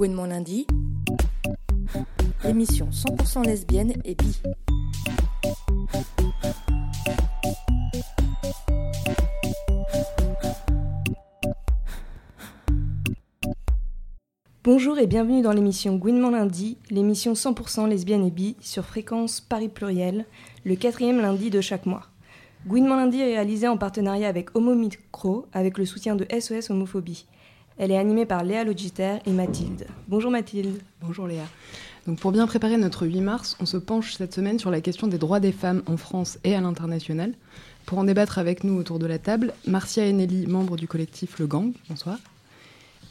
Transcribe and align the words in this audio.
Gouinement 0.00 0.24
lundi, 0.24 0.66
émission 2.46 2.88
100% 2.88 3.44
lesbienne 3.44 3.92
et 4.06 4.14
bi. 4.14 4.40
Bonjour 14.64 14.98
et 14.98 15.06
bienvenue 15.06 15.42
dans 15.42 15.52
l'émission 15.52 15.96
Gouinement 15.96 16.30
lundi, 16.30 16.78
l'émission 16.88 17.34
100% 17.34 17.86
lesbienne 17.86 18.24
et 18.24 18.30
bi 18.30 18.56
sur 18.62 18.86
fréquence 18.86 19.42
Paris 19.42 19.68
Pluriel, 19.68 20.24
le 20.64 20.76
quatrième 20.76 21.20
lundi 21.20 21.50
de 21.50 21.60
chaque 21.60 21.84
mois. 21.84 22.06
Gouinement 22.66 22.96
lundi 22.96 23.20
est 23.20 23.34
réalisé 23.34 23.68
en 23.68 23.76
partenariat 23.76 24.28
avec 24.28 24.56
Homo 24.56 24.74
Micro, 24.74 25.44
avec 25.52 25.76
le 25.76 25.84
soutien 25.84 26.16
de 26.16 26.26
SOS 26.40 26.70
Homophobie. 26.70 27.26
Elle 27.82 27.92
est 27.92 27.96
animée 27.96 28.26
par 28.26 28.44
Léa 28.44 28.62
Logiter 28.62 29.20
et 29.24 29.32
Mathilde. 29.32 29.86
Bonjour 30.06 30.30
Mathilde. 30.30 30.82
Bonjour 31.00 31.26
Léa. 31.26 31.44
Donc 32.06 32.18
pour 32.18 32.30
bien 32.30 32.46
préparer 32.46 32.76
notre 32.76 33.06
8 33.06 33.22
mars, 33.22 33.56
on 33.58 33.64
se 33.64 33.78
penche 33.78 34.12
cette 34.12 34.34
semaine 34.34 34.58
sur 34.58 34.70
la 34.70 34.82
question 34.82 35.06
des 35.06 35.16
droits 35.16 35.40
des 35.40 35.50
femmes 35.50 35.82
en 35.86 35.96
France 35.96 36.38
et 36.44 36.54
à 36.54 36.60
l'international. 36.60 37.32
Pour 37.86 37.96
en 37.96 38.04
débattre 38.04 38.36
avec 38.36 38.64
nous 38.64 38.76
autour 38.76 38.98
de 38.98 39.06
la 39.06 39.18
table, 39.18 39.54
Marcia 39.66 40.04
Enelli, 40.04 40.46
membre 40.46 40.76
du 40.76 40.86
collectif 40.86 41.38
Le 41.38 41.46
Gang, 41.46 41.72
bonsoir, 41.88 42.18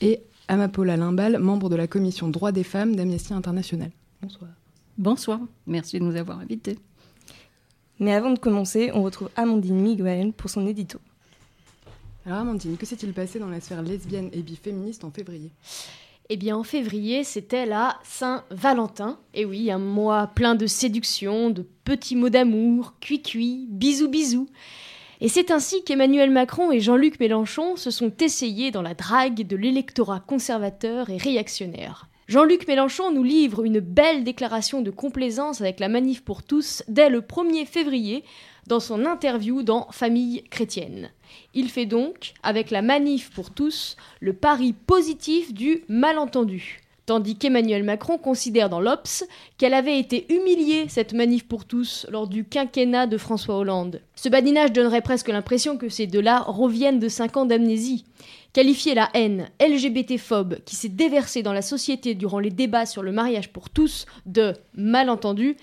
et 0.01 0.21
Amapola 0.47 0.97
Limbal, 0.97 1.39
membre 1.39 1.69
de 1.69 1.75
la 1.75 1.87
commission 1.87 2.27
droits 2.27 2.51
des 2.51 2.63
femmes 2.63 2.95
d'Amnesty 2.95 3.33
International. 3.33 3.89
Bonsoir. 4.21 4.51
Bonsoir, 4.99 5.39
merci 5.65 5.97
de 5.97 6.03
nous 6.03 6.15
avoir 6.15 6.37
invités. 6.37 6.77
Mais 7.99 8.13
avant 8.13 8.29
de 8.29 8.37
commencer, 8.37 8.91
on 8.93 9.01
retrouve 9.01 9.31
Amandine 9.35 9.81
Miguel 9.81 10.31
pour 10.31 10.51
son 10.51 10.67
édito. 10.67 10.99
Alors 12.29 12.41
Amandine, 12.41 12.77
que 12.77 12.85
s'est-il 12.85 13.11
passé 13.11 13.39
dans 13.39 13.49
la 13.49 13.59
sphère 13.59 13.81
lesbienne 13.81 14.29
et 14.33 14.43
biféministe 14.43 15.03
en 15.03 15.09
février? 15.09 15.49
Eh 16.29 16.37
bien 16.37 16.55
en 16.55 16.63
février, 16.63 17.23
c'était 17.23 17.65
la 17.65 17.97
Saint-Valentin. 18.03 19.17
Et 19.33 19.45
oui, 19.45 19.71
un 19.71 19.79
mois 19.79 20.27
plein 20.27 20.53
de 20.53 20.67
séduction, 20.67 21.49
de 21.49 21.65
petits 21.85 22.15
mots 22.15 22.29
d'amour, 22.29 22.93
cuit-cuit, 23.01 23.65
bisous 23.71 24.09
bisous. 24.09 24.47
Et 25.21 25.27
c'est 25.27 25.49
ainsi 25.49 25.83
qu'Emmanuel 25.83 26.29
Macron 26.29 26.71
et 26.71 26.79
Jean-Luc 26.79 27.19
Mélenchon 27.19 27.75
se 27.77 27.89
sont 27.89 28.13
essayés 28.21 28.69
dans 28.69 28.83
la 28.83 28.93
drague 28.93 29.47
de 29.47 29.55
l'électorat 29.55 30.19
conservateur 30.19 31.09
et 31.09 31.17
réactionnaire. 31.17 32.09
Jean-Luc 32.27 32.67
Mélenchon 32.67 33.11
nous 33.11 33.23
livre 33.23 33.63
une 33.63 33.79
belle 33.79 34.23
déclaration 34.23 34.83
de 34.83 34.91
complaisance 34.91 35.61
avec 35.61 35.79
la 35.79 35.89
manif 35.89 36.23
pour 36.23 36.43
tous 36.43 36.83
dès 36.87 37.09
le 37.09 37.21
1er 37.21 37.65
février 37.65 38.23
dans 38.69 38.79
son 38.79 39.05
interview 39.05 39.63
dans 39.63 39.87
Famille 39.91 40.43
chrétienne. 40.49 41.09
Il 41.55 41.69
fait 41.69 41.87
donc, 41.87 42.33
avec 42.43 42.69
la 42.69 42.83
manif 42.83 43.31
pour 43.31 43.49
tous, 43.49 43.97
le 44.19 44.33
pari 44.33 44.73
positif 44.73 45.53
du 45.53 45.83
malentendu. 45.89 46.79
Tandis 47.07 47.35
qu'Emmanuel 47.35 47.83
Macron 47.83 48.19
considère 48.19 48.69
dans 48.69 48.79
l'Obs 48.79 49.23
qu'elle 49.57 49.73
avait 49.73 49.97
été 49.97 50.31
humiliée, 50.31 50.85
cette 50.87 51.13
manif 51.13 51.47
pour 51.47 51.65
tous, 51.65 52.05
lors 52.11 52.27
du 52.27 52.45
quinquennat 52.45 53.07
de 53.07 53.17
François 53.17 53.57
Hollande. 53.57 54.01
Ce 54.13 54.29
badinage 54.29 54.71
donnerait 54.71 55.01
presque 55.01 55.29
l'impression 55.29 55.75
que 55.75 55.89
ces 55.89 56.05
deux-là 56.05 56.41
reviennent 56.41 56.99
de 56.99 57.09
cinq 57.09 57.37
ans 57.37 57.45
d'amnésie. 57.45 58.05
Qualifier 58.53 58.93
la 58.93 59.09
haine 59.15 59.49
LGBT-phobe 59.59 60.59
qui 60.65 60.75
s'est 60.75 60.89
déversée 60.89 61.41
dans 61.41 61.53
la 61.53 61.63
société 61.63 62.13
durant 62.13 62.39
les 62.39 62.51
débats 62.51 62.85
sur 62.85 63.01
le 63.01 63.11
mariage 63.11 63.49
pour 63.49 63.71
tous 63.71 64.05
de 64.27 64.53
malentendu 64.75 65.57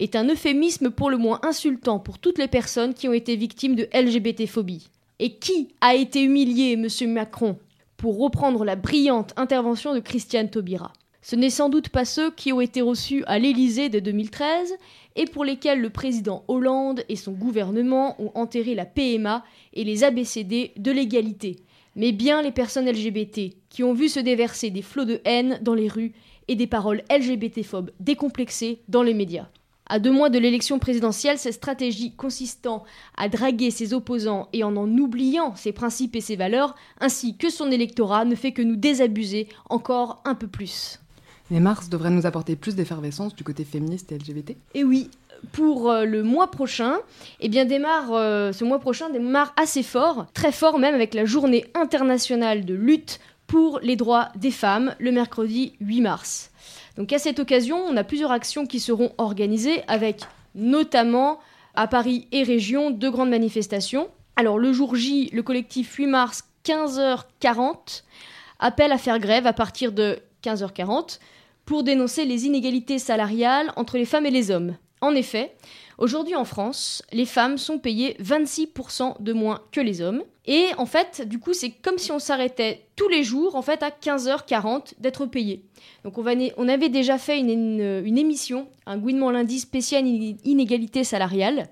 est 0.00 0.16
un 0.16 0.28
euphémisme 0.28 0.90
pour 0.90 1.10
le 1.10 1.18
moins 1.18 1.38
insultant 1.42 1.98
pour 1.98 2.18
toutes 2.18 2.38
les 2.38 2.48
personnes 2.48 2.94
qui 2.94 3.06
ont 3.06 3.12
été 3.12 3.36
victimes 3.36 3.76
de 3.76 3.88
LGBT-phobie. 3.94 4.88
Et 5.18 5.34
qui 5.34 5.68
a 5.82 5.94
été 5.94 6.22
humilié, 6.22 6.76
monsieur 6.76 7.06
Macron 7.06 7.58
Pour 7.98 8.18
reprendre 8.18 8.64
la 8.64 8.76
brillante 8.76 9.34
intervention 9.36 9.94
de 9.94 10.00
Christiane 10.00 10.48
Taubira? 10.48 10.92
Ce 11.22 11.36
n'est 11.36 11.50
sans 11.50 11.68
doute 11.68 11.90
pas 11.90 12.06
ceux 12.06 12.30
qui 12.30 12.50
ont 12.50 12.62
été 12.62 12.80
reçus 12.80 13.22
à 13.26 13.38
l'Élysée 13.38 13.90
dès 13.90 14.00
2013 14.00 14.74
et 15.16 15.26
pour 15.26 15.44
lesquels 15.44 15.82
le 15.82 15.90
président 15.90 16.44
Hollande 16.48 17.04
et 17.10 17.16
son 17.16 17.32
gouvernement 17.32 18.16
ont 18.18 18.32
enterré 18.34 18.74
la 18.74 18.86
PMA 18.86 19.44
et 19.74 19.84
les 19.84 20.02
ABCD 20.02 20.72
de 20.78 20.90
l'égalité, 20.90 21.56
mais 21.94 22.12
bien 22.12 22.40
les 22.40 22.52
personnes 22.52 22.88
LGBT 22.88 23.54
qui 23.68 23.84
ont 23.84 23.92
vu 23.92 24.08
se 24.08 24.20
déverser 24.20 24.70
des 24.70 24.80
flots 24.80 25.04
de 25.04 25.20
haine 25.26 25.58
dans 25.60 25.74
les 25.74 25.88
rues 25.88 26.12
et 26.48 26.56
des 26.56 26.66
paroles 26.66 27.02
LGBT-phobes 27.10 27.90
décomplexées 28.00 28.80
dans 28.88 29.02
les 29.02 29.14
médias. 29.14 29.48
À 29.92 29.98
deux 29.98 30.12
mois 30.12 30.30
de 30.30 30.38
l'élection 30.38 30.78
présidentielle, 30.78 31.36
cette 31.36 31.54
stratégie 31.54 32.12
consistant 32.14 32.84
à 33.16 33.28
draguer 33.28 33.72
ses 33.72 33.92
opposants 33.92 34.48
et 34.52 34.62
en 34.62 34.76
en 34.76 34.88
oubliant 34.88 35.56
ses 35.56 35.72
principes 35.72 36.14
et 36.14 36.20
ses 36.20 36.36
valeurs, 36.36 36.76
ainsi 37.00 37.36
que 37.36 37.50
son 37.50 37.72
électorat, 37.72 38.24
ne 38.24 38.36
fait 38.36 38.52
que 38.52 38.62
nous 38.62 38.76
désabuser 38.76 39.48
encore 39.68 40.22
un 40.24 40.36
peu 40.36 40.46
plus. 40.46 41.00
Mais 41.50 41.58
mars 41.58 41.88
devrait 41.88 42.10
nous 42.10 42.24
apporter 42.24 42.54
plus 42.54 42.76
d'effervescence 42.76 43.34
du 43.34 43.42
côté 43.42 43.64
féministe 43.64 44.12
et 44.12 44.18
LGBT 44.18 44.56
Et 44.74 44.84
oui, 44.84 45.10
pour 45.50 45.90
euh, 45.90 46.04
le 46.04 46.22
mois 46.22 46.52
prochain, 46.52 46.98
eh 47.40 47.48
bien 47.48 47.64
démarre 47.64 48.12
euh, 48.12 48.52
ce 48.52 48.62
mois 48.62 48.78
prochain 48.78 49.10
démarre 49.10 49.52
assez 49.60 49.82
fort, 49.82 50.26
très 50.34 50.52
fort 50.52 50.78
même 50.78 50.94
avec 50.94 51.14
la 51.14 51.24
journée 51.24 51.64
internationale 51.74 52.64
de 52.64 52.74
lutte 52.74 53.18
pour 53.48 53.80
les 53.82 53.96
droits 53.96 54.28
des 54.36 54.52
femmes 54.52 54.94
le 55.00 55.10
mercredi 55.10 55.72
8 55.80 56.00
mars. 56.02 56.52
Donc 56.96 57.12
à 57.12 57.18
cette 57.18 57.38
occasion, 57.38 57.76
on 57.76 57.96
a 57.96 58.04
plusieurs 58.04 58.32
actions 58.32 58.66
qui 58.66 58.80
seront 58.80 59.12
organisées 59.18 59.82
avec 59.88 60.22
notamment 60.54 61.38
à 61.74 61.86
Paris 61.86 62.26
et 62.32 62.42
région 62.42 62.90
deux 62.90 63.10
grandes 63.10 63.30
manifestations. 63.30 64.08
Alors 64.36 64.58
le 64.58 64.72
jour 64.72 64.96
J, 64.96 65.30
le 65.32 65.42
collectif 65.42 65.94
8 65.94 66.06
mars 66.06 66.44
15h40 66.64 68.02
appelle 68.58 68.92
à 68.92 68.98
faire 68.98 69.18
grève 69.18 69.46
à 69.46 69.52
partir 69.52 69.92
de 69.92 70.18
15h40 70.42 71.18
pour 71.64 71.84
dénoncer 71.84 72.24
les 72.24 72.46
inégalités 72.46 72.98
salariales 72.98 73.72
entre 73.76 73.96
les 73.96 74.04
femmes 74.04 74.26
et 74.26 74.30
les 74.30 74.50
hommes. 74.50 74.76
En 75.00 75.14
effet, 75.14 75.54
aujourd'hui 75.98 76.34
en 76.34 76.44
France, 76.44 77.02
les 77.12 77.26
femmes 77.26 77.58
sont 77.58 77.78
payées 77.78 78.16
26% 78.20 79.22
de 79.22 79.32
moins 79.32 79.60
que 79.72 79.80
les 79.80 80.02
hommes. 80.02 80.24
Et 80.50 80.70
en 80.78 80.84
fait, 80.86 81.22
du 81.28 81.38
coup, 81.38 81.54
c'est 81.54 81.70
comme 81.70 81.96
si 81.96 82.10
on 82.10 82.18
s'arrêtait 82.18 82.82
tous 82.96 83.08
les 83.08 83.22
jours, 83.22 83.54
en 83.54 83.62
fait, 83.62 83.84
à 83.84 83.90
15h40 83.90 84.94
d'être 84.98 85.24
payé. 85.26 85.62
Donc 86.02 86.18
on, 86.18 86.22
va, 86.22 86.32
on, 86.56 86.68
avait 86.68 86.88
déjà 86.88 87.18
fait 87.18 87.38
une 87.38 88.18
émission, 88.18 88.66
un 88.84 88.98
Gouinement 88.98 89.30
lundi 89.30 89.60
spécial 89.60 90.04
inégalité 90.04 91.04
salariale. 91.04 91.68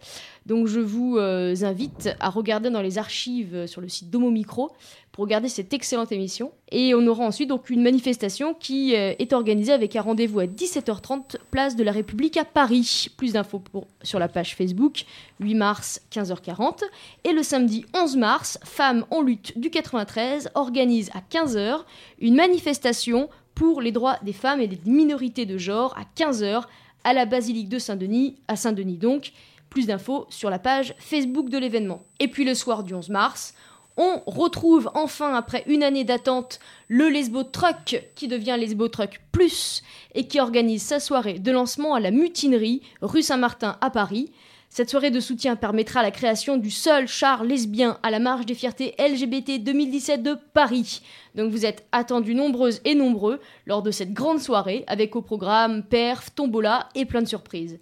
Donc 0.49 0.67
je 0.67 0.81
vous 0.81 1.19
euh, 1.19 1.55
invite 1.61 2.09
à 2.21 2.31
regarder 2.31 2.71
dans 2.71 2.81
les 2.81 2.97
archives 2.97 3.55
euh, 3.55 3.67
sur 3.67 3.83
le 3.83 3.89
site 3.91 4.09
d'Homo 4.09 4.31
Micro 4.31 4.71
pour 5.13 5.25
regarder 5.25 5.51
cette 5.51 5.75
excellente 5.75 6.11
émission. 6.11 6.53
Et 6.73 6.95
on 6.95 7.07
aura 7.07 7.27
ensuite 7.27 7.51
donc 7.51 7.69
une 7.69 7.83
manifestation 7.83 8.55
qui 8.55 8.97
euh, 8.97 9.13
est 9.19 9.35
organisée 9.35 9.73
avec 9.73 9.95
un 9.95 10.01
rendez-vous 10.01 10.41
à 10.41 10.47
17h30, 10.47 11.37
place 11.51 11.77
de 11.77 11.85
la 11.85 11.93
République 11.93 12.39
à 12.39 12.47
Paris. 12.47 13.09
Plus 13.19 13.35
d'infos 13.35 13.63
sur 14.03 14.19
la 14.19 14.27
page 14.27 14.57
Facebook, 14.57 15.05
8 15.41 15.55
mars 15.55 16.01
15h40. 16.11 16.83
Et 17.25 17.35
le 17.35 17.43
samedi 17.43 17.85
11 17.95 18.17
mars, 18.17 18.59
Femmes 18.65 19.05
en 19.11 19.21
lutte 19.21 19.59
du 19.59 19.69
93 19.69 20.49
organise 20.55 21.11
à 21.11 21.21
15h 21.21 21.81
une 22.21 22.37
manifestation 22.37 23.29
pour 23.55 23.83
les 23.83 23.93
droits 23.93 24.17
des 24.23 24.33
femmes 24.33 24.63
et 24.63 24.67
des 24.67 24.81
minorités 24.87 25.45
de 25.45 25.59
genre 25.59 25.95
à 25.99 26.05
15h 26.19 26.63
à 27.05 27.13
la 27.13 27.27
basilique 27.27 27.69
de 27.69 27.79
Saint-Denis, 27.79 28.37
à 28.49 28.57
Saint-Denis 28.57 28.97
donc. 28.97 29.33
Plus 29.79 29.87
d'infos 29.87 30.27
sur 30.29 30.51
la 30.51 30.59
page 30.59 30.93
Facebook 30.99 31.51
de 31.51 31.57
l'événement. 31.57 32.03
Et 32.19 32.27
puis 32.27 32.45
le 32.45 32.55
soir 32.57 32.83
du 32.83 32.95
11 32.95 33.11
mars, 33.11 33.55
on 33.97 34.21
retrouve 34.27 34.91
enfin, 34.95 35.35
après 35.35 35.63
une 35.69 35.85
année 35.85 36.03
d'attente, 36.03 36.59
le 36.89 37.09
Lesbo 37.09 37.45
Truck 37.45 38.03
qui 38.17 38.27
devient 38.27 38.57
Lesbo 38.59 38.89
Truck 38.89 39.21
Plus 39.31 39.85
et 40.17 40.27
qui 40.27 40.41
organise 40.41 40.83
sa 40.83 40.99
soirée 40.99 41.39
de 41.39 41.53
lancement 41.53 41.95
à 41.95 42.01
la 42.01 42.11
Mutinerie, 42.11 42.83
rue 43.03 43.23
Saint-Martin 43.23 43.79
à 43.81 43.91
Paris. 43.91 44.33
Cette 44.69 44.91
soirée 44.91 45.13
de 45.13 45.21
soutien 45.21 45.55
permettra 45.55 46.03
la 46.03 46.11
création 46.11 46.57
du 46.57 46.73
seul 46.73 47.07
char 47.07 47.45
lesbien 47.45 48.01
à 48.03 48.11
la 48.11 48.19
marche 48.19 48.47
des 48.47 48.57
fiertés 48.57 48.97
LGBT 48.99 49.63
2017 49.63 50.25
de 50.25 50.37
Paris. 50.55 51.03
Donc 51.37 51.53
vous 51.53 51.65
êtes 51.65 51.87
attendus 51.93 52.35
nombreuses 52.35 52.81
et 52.85 52.97
nombreux 52.97 53.41
lors 53.65 53.83
de 53.83 53.93
cette 53.93 54.13
grande 54.13 54.41
soirée 54.41 54.83
avec 54.89 55.15
au 55.15 55.23
programme 55.23 55.85
perf, 55.85 56.35
tombola 56.35 56.89
et 56.97 57.05
plein 57.05 57.23
de 57.23 57.29
surprises. 57.29 57.79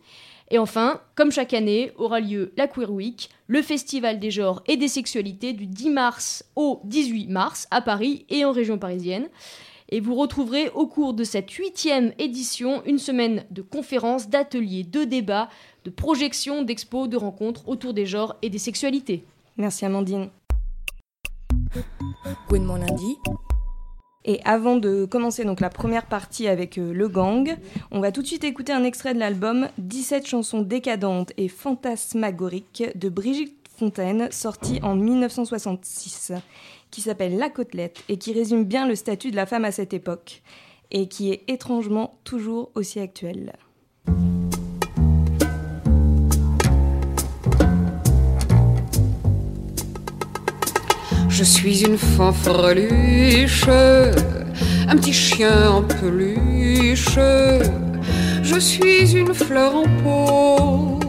Et 0.50 0.58
enfin, 0.58 1.00
comme 1.16 1.32
chaque 1.32 1.54
année, 1.54 1.92
aura 1.96 2.20
lieu 2.20 2.52
la 2.56 2.68
Queer 2.68 2.90
Week, 2.90 3.30
le 3.48 3.62
festival 3.62 4.20
des 4.20 4.30
genres 4.30 4.62
et 4.66 4.76
des 4.76 4.88
sexualités 4.88 5.52
du 5.52 5.66
10 5.66 5.90
mars 5.90 6.44
au 6.54 6.80
18 6.84 7.28
mars 7.28 7.66
à 7.70 7.80
Paris 7.80 8.26
et 8.28 8.44
en 8.44 8.52
région 8.52 8.78
parisienne. 8.78 9.28
Et 9.88 10.00
vous 10.00 10.14
retrouverez 10.14 10.70
au 10.70 10.86
cours 10.86 11.14
de 11.14 11.24
cette 11.24 11.50
huitième 11.50 12.12
édition 12.18 12.82
une 12.86 12.98
semaine 12.98 13.44
de 13.50 13.62
conférences, 13.62 14.28
d'ateliers, 14.28 14.82
de 14.82 15.04
débats, 15.04 15.48
de 15.84 15.90
projections, 15.90 16.62
d'expos, 16.62 17.08
de 17.08 17.16
rencontres 17.16 17.68
autour 17.68 17.94
des 17.94 18.06
genres 18.06 18.36
et 18.42 18.50
des 18.50 18.58
sexualités. 18.58 19.24
Merci 19.56 19.84
Amandine. 19.84 20.30
Gouinement 22.48 22.76
lundi, 22.76 23.16
et 24.26 24.40
avant 24.44 24.76
de 24.76 25.04
commencer 25.04 25.44
donc 25.44 25.60
la 25.60 25.70
première 25.70 26.06
partie 26.06 26.48
avec 26.48 26.78
euh, 26.78 26.92
Le 26.92 27.08
Gang, 27.08 27.56
on 27.92 28.00
va 28.00 28.12
tout 28.12 28.22
de 28.22 28.26
suite 28.26 28.44
écouter 28.44 28.72
un 28.72 28.84
extrait 28.84 29.14
de 29.14 29.20
l'album 29.20 29.68
17 29.78 30.26
chansons 30.26 30.62
décadentes 30.62 31.32
et 31.36 31.48
fantasmagoriques 31.48 32.84
de 32.96 33.08
Brigitte 33.08 33.56
Fontaine, 33.78 34.28
sorti 34.32 34.80
en 34.82 34.96
1966, 34.96 36.32
qui 36.90 37.00
s'appelle 37.00 37.38
La 37.38 37.50
Côtelette 37.50 38.02
et 38.08 38.18
qui 38.18 38.32
résume 38.32 38.64
bien 38.64 38.88
le 38.88 38.96
statut 38.96 39.30
de 39.30 39.36
la 39.36 39.46
femme 39.46 39.64
à 39.64 39.72
cette 39.72 39.94
époque. 39.94 40.42
et 40.92 41.08
qui 41.08 41.32
est 41.32 41.42
étrangement 41.48 42.16
toujours 42.22 42.70
aussi 42.76 43.00
actuel. 43.00 43.54
Je 51.38 51.44
suis 51.44 51.82
une 51.84 51.98
fanfreluche, 51.98 53.68
un 53.68 54.96
petit 54.96 55.12
chien 55.12 55.70
en 55.70 55.82
peluche. 55.82 57.18
Je 58.42 58.58
suis 58.58 59.14
une 59.14 59.34
fleur 59.34 59.76
en 59.76 59.84
pot, 60.02 61.00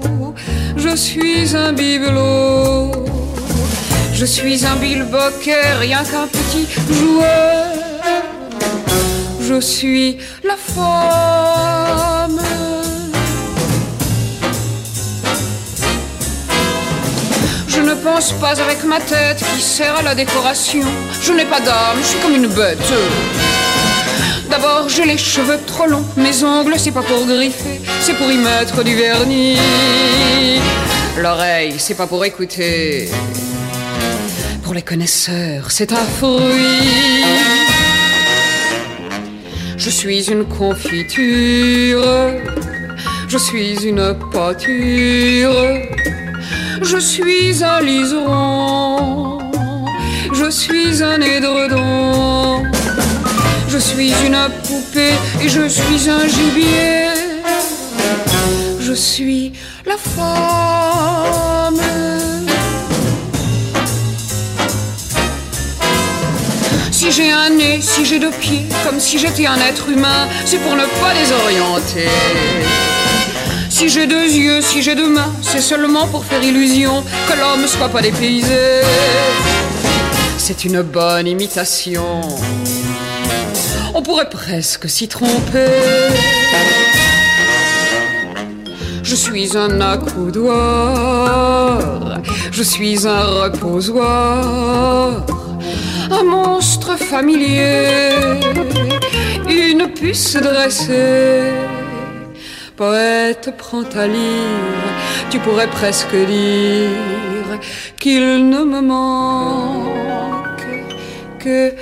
je 0.76 0.94
suis 0.98 1.56
un 1.56 1.72
bibelot. 1.72 2.92
Je 4.12 4.26
suis 4.26 4.66
un 4.66 4.76
bilboquet, 4.76 5.76
rien 5.80 6.04
qu'un 6.04 6.28
petit 6.28 6.68
joueur. 6.92 7.68
Je 9.40 9.62
suis 9.62 10.18
la 10.44 10.58
femme. 10.58 12.17
Pense 18.04 18.32
pas 18.34 18.60
avec 18.62 18.84
ma 18.84 19.00
tête 19.00 19.44
qui 19.56 19.62
sert 19.62 19.96
à 19.98 20.02
la 20.02 20.16
décoration. 20.16 20.84
Je 21.22 21.34
n'ai 21.34 21.46
pas 21.46 21.60
d'âme, 21.60 21.98
je 22.02 22.08
suis 22.08 22.20
comme 22.20 22.36
une 22.36 22.48
bête. 22.48 22.94
D'abord, 24.50 24.88
j'ai 24.88 25.06
les 25.06 25.18
cheveux 25.18 25.60
trop 25.66 25.88
longs, 25.88 26.06
mes 26.16 26.44
ongles, 26.44 26.76
c'est 26.78 26.92
pas 26.92 27.02
pour 27.02 27.26
griffer, 27.26 27.82
c'est 28.02 28.14
pour 28.14 28.32
y 28.32 28.38
mettre 28.38 28.84
du 28.84 28.96
vernis. 28.96 29.58
L'oreille, 31.18 31.76
c'est 31.78 31.96
pas 31.96 32.08
pour 32.08 32.24
écouter. 32.24 33.10
Pour 34.64 34.74
les 34.74 34.82
connaisseurs, 34.82 35.72
c'est 35.72 35.92
un 35.92 36.06
fruit. 36.18 37.24
Je 39.78 39.90
suis 39.90 40.30
une 40.30 40.46
confiture, 40.46 42.04
je 43.28 43.38
suis 43.38 43.86
une 43.86 44.16
pâture. 44.32 45.54
Je 46.82 46.98
suis 46.98 47.64
un 47.64 47.82
liseron, 47.82 49.40
je 50.34 50.50
suis 50.50 51.04
un 51.04 51.20
édredon, 51.22 52.64
je 53.68 53.78
suis 53.78 54.14
une 54.26 54.38
poupée 54.64 55.14
et 55.42 55.50
je 55.50 55.68
suis 55.68 56.10
un 56.10 56.28
gibier. 56.28 57.08
Je 58.80 58.94
suis 58.94 59.52
la 59.86 59.98
femme. 59.98 61.82
Si 66.92 67.12
j'ai 67.12 67.32
un 67.32 67.50
nez, 67.50 67.80
si 67.82 68.06
j'ai 68.06 68.18
deux 68.18 68.32
pieds, 68.32 68.66
comme 68.86 69.00
si 69.00 69.20
j'étais 69.20 69.46
un 69.46 69.60
être 69.60 69.90
humain, 69.90 70.28
c'est 70.46 70.58
pour 70.58 70.76
ne 70.76 70.86
pas 71.02 71.14
désorienter. 71.14 72.10
Si 73.78 73.90
j'ai 73.90 74.08
deux 74.08 74.26
yeux, 74.26 74.60
si 74.60 74.82
j'ai 74.82 74.96
deux 74.96 75.08
mains, 75.08 75.32
c'est 75.44 75.62
seulement 75.62 76.08
pour 76.08 76.26
faire 76.26 76.42
illusion 76.44 77.04
que 77.28 77.34
l'homme 77.38 77.68
soit 77.68 77.90
pas 77.90 78.02
dépaysé. 78.02 78.82
C'est 80.40 80.66
une 80.66 80.82
bonne 80.82 81.28
imitation. 81.28 82.22
On 83.94 84.02
pourrait 84.02 84.32
presque 84.32 84.90
s'y 84.90 85.08
tromper. 85.08 85.68
Je 89.04 89.16
suis 89.16 89.56
un 89.56 89.80
accoudoir, 89.80 91.78
je 92.52 92.64
suis 92.64 93.08
un 93.08 93.26
reposoir, 93.44 95.24
un 96.10 96.24
monstre 96.24 96.98
familier, 96.98 98.10
une 99.48 99.94
puce 99.94 100.34
dressée 100.34 101.77
Poète, 102.78 103.56
prends 103.58 103.84
ta 103.84 104.06
lyre, 104.06 104.16
tu 105.32 105.40
pourrais 105.40 105.68
presque 105.68 106.16
dire 106.16 107.60
qu'il 108.00 108.50
ne 108.50 108.64
me 108.64 108.82
manque 108.82 110.62
que 111.40 111.74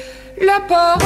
la 0.41 0.61
parole. 0.61 1.01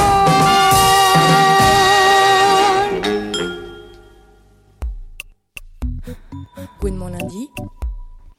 Gouinement 6.80 7.08
lundi. 7.08 7.48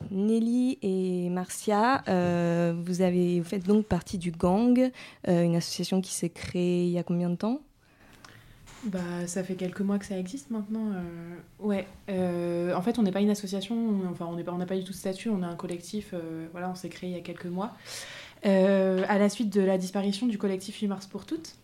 Nelly 0.09 0.80
et 0.81 1.30
Marcia, 1.30 2.01
euh, 2.07 2.74
vous, 2.81 3.01
avez, 3.01 3.42
vous 3.42 3.50
faites 3.50 3.68
donc 3.68 3.88
partie 3.88 4.18
du 4.18 4.31
Gang, 4.31 4.89
euh, 5.27 5.44
une 5.44 5.57
association 5.57 6.00
qui 6.00 6.13
s'est 6.13 6.30
créée 6.30 6.86
il 6.86 6.92
y 6.92 6.98
a 6.98 7.03
combien 7.03 7.30
de 7.30 7.36
temps? 7.36 7.59
Bah, 8.86 9.00
ça 9.28 9.44
fait 9.44 9.54
quelques 9.56 9.81
mois 9.81 10.00
que 10.00 10.06
ça 10.06 10.18
existe 10.18 10.50
maintenant. 10.50 10.88
euh, 10.94 11.01
Ouais. 11.60 11.88
euh, 12.10 12.74
en 12.74 12.81
fait, 12.81 12.98
on 12.98 13.04
n'est 13.04 13.12
pas 13.12 13.22
une 13.22 13.30
association. 13.30 13.75
on- 13.75 14.10
Enfin, 14.12 14.25
on 14.28 14.57
n'a 14.57 14.66
pas 14.66 14.75
du 14.75 14.83
tout 14.83 14.92
de 14.92 14.98
statut. 14.98 15.30
On 15.30 15.42
est 15.44 15.45
un 15.45 15.56
collectif. 15.56 16.12
euh, 16.13 16.48
voilà, 16.51 16.69
on 16.69 16.75
s'est 16.75 16.89
créé 16.89 17.10
il 17.12 17.16
y 17.16 17.19
a 17.19 17.22
quelques 17.22 17.45
mois. 17.45 17.74
À 18.44 19.19
la 19.19 19.30
suite 19.30 19.54
de 19.54 19.62
la 19.62 19.78
disparition 19.78 20.25
du 20.25 20.38
collectif 20.39 20.80
8 20.80 20.88
mars 20.88 21.06
pour 21.06 21.25
toutes. 21.25 21.56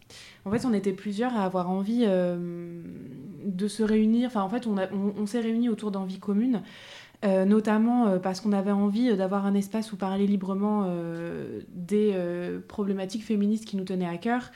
En 0.46 0.52
fait, 0.52 0.64
on 0.66 0.74
était 0.74 0.94
plusieurs 0.94 1.36
à 1.36 1.44
avoir 1.44 1.70
envie 1.72 2.06
de 2.06 3.68
se 3.68 3.82
réunir. 3.84 4.28
Enfin, 4.28 4.42
en 4.44 4.50
fait, 4.50 4.68
on, 4.68 5.26
s'est 5.26 5.40
réunis 5.42 5.70
autour 5.70 5.90
d'envies 5.90 6.20
communes. 6.20 6.62
notamment 7.24 8.20
parce 8.20 8.42
qu'on 8.42 8.54
avait 8.54 8.70
envie 8.72 9.16
d'avoir 9.18 9.48
un 9.48 9.56
espace 9.56 9.92
où 9.92 9.96
parler 9.98 10.28
librement 10.28 10.88
des 11.74 12.16
problématiques 12.68 13.24
féministes 13.26 13.66
qui 13.66 13.76
nous 13.76 13.84
tenaient 13.86 14.08
à 14.08 14.18
cœur 14.18 14.52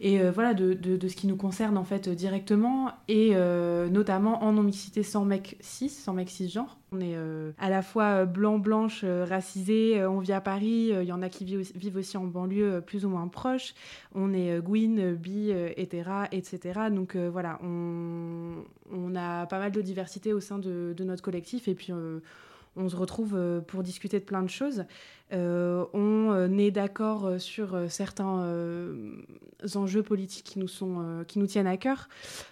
et 0.00 0.20
euh, 0.20 0.30
voilà 0.30 0.54
de, 0.54 0.72
de- 0.74 1.08
ce 1.08 1.16
qui 1.16 1.26
nous 1.26 1.36
concerne 1.36 1.78
en 1.78 1.84
fait 1.84 2.08
directement 2.08 2.90
et 3.08 3.30
euh, 3.34 3.88
notamment 3.88 4.42
en 4.44 4.52
non-mixité 4.52 5.02
sans 5.02 5.24
mec 5.24 5.56
cis, 5.60 5.88
sans 5.88 6.12
mec 6.12 6.28
cisgenre. 6.30 6.78
On 6.92 7.00
est 7.00 7.14
euh, 7.16 7.52
à 7.58 7.70
la 7.70 7.82
fois 7.82 8.24
blanc, 8.24 8.58
blanche, 8.58 9.04
racisé, 9.04 10.04
on 10.06 10.18
vit 10.18 10.32
à 10.32 10.40
Paris, 10.40 10.92
il 10.92 11.04
y 11.04 11.12
en 11.12 11.22
a 11.22 11.28
qui 11.28 11.44
vivent 11.44 11.96
aussi, 11.96 12.16
en 12.16 12.24
banlieue 12.24 12.80
plus 12.80 13.04
ou 13.04 13.08
moins 13.08 13.28
proche, 13.28 13.74
on 14.14 14.32
est 14.32 14.60
Gwyn, 14.60 15.12
bi, 15.14 15.50
etc. 15.76 16.80
Donc 16.90 17.16
voilà, 17.16 17.58
on, 17.62 18.64
on 18.92 19.14
a 19.16 19.46
pas 19.46 19.58
mal 19.58 19.72
de 19.72 19.80
diversité 19.80 20.32
au 20.32 20.40
sein 20.40 20.58
de, 20.58 20.94
de 20.96 21.04
notre 21.04 21.22
collectif 21.22 21.68
et 21.68 21.74
puis 21.74 21.92
on 22.76 22.88
se 22.88 22.96
retrouve 22.96 23.62
pour 23.66 23.82
discuter 23.82 24.18
de 24.20 24.24
plein 24.24 24.42
de 24.42 24.50
choses. 24.50 24.84
Euh, 25.32 25.84
on 25.92 26.32
euh, 26.32 26.58
est 26.58 26.70
d'accord 26.70 27.26
euh, 27.26 27.38
sur 27.38 27.76
certains 27.90 28.46
enjeux 29.74 30.02
politiques 30.02 30.44
qui 30.44 30.58
nous, 30.60 31.46
tiennent 31.46 31.66
à 31.66 31.76
cœur. 31.76 32.08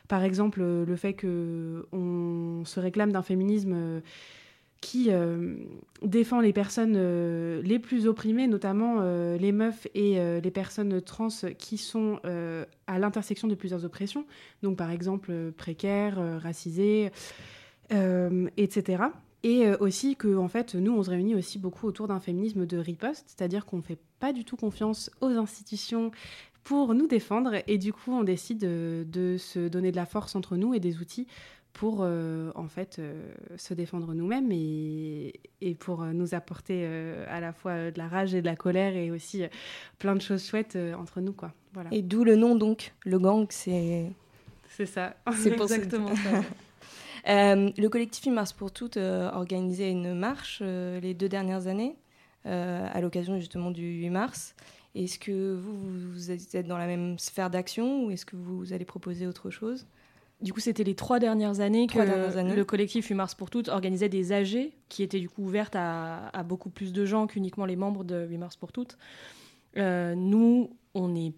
Par 0.09 0.23
exemple, 0.25 0.63
le 0.63 0.97
fait 0.97 1.15
qu'on 1.15 2.63
se 2.65 2.81
réclame 2.81 3.13
d'un 3.13 3.23
féminisme 3.23 4.03
qui 4.81 5.11
défend 6.03 6.41
les 6.41 6.53
personnes 6.53 7.61
les 7.61 7.79
plus 7.79 8.07
opprimées, 8.07 8.47
notamment 8.49 9.01
les 9.37 9.53
meufs 9.53 9.87
et 9.95 10.19
les 10.41 10.51
personnes 10.51 11.01
trans 11.01 11.29
qui 11.59 11.79
sont 11.79 12.21
à 12.87 12.99
l'intersection 12.99 13.49
de 13.49 13.55
plusieurs 13.55 13.85
oppressions, 13.85 14.27
donc 14.63 14.77
par 14.77 14.91
exemple 14.91 15.53
précaires, 15.53 16.19
racisés, 16.43 17.11
euh, 17.93 18.49
etc. 18.57 19.03
Et 19.45 19.67
euh, 19.67 19.77
aussi 19.79 20.17
que, 20.17 20.37
en 20.37 20.49
fait, 20.49 20.75
nous, 20.75 20.93
on 20.93 21.03
se 21.05 21.11
réunit 21.11 21.35
aussi 21.37 21.59
beaucoup 21.61 21.87
autour 21.87 22.09
d'un 22.09 22.19
féminisme 22.19 22.67
de 22.67 22.79
riposte, 22.79 23.25
c'est-à-dire 23.29 23.67
qu'on 23.67 23.77
ne 23.77 23.83
fait 23.83 23.99
pas 24.19 24.33
du 24.33 24.45
tout 24.45 24.57
confiance 24.57 25.11
aux 25.21 25.29
institutions 25.29 26.11
pour 26.65 26.95
nous 26.95 27.07
défendre, 27.07 27.53
et 27.67 27.77
du 27.79 27.93
coup, 27.93 28.11
on 28.13 28.25
décide 28.25 28.59
de, 28.59 29.05
de 29.07 29.37
se 29.39 29.69
donner 29.69 29.91
de 29.91 29.97
la 29.97 30.07
force 30.07 30.35
entre 30.35 30.57
nous 30.57 30.73
et 30.75 30.81
des 30.81 30.97
outils 30.99 31.27
pour, 31.75 31.99
euh, 32.01 32.53
en 32.55 32.69
fait, 32.69 32.97
euh, 33.01 33.21
se 33.57 33.75
défendre 33.75 34.15
nous-mêmes 34.15 34.51
et, 34.51 35.35
et 35.61 35.75
pour 35.75 36.05
nous 36.05 36.35
apporter 36.35 36.83
euh, 36.87 37.27
à 37.29 37.41
la 37.41 37.53
fois 37.53 37.91
de 37.91 37.99
la 37.99 38.09
rage 38.09 38.35
et 38.35 38.41
de 38.41 38.47
la 38.47 38.57
colère 38.57 38.97
et 38.97 39.11
aussi 39.11 39.43
euh, 39.43 39.49
plein 39.99 40.15
de 40.15 40.21
choses 40.23 40.47
chouettes 40.47 40.77
euh, 40.77 40.95
entre 40.95 41.21
nous, 41.21 41.33
quoi. 41.33 41.53
Voilà. 41.75 41.91
Et 41.93 42.01
d'où 42.01 42.25
le 42.25 42.37
nom 42.37 42.55
donc, 42.55 42.95
le 43.05 43.19
Gang, 43.19 43.45
c'est 43.51 44.07
C'est 44.71 44.87
ça. 44.87 45.17
C'est 45.37 45.51
pour 45.57 45.69
ça- 45.69 45.75
exactement 45.77 46.15
ça. 46.15 46.43
Euh, 47.29 47.71
le 47.77 47.89
collectif 47.89 48.27
Une 48.27 48.35
Mars 48.35 48.53
pour 48.53 48.71
toutes 48.71 48.97
euh, 48.97 49.31
organisait 49.33 49.91
une 49.91 50.15
marche 50.15 50.61
euh, 50.63 51.01
les 51.01 51.15
deux 51.15 51.29
dernières 51.29 51.67
années 51.67 51.97
à 52.47 53.01
l'occasion 53.01 53.39
justement 53.39 53.71
du 53.71 54.01
8 54.01 54.11
mars. 54.11 54.55
Est-ce 54.95 55.19
que 55.19 55.55
vous, 55.55 56.13
vous 56.13 56.31
êtes 56.31 56.67
dans 56.67 56.77
la 56.77 56.87
même 56.87 57.19
sphère 57.19 57.49
d'action 57.49 58.05
ou 58.05 58.11
est-ce 58.11 58.27
que 58.27 58.37
vous 58.37 58.75
allez 58.75 58.85
proposer 58.85 59.27
autre 59.27 59.49
chose? 59.49 59.87
Du 60.43 60.53
coup, 60.53 60.61
c'était 60.61 60.85
les 60.85 60.95
trois 60.95 61.19
dernières 61.19 61.61
années 61.61 61.87
Trois 61.87 62.05
que 62.05 62.11
dernières 62.11 62.37
années. 62.37 62.55
le 62.55 62.65
collectif 62.67 63.07
8 63.09 63.15
mars 63.15 63.35
pour 63.35 63.49
toutes 63.49 63.69
organisait 63.71 64.11
des 64.11 64.33
AG 64.33 64.73
qui 64.91 65.03
étaient 65.03 65.21
du 65.21 65.31
coup 65.31 65.43
ouvertes 65.45 65.75
à, 65.75 66.29
à 66.29 66.43
beaucoup 66.43 66.69
plus 66.69 66.93
de 66.93 67.07
gens 67.07 67.27
qu'uniquement 67.27 67.65
les 67.65 67.77
membres 67.77 68.05
de 68.05 68.27
8 68.27 68.37
mars 68.37 68.57
pour 68.57 68.73
toutes. 68.73 68.99
Euh, 69.77 70.15
nous, 70.15 70.71
on 70.95 71.15
est 71.15 71.33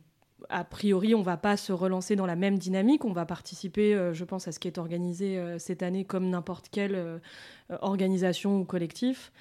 a 0.49 0.65
priori, 0.65 1.15
on 1.15 1.23
va 1.23 1.37
pas 1.37 1.57
se 1.57 1.73
relancer 1.73 2.17
dans 2.17 2.27
la 2.27 2.37
même 2.37 2.59
dynamique. 2.59 3.05
On 3.05 3.13
va 3.13 3.27
participer, 3.27 3.95
euh, 3.95 4.13
je 4.13 4.25
pense, 4.25 4.49
à 4.49 4.53
ce 4.53 4.59
qui 4.59 4.69
est 4.69 4.79
organisé 4.79 5.39
euh, 5.39 5.59
cette 5.59 5.83
année 5.83 6.05
comme 6.05 6.29
n'importe 6.29 6.69
quelle 6.71 6.95
euh, 6.95 7.19
organisation 7.81 8.61
ou 8.61 8.65
collectif. 8.65 9.33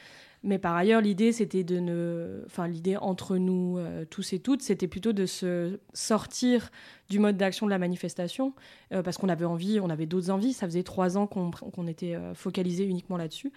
Mais 0.43 0.59
par 0.59 0.75
ailleurs, 0.75 1.01
l'idée, 1.01 1.31
c'était 1.31 1.63
de 1.63 1.79
ne. 1.79 2.43
Enfin, 2.45 2.67
l'idée 2.67 2.97
entre 2.97 3.37
nous 3.37 3.79
tous 4.11 4.31
et 4.33 4.37
toutes, 4.37 4.61
c'était 4.61 4.87
plutôt 4.87 5.11
de 5.11 5.25
se 5.25 5.79
sortir 5.93 6.69
du 7.09 7.17
mode 7.17 7.35
d'action 7.35 7.65
de 7.65 7.71
la 7.71 7.79
manifestation, 7.79 8.53
parce 8.91 9.17
qu'on 9.17 9.29
avait 9.29 9.45
envie, 9.45 9.79
on 9.79 9.89
avait 9.89 10.05
d'autres 10.05 10.29
envies. 10.29 10.53
Ça 10.53 10.67
faisait 10.67 10.83
trois 10.83 11.17
ans 11.17 11.25
qu'on 11.25 11.87
était 11.87 12.15
focalisé 12.35 12.83
uniquement 12.83 13.17
là-dessus. 13.17 13.51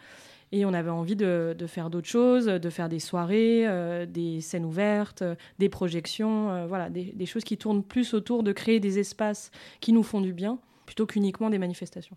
Et 0.52 0.64
on 0.64 0.72
avait 0.72 0.90
envie 0.90 1.16
de, 1.16 1.54
de 1.58 1.66
faire 1.66 1.90
d'autres 1.90 2.08
choses, 2.08 2.46
de 2.46 2.70
faire 2.70 2.88
des 2.88 3.00
soirées, 3.00 3.66
euh, 3.66 4.06
des 4.06 4.40
scènes 4.40 4.64
ouvertes, 4.64 5.20
euh, 5.22 5.34
des 5.58 5.68
projections, 5.68 6.50
euh, 6.50 6.66
voilà, 6.66 6.88
des, 6.88 7.12
des 7.12 7.26
choses 7.26 7.44
qui 7.44 7.58
tournent 7.58 7.82
plus 7.84 8.14
autour 8.14 8.42
de 8.42 8.52
créer 8.52 8.80
des 8.80 8.98
espaces 8.98 9.50
qui 9.80 9.92
nous 9.92 10.02
font 10.02 10.22
du 10.22 10.32
bien, 10.32 10.58
plutôt 10.86 11.04
qu'uniquement 11.04 11.50
des 11.50 11.58
manifestations. 11.58 12.16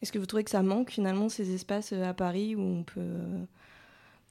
Est-ce 0.00 0.10
que 0.12 0.18
vous 0.18 0.24
trouvez 0.24 0.44
que 0.44 0.50
ça 0.50 0.62
manque 0.62 0.90
finalement 0.90 1.28
ces 1.28 1.54
espaces 1.54 1.92
à 1.92 2.14
Paris 2.14 2.54
où 2.56 2.60
on 2.62 2.82
peut 2.82 3.02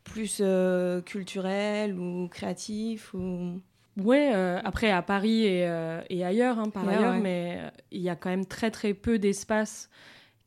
plus 0.03 0.39
euh, 0.41 1.01
culturel 1.01 1.93
ou 1.99 2.27
créatif 2.29 3.13
ou? 3.13 3.61
Ouais, 4.01 4.31
euh, 4.33 4.59
après 4.63 4.89
à 4.91 5.01
Paris 5.01 5.43
et, 5.45 5.67
euh, 5.67 6.01
et 6.09 6.23
ailleurs, 6.23 6.57
hein, 6.57 6.69
par 6.69 6.85
Ouais, 6.85 6.95
ailleurs, 6.95 7.13
ouais. 7.15 7.19
mais 7.19 7.59
il 7.91 8.01
y 8.01 8.09
a 8.09 8.15
quand 8.15 8.29
même 8.29 8.45
très 8.45 8.71
très 8.71 8.93
peu 8.93 9.19
d'espaces 9.19 9.89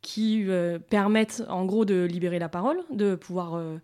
qui 0.02 0.44
euh, 0.48 0.78
permettent 0.78 1.42
en 1.48 1.64
gros 1.64 1.84
de 1.84 2.02
libérer 2.04 2.38
la 2.38 2.48
parole, 2.48 2.78
de 2.90 3.14
pouvoir 3.14 3.54
euh, 3.54 3.78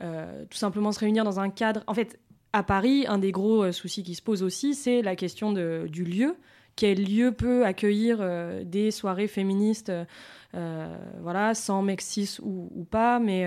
euh, 0.00 0.44
tout 0.50 0.56
simplement 0.58 0.92
se 0.92 0.98
réunir 0.98 1.24
dans 1.24 1.38
un 1.40 1.50
cadre. 1.50 1.84
En 1.86 1.94
fait, 1.94 2.18
à 2.54 2.62
Paris, 2.62 3.04
un 3.06 3.18
des 3.18 3.30
gros 3.30 3.70
soucis 3.72 4.02
qui 4.02 4.14
se 4.14 4.22
pose 4.22 4.42
aussi, 4.42 4.74
c'est 4.74 5.02
la 5.02 5.14
question 5.14 5.52
du 5.52 6.04
lieu. 6.04 6.34
Quel 6.76 7.04
lieu 7.04 7.32
peut 7.32 7.66
accueillir 7.66 8.26
des 8.64 8.90
soirées 8.90 9.26
féministes, 9.28 9.92
voilà, 10.54 11.52
sans 11.54 11.82
mec 11.82 12.00
cis 12.00 12.38
ou, 12.40 12.70
ou 12.74 12.84
pas, 12.84 13.18
mais 13.18 13.46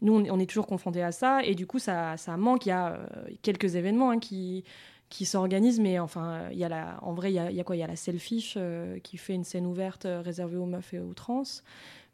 nous 0.00 0.14
on, 0.14 0.38
est- 0.38 0.46
toujours 0.46 0.66
confrontés 0.66 1.02
à 1.02 1.12
ça 1.12 1.44
et 1.44 1.54
du 1.54 1.66
coup 1.66 1.78
ça, 1.78 2.16
ça 2.16 2.38
manque. 2.38 2.64
Il 2.64 2.70
y 2.70 2.72
a 2.72 2.98
quelques 3.42 3.74
événements 3.74 4.10
hein, 4.10 4.18
qui 4.18 4.64
qui 5.10 5.26
s'organisent, 5.26 5.80
mais 5.80 5.98
enfin, 5.98 6.48
il 6.52 6.58
y 6.58 6.64
a 6.64 6.98
en 7.02 7.12
vrai, 7.12 7.32
il 7.32 7.34
y 7.34 7.60
a, 7.60 7.64
quoi? 7.64 7.76
Il 7.76 7.80
y 7.80 7.82
a 7.82 7.86
la 7.86 7.96
Selfish 7.96 8.54
euh, 8.56 8.98
qui 9.00 9.18
fait 9.18 9.34
une 9.34 9.44
scène 9.44 9.66
ouverte 9.66 10.06
euh, 10.06 10.22
réservée 10.22 10.56
aux 10.56 10.66
meufs 10.66 10.94
et 10.94 11.00
aux 11.00 11.12
trans. 11.12 11.42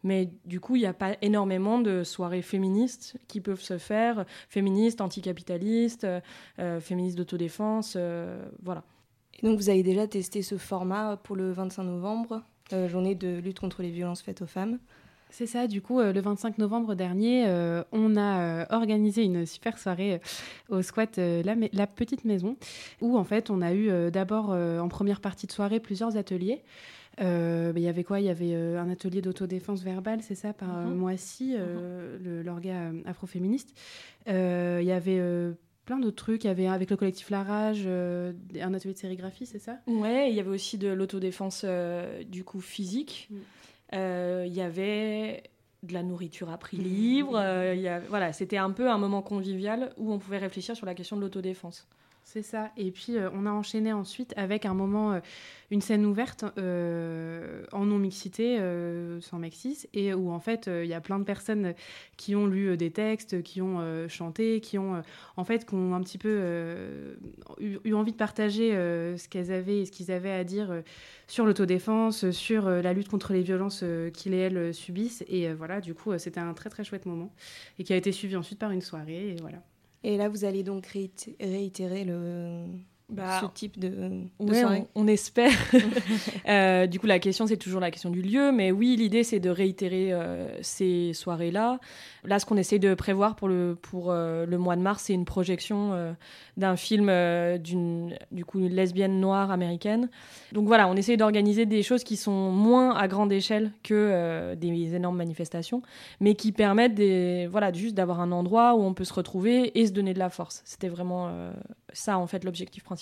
Mais 0.03 0.31
du 0.45 0.61
coup, 0.61 0.76
il 0.76 0.81
n'y 0.81 0.87
a 0.87 0.95
pas 0.95 1.17
énormément 1.21 1.79
de 1.79 2.05
soirées 2.05 2.43
féministes 2.43 3.17
qui 3.29 3.41
peuvent 3.41 3.61
se 3.61 3.76
faire, 3.76 4.25
féministes, 4.49 5.00
anticapitalistes, 5.00 6.05
euh, 6.05 6.21
euh, 6.59 6.81
féministes 6.81 7.19
d'autodéfense, 7.19 7.97
voilà. 8.62 8.83
Et 9.38 9.47
donc 9.47 9.59
vous 9.59 9.69
avez 9.69 9.83
déjà 9.83 10.07
testé 10.07 10.41
ce 10.41 10.57
format 10.57 11.19
pour 11.19 11.37
le 11.37 11.53
25 11.53 11.83
novembre, 11.83 12.43
journée 12.88 13.15
de 13.15 13.38
lutte 13.38 13.61
contre 13.61 13.83
les 13.83 13.91
violences 13.91 14.23
faites 14.23 14.41
aux 14.41 14.47
femmes? 14.47 14.79
C'est 15.30 15.47
ça, 15.47 15.66
du 15.66 15.83
coup, 15.83 16.00
euh, 16.00 16.12
le 16.12 16.21
25 16.21 16.59
novembre 16.59 16.95
dernier, 16.95 17.45
euh, 17.47 17.83
on 17.92 18.16
a 18.16 18.40
euh, 18.40 18.64
organisé 18.71 19.25
une 19.25 19.45
super 19.45 19.78
soirée 19.78 20.21
au 20.68 20.83
squat 20.83 21.18
la, 21.18 21.87
Petite 21.87 22.25
Maison, 22.25 22.56
où 23.00 23.16
en 23.18 23.25
fait, 23.25 23.50
on 23.50 23.61
a 23.61 23.75
eu 23.75 24.11
d'abord 24.11 24.50
en 24.50 24.88
première 24.88 25.21
partie 25.21 25.47
de 25.47 25.52
soirée 25.52 25.80
plusieurs 25.80 26.16
ateliers. 26.16 26.62
Bah, 27.18 27.73
Il 27.75 27.83
y 27.83 27.88
avait 27.88 28.04
quoi? 28.04 28.21
Il 28.21 28.26
y 28.26 28.30
avait 28.30 28.54
un 28.54 28.90
atelier 28.90 29.23
d'autodéfense 29.23 29.83
verbale, 29.83 30.21
c'est 30.23 30.35
ça, 30.35 30.52
par 30.52 30.78
euh, 30.78 30.85
Mhm. 30.85 30.95
Moissy, 30.97 31.56
l'orga 32.45 32.92
afroféministe. 33.06 33.75
Il 34.26 34.33
y 34.85 34.92
avait 34.92 35.21
plein 35.87 35.99
d'autres 35.99 36.16
trucs. 36.16 36.45
Il 36.45 36.49
y 36.49 36.50
avait 36.50 36.66
avec 36.66 36.90
le 36.90 36.97
collectif 36.97 37.30
La 37.30 37.42
Rage, 37.42 37.85
euh, 37.87 38.33
un 38.61 38.75
atelier 38.75 38.92
de 38.92 38.99
sérigraphie, 38.99 39.47
c'est 39.47 39.61
ça? 39.61 39.78
Ouais, 39.87 40.28
il 40.30 40.37
y 40.37 40.40
avait 40.40 40.50
aussi 40.50 40.76
de 40.76 40.88
l'autodéfense 40.88 41.62
euh, 41.64 42.23
du 42.25 42.45
coup 42.45 42.61
physique. 42.61 43.28
Mm. 43.30 43.37
Euh, 43.95 44.45
Il 44.47 44.55
y 44.55 44.61
avait 44.61 45.43
de 45.83 45.93
la 45.93 46.02
nourriture 46.02 46.50
à 46.50 46.59
prix 46.59 46.76
libre. 46.78 47.35
euh, 47.37 48.00
voilà, 48.09 48.33
c'était 48.33 48.57
un 48.57 48.71
peu 48.71 48.90
un 48.90 48.99
moment 48.99 49.23
convivial 49.23 49.93
où 49.97 50.12
on 50.12 50.19
pouvait 50.19 50.38
réfléchir 50.38 50.75
sur 50.76 50.87
la 50.87 50.95
question 50.95 51.16
de 51.16 51.21
l'autodéfense. 51.21 51.87
C'est 52.28 52.42
ça. 52.42 52.73
Et 52.76 52.90
puis, 52.90 53.16
euh, 53.16 53.30
on 53.35 53.47
a 53.47 53.52
enchaîné 53.52 53.92
ensuite 53.92 54.35
avec 54.37 54.66
un 54.66 54.75
moment, 54.75 55.12
euh, 55.12 55.21
une 55.71 55.80
scène 55.80 56.04
ouverte 56.04 56.45
euh, 56.59 57.64
en 57.71 57.87
non-mixité, 57.87 58.59
sans 59.21 59.38
Maxis, 59.38 59.87
et 59.95 60.12
où 60.12 60.33
en 60.33 60.40
fait, 60.40 60.68
il 60.68 60.88
y 60.88 60.95
a 60.95 61.00
plein 61.00 61.21
de 61.21 61.25
personnes 61.25 61.75
qui 62.16 62.35
ont 62.35 62.47
lu 62.47 62.76
des 62.76 62.90
textes, 62.90 63.42
qui 63.42 63.62
ont 63.62 64.09
chanté, 64.09 64.61
qui 64.61 64.76
ont, 64.76 65.02
en 65.37 65.45
fait, 65.45 65.66
qui 65.66 65.75
ont 65.75 65.95
un 65.95 66.00
petit 66.02 66.18
peu 66.18 67.16
eu, 67.61 67.78
eu 67.85 67.95
envie 67.95 68.12
de 68.12 68.16
partager 68.16 68.71
ce 68.73 69.28
qu'elles 69.28 69.52
avaient 69.52 69.80
et 69.80 69.87
ce 69.87 69.92
qu'ils 69.92 70.11
avaient 70.11 70.33
à 70.33 70.45
dire 70.45 70.83
sur 71.26 71.47
l'autodéfense, 71.47 72.30
sur 72.30 72.68
la 72.68 72.92
lutte 72.92 73.09
contre 73.09 73.33
les 73.33 73.42
violences 73.42 73.85
qu'ils 74.14 74.35
et 74.35 74.38
elles 74.38 74.75
subissent. 74.75 75.25
Et 75.28 75.52
voilà, 75.52 75.80
du 75.80 75.95
coup, 75.95 76.16
c'était 76.18 76.40
un 76.40 76.54
très 76.54 76.71
très 76.71 76.85
chouette 76.85 77.06
moment, 77.06 77.33
et 77.78 77.85
qui 77.85 77.92
a 77.92 77.97
été 77.97 78.12
suivi 78.12 78.37
ensuite 78.37 78.59
par 78.59 78.71
une 78.71 78.83
soirée, 78.83 79.30
et 79.30 79.37
voilà. 79.40 79.59
Et 80.03 80.17
là, 80.17 80.29
vous 80.29 80.45
allez 80.45 80.62
donc 80.62 80.87
réité- 80.87 81.37
réitérer 81.41 82.05
le, 82.05 82.67
Bah, 83.08 83.40
ce 83.40 83.46
type 83.46 83.78
de, 83.78 83.88
de 83.88 84.25
Ouais, 84.40 84.60
soirée. 84.60 84.84
on, 84.96 85.02
on 85.04 85.06
espère. 85.06 85.52
Euh, 86.48 86.86
du 86.86 87.00
coup, 87.00 87.06
la 87.06 87.18
question, 87.18 87.46
c'est 87.48 87.56
toujours 87.56 87.80
la 87.80 87.90
question 87.90 88.08
du 88.10 88.22
lieu. 88.22 88.52
Mais 88.52 88.70
oui, 88.70 88.94
l'idée, 88.96 89.25
c'est 89.25 89.40
de 89.40 89.50
réitérer 89.50 90.12
euh, 90.12 90.46
ces 90.62 91.12
soirées-là. 91.12 91.80
Là, 92.25 92.38
ce 92.38 92.46
qu'on 92.46 92.56
essaye 92.56 92.78
de 92.78 92.94
prévoir 92.94 93.34
pour 93.34 93.48
le, 93.48 93.76
pour, 93.80 94.10
euh, 94.12 94.46
le 94.46 94.56
mois 94.58 94.76
de 94.76 94.80
mars, 94.80 95.04
c'est 95.04 95.12
une 95.12 95.25
projection 95.25 96.14
d'un 96.56 96.76
film 96.76 97.06
d'une 97.58 98.16
du 98.30 98.44
coup, 98.44 98.60
une 98.60 98.68
lesbienne 98.68 99.20
noire 99.20 99.50
américaine. 99.50 100.08
Donc 100.52 100.66
voilà, 100.66 100.88
on 100.88 100.94
essaye 100.94 101.16
d'organiser 101.16 101.66
des 101.66 101.82
choses 101.82 102.04
qui 102.04 102.16
sont 102.16 102.50
moins 102.52 102.94
à 102.94 103.08
grande 103.08 103.32
échelle 103.32 103.72
que 103.82 104.54
des 104.54 104.94
énormes 104.94 105.16
manifestations, 105.16 105.82
mais 106.20 106.34
qui 106.34 106.52
permettent 106.52 106.94
des, 106.94 107.48
voilà, 107.50 107.72
juste 107.72 107.94
d'avoir 107.94 108.20
un 108.20 108.30
endroit 108.32 108.75
où 108.75 108.82
on 108.82 108.94
peut 108.94 109.04
se 109.04 109.14
retrouver 109.14 109.78
et 109.78 109.86
se 109.86 109.92
donner 109.92 110.14
de 110.14 110.18
la 110.20 110.30
force. 110.30 110.62
C'était 110.64 110.88
vraiment 110.88 111.30
ça, 111.92 112.18
en 112.18 112.26
fait, 112.26 112.44
l'objectif 112.44 112.84
principal. 112.84 112.96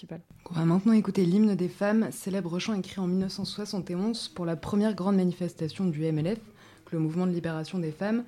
On 0.51 0.55
va 0.55 0.65
maintenant 0.65 0.93
écouter 0.93 1.25
l'hymne 1.25 1.55
des 1.55 1.69
femmes, 1.69 2.09
célèbre 2.11 2.59
chant 2.59 2.75
écrit 2.75 3.01
en 3.01 3.07
1971 3.07 4.29
pour 4.29 4.45
la 4.45 4.57
première 4.57 4.95
grande 4.95 5.17
manifestation 5.17 5.85
du 5.85 6.01
MLF, 6.11 6.39
le 6.95 6.99
mouvement 6.99 7.27
de 7.27 7.33
libération 7.33 7.79
des 7.79 7.91
femmes, 7.91 8.25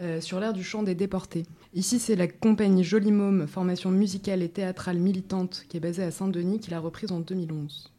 euh, 0.00 0.20
sur 0.20 0.38
l'air 0.40 0.52
du 0.52 0.62
chant 0.62 0.82
des 0.82 0.94
déportés. 0.94 1.44
Ici, 1.74 1.98
c'est 1.98 2.16
la 2.16 2.28
compagnie 2.28 2.84
Joli 2.84 3.12
Môme, 3.12 3.46
formation 3.46 3.90
musicale 3.90 4.42
et 4.42 4.48
théâtrale 4.48 4.98
militante 4.98 5.64
qui 5.68 5.76
est 5.76 5.80
basée 5.80 6.02
à 6.02 6.10
Saint-Denis, 6.10 6.60
qui 6.60 6.70
l'a 6.70 6.80
reprise 6.80 7.12
en 7.12 7.20
2011. 7.20 7.92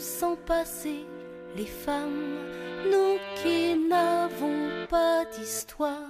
Sans 0.00 0.34
passé, 0.34 1.04
les 1.56 1.66
femmes, 1.66 2.38
nous 2.90 3.18
qui 3.36 3.76
n'avons 3.88 4.86
pas 4.88 5.24
d'histoire. 5.26 6.09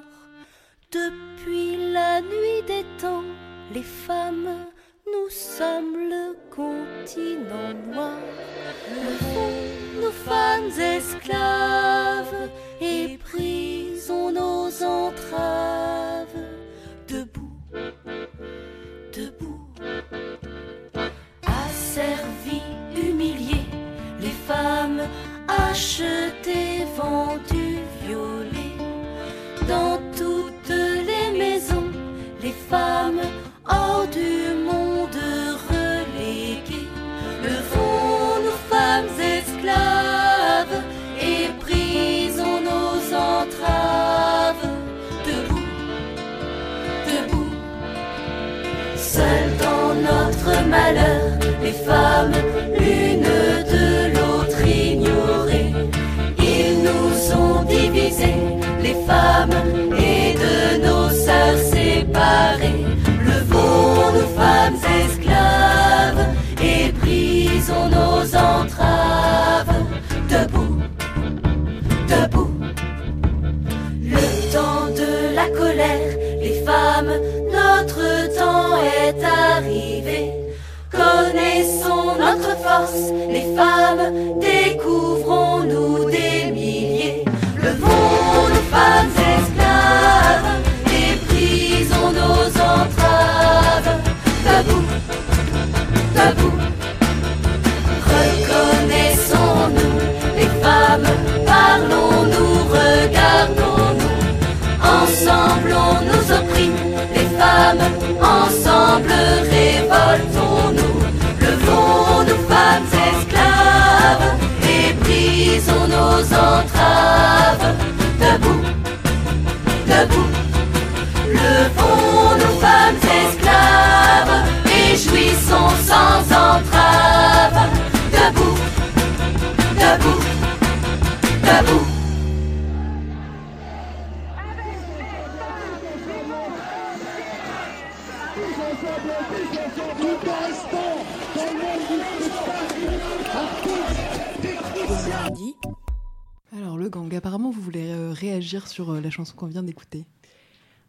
Euh, 148.88 149.00
la 149.00 149.10
chanson 149.10 149.34
qu'on 149.36 149.46
vient 149.46 149.62
d'écouter. 149.62 150.06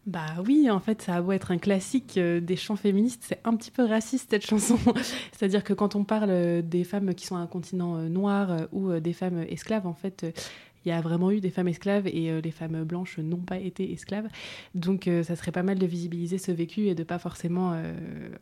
Bah 0.07 0.37
oui, 0.47 0.69
en 0.71 0.79
fait, 0.79 1.01
ça 1.03 1.15
a 1.15 1.21
beau 1.21 1.31
être 1.31 1.51
un 1.51 1.57
classique 1.57 2.17
euh, 2.17 2.39
des 2.39 2.55
chants 2.55 2.75
féministes, 2.75 3.23
c'est 3.27 3.39
un 3.43 3.55
petit 3.55 3.69
peu 3.69 3.85
raciste 3.85 4.31
cette 4.31 4.45
chanson. 4.45 4.77
C'est-à-dire 5.31 5.63
que 5.63 5.73
quand 5.73 5.95
on 5.95 6.03
parle 6.03 6.29
euh, 6.31 6.61
des 6.61 6.83
femmes 6.83 7.13
qui 7.13 7.25
sont 7.25 7.35
à 7.35 7.39
un 7.39 7.47
continent 7.47 7.97
noir 8.09 8.67
ou 8.71 8.93
des 8.99 9.13
femmes 9.13 9.45
esclaves, 9.49 9.85
en 9.85 9.93
fait, 9.93 10.25
il 10.85 10.89
y 10.89 10.91
a 10.91 11.01
vraiment 11.01 11.29
eu 11.29 11.39
des 11.39 11.51
femmes 11.51 11.67
esclaves 11.67 12.07
et 12.07 12.41
les 12.41 12.51
femmes 12.51 12.83
blanches 12.83 13.19
n'ont 13.19 13.37
pas 13.37 13.57
été 13.57 13.91
esclaves. 13.91 14.27
Donc 14.73 15.07
ça 15.23 15.35
serait 15.35 15.51
pas 15.51 15.61
mal 15.61 15.77
de 15.77 15.85
visibiliser 15.85 16.39
ce 16.39 16.51
vécu 16.51 16.87
et 16.87 16.95
de 16.95 17.03
pas 17.03 17.19
forcément 17.19 17.79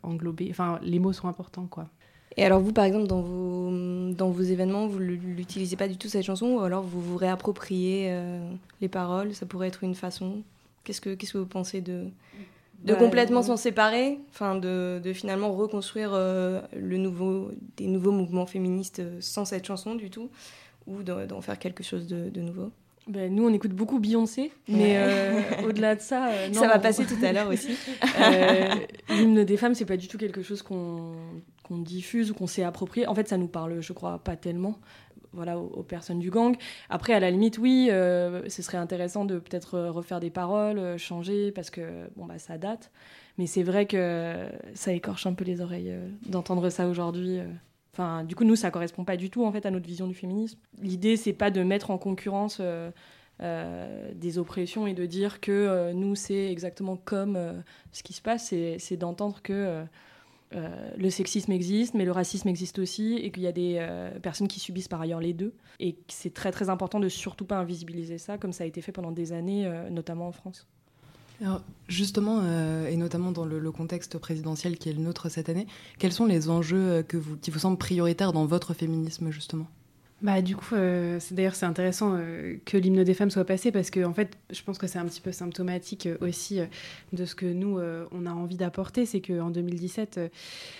englober. 0.04 0.48
Enfin, 0.50 0.80
les 0.82 1.00
mots 1.00 1.12
sont 1.12 1.28
importants, 1.28 1.68
quoi. 1.68 1.90
Et 2.38 2.46
alors 2.46 2.60
vous, 2.60 2.72
par 2.72 2.86
exemple, 2.86 3.08
dans 3.08 3.22
vos, 3.22 3.72
dans 4.14 4.30
vos 4.30 4.42
événements, 4.42 4.88
vous 4.88 5.00
l'utilisez 5.00 5.76
pas 5.76 5.88
du 5.88 5.98
tout 5.98 6.08
cette 6.08 6.24
chanson 6.24 6.48
ou 6.56 6.60
alors 6.62 6.84
vous 6.84 7.02
vous 7.02 7.18
réappropriez 7.18 8.08
euh, 8.10 8.40
les 8.82 8.88
paroles 8.88 9.34
Ça 9.34 9.46
pourrait 9.46 9.68
être 9.68 9.84
une 9.84 9.96
façon? 9.96 10.42
Qu'est-ce 10.84 11.02
que, 11.02 11.16
qu'est-ce 11.16 11.34
que 11.34 11.38
vous 11.38 11.46
pensez 11.46 11.82
de, 11.82 12.06
de 12.84 12.94
Bah, 12.94 12.96
complètement 12.96 13.42
euh, 13.42 13.44
s'en 13.44 13.58
séparer? 13.58 14.20
Enfin, 14.30 14.56
de, 14.56 15.02
de 15.04 15.14
finalement 15.14 15.52
reconstruire 15.52 16.12
euh, 16.14 16.62
le 16.76 16.98
nouveau, 16.98 17.52
des 17.78 17.88
nouveaux 17.88 18.12
mouvements 18.12 18.46
féministes 18.46 19.02
sans 19.20 19.46
cette 19.46 19.66
chanson 19.66 19.96
du 19.96 20.10
tout? 20.10 20.30
Ou 20.88 21.04
d'en, 21.04 21.42
faire 21.42 21.60
quelque 21.60 21.84
chose 21.84 22.08
de, 22.08 22.30
de 22.30 22.42
nouveau? 22.42 22.72
Ben, 23.10 23.34
nous, 23.34 23.48
on 23.48 23.52
écoute 23.52 23.72
beaucoup 23.72 23.98
Beyoncé, 23.98 24.52
mais 24.68 24.94
euh, 24.98 25.42
au-delà 25.68 25.96
de 25.96 26.02
ça, 26.02 26.28
euh, 26.28 26.48
non, 26.50 26.62
Ça 26.62 26.68
va 26.68 26.78
passer 26.78 27.06
tout 27.08 27.18
à 27.24 27.32
l'heure 27.34 27.50
aussi. 27.50 27.76
Euh, 28.22 28.76
L'hymne 29.10 29.44
des 29.46 29.58
femmes, 29.58 29.74
c'est 29.74 29.86
pas 29.86 29.98
du 29.98 30.08
tout 30.08 30.18
quelque 30.18 30.42
chose 30.42 30.62
qu'on 30.62 31.14
qu'on 31.70 31.78
diffuse 31.78 32.32
ou 32.32 32.34
qu'on 32.34 32.48
s'est 32.48 32.64
approprié. 32.64 33.08
En 33.08 33.16
fait, 33.16 33.28
ça 33.28 33.38
nous 33.38 33.48
parle, 33.48 33.80
je 33.80 33.94
crois, 33.94 34.20
pas 34.20 34.36
tellement. 34.36 34.80
Voilà, 35.32 35.60
aux, 35.60 35.84
personnes 35.84 36.18
du 36.18 36.32
gang. 36.32 36.58
Après, 36.90 37.14
à 37.14 37.20
la 37.20 37.30
limite, 37.30 37.60
oui, 37.60 37.90
euh, 37.92 38.50
ce 38.50 38.64
serait 38.64 38.80
intéressant 38.80 39.26
de 39.26 39.38
peut-être 39.38 39.80
refaire 39.80 40.20
des 40.20 40.32
paroles, 40.32 40.80
euh, 40.80 40.98
changer, 40.98 41.52
parce 41.52 41.70
que 41.70 42.10
bon, 42.16 42.26
bah, 42.26 42.40
ça 42.40 42.58
date. 42.58 42.92
Mais 43.38 43.46
c'est 43.46 43.62
vrai 43.62 43.86
que 43.86 44.50
ça 44.74 44.92
écorche 44.92 45.28
un 45.28 45.34
peu 45.34 45.46
les 45.46 45.62
oreilles 45.62 45.92
euh, 45.92 46.10
d'entendre 46.26 46.70
ça 46.70 46.88
aujourd'hui. 46.88 47.38
Enfin, 47.94 48.24
du 48.24 48.36
coup, 48.36 48.44
nous, 48.44 48.56
ça 48.56 48.72
correspond 48.72 49.04
pas 49.04 49.18
du 49.18 49.30
tout 49.30 49.46
en 49.46 49.52
fait 49.52 49.68
à 49.68 49.72
notre 49.72 49.86
vision 49.86 50.08
du 50.08 50.16
féminisme. 50.16 50.58
L'idée, 50.82 51.16
c'est 51.16 51.34
pas 51.34 51.52
de 51.52 51.62
mettre 51.62 51.92
en 51.92 52.00
concurrence 52.00 52.60
des 53.40 54.38
oppressions 54.38 54.88
et 54.88 54.94
de 54.94 55.06
dire 55.06 55.42
que 55.42 55.92
nous, 55.94 56.16
c'est 56.16 56.52
exactement 56.52 56.98
comme 56.98 57.38
ce 57.92 58.04
qui 58.04 58.14
se 58.14 58.22
passe, 58.22 58.54
c'est 58.78 58.98
d'entendre 58.98 59.42
que 59.42 59.84
euh, 60.56 60.90
le 60.98 61.10
sexisme 61.12 61.52
existe, 61.52 61.94
mais 61.94 62.06
le 62.06 62.12
racisme 62.12 62.48
existe 62.48 62.80
aussi, 62.80 63.14
et 63.16 63.32
qu'il 63.32 63.44
y 63.44 63.48
a 63.48 63.52
des 63.52 63.76
euh, 63.78 64.18
personnes 64.20 64.48
qui 64.48 64.60
subissent 64.60 64.88
par 64.88 65.00
ailleurs 65.00 65.20
les 65.20 65.34
deux, 65.34 65.54
et 65.80 65.96
c'est 66.08 66.34
très 66.34 66.52
très 66.52 66.70
important 66.70 67.00
de 67.00 67.08
surtout 67.08 67.46
pas 67.46 67.58
invisibiliser 67.58 68.18
ça, 68.18 68.38
comme 68.38 68.52
ça 68.52 68.64
a 68.64 68.68
été 68.68 68.82
fait 68.82 68.92
pendant 68.92 69.12
des 69.12 69.32
années, 69.32 69.68
euh, 69.68 69.90
notamment 69.90 70.28
en 70.28 70.32
France. 70.32 70.66
Alors, 71.42 71.62
justement, 71.88 72.44
et 72.86 72.98
notamment 72.98 73.32
dans 73.32 73.46
le, 73.46 73.72
contexte 73.72 74.18
présidentiel 74.18 74.78
qui 74.78 74.90
est 74.90 74.94
le 74.94 75.00
nôtre 75.00 75.30
cette 75.30 75.48
année, 75.48 75.68
quels 75.98 76.12
sont 76.12 76.26
les 76.26 76.50
enjeux 76.50 77.02
qui 77.04 77.50
vous 77.50 77.60
semblent 77.60 77.78
prioritaires 77.78 78.34
dans 78.34 78.46
votre 78.46 78.74
féminisme, 78.74 79.32
justement? 79.32 79.68
Bah 80.22 80.42
du 80.42 80.58
coup, 80.58 80.76
euh, 80.76 81.18
d'ailleurs 81.32 81.56
c'est 81.56 81.66
intéressant 81.66 82.14
euh, 82.14 82.58
que 82.66 82.76
l'hymne 82.76 83.06
des 83.06 83.14
femmes 83.14 83.30
soit 83.30 83.46
passé 83.46 83.72
parce 83.72 83.90
que 83.90 84.04
en 84.04 84.14
fait, 84.14 84.38
je 84.50 84.62
pense 84.64 84.78
que 84.78 84.86
c'est 84.86 85.00
un 85.00 85.06
petit 85.06 85.22
peu 85.22 85.32
symptomatique 85.32 86.08
euh, 86.08 86.18
aussi 86.20 86.60
de 87.14 87.24
ce 87.24 87.36
que 87.36 87.46
nous 87.46 87.80
on 88.12 88.26
a 88.26 88.32
envie 88.32 88.58
d'apporter, 88.58 89.06
c'est 89.06 89.22
que 89.22 89.40
en 89.40 89.50
2017, 89.50 90.18
euh, 90.18 90.28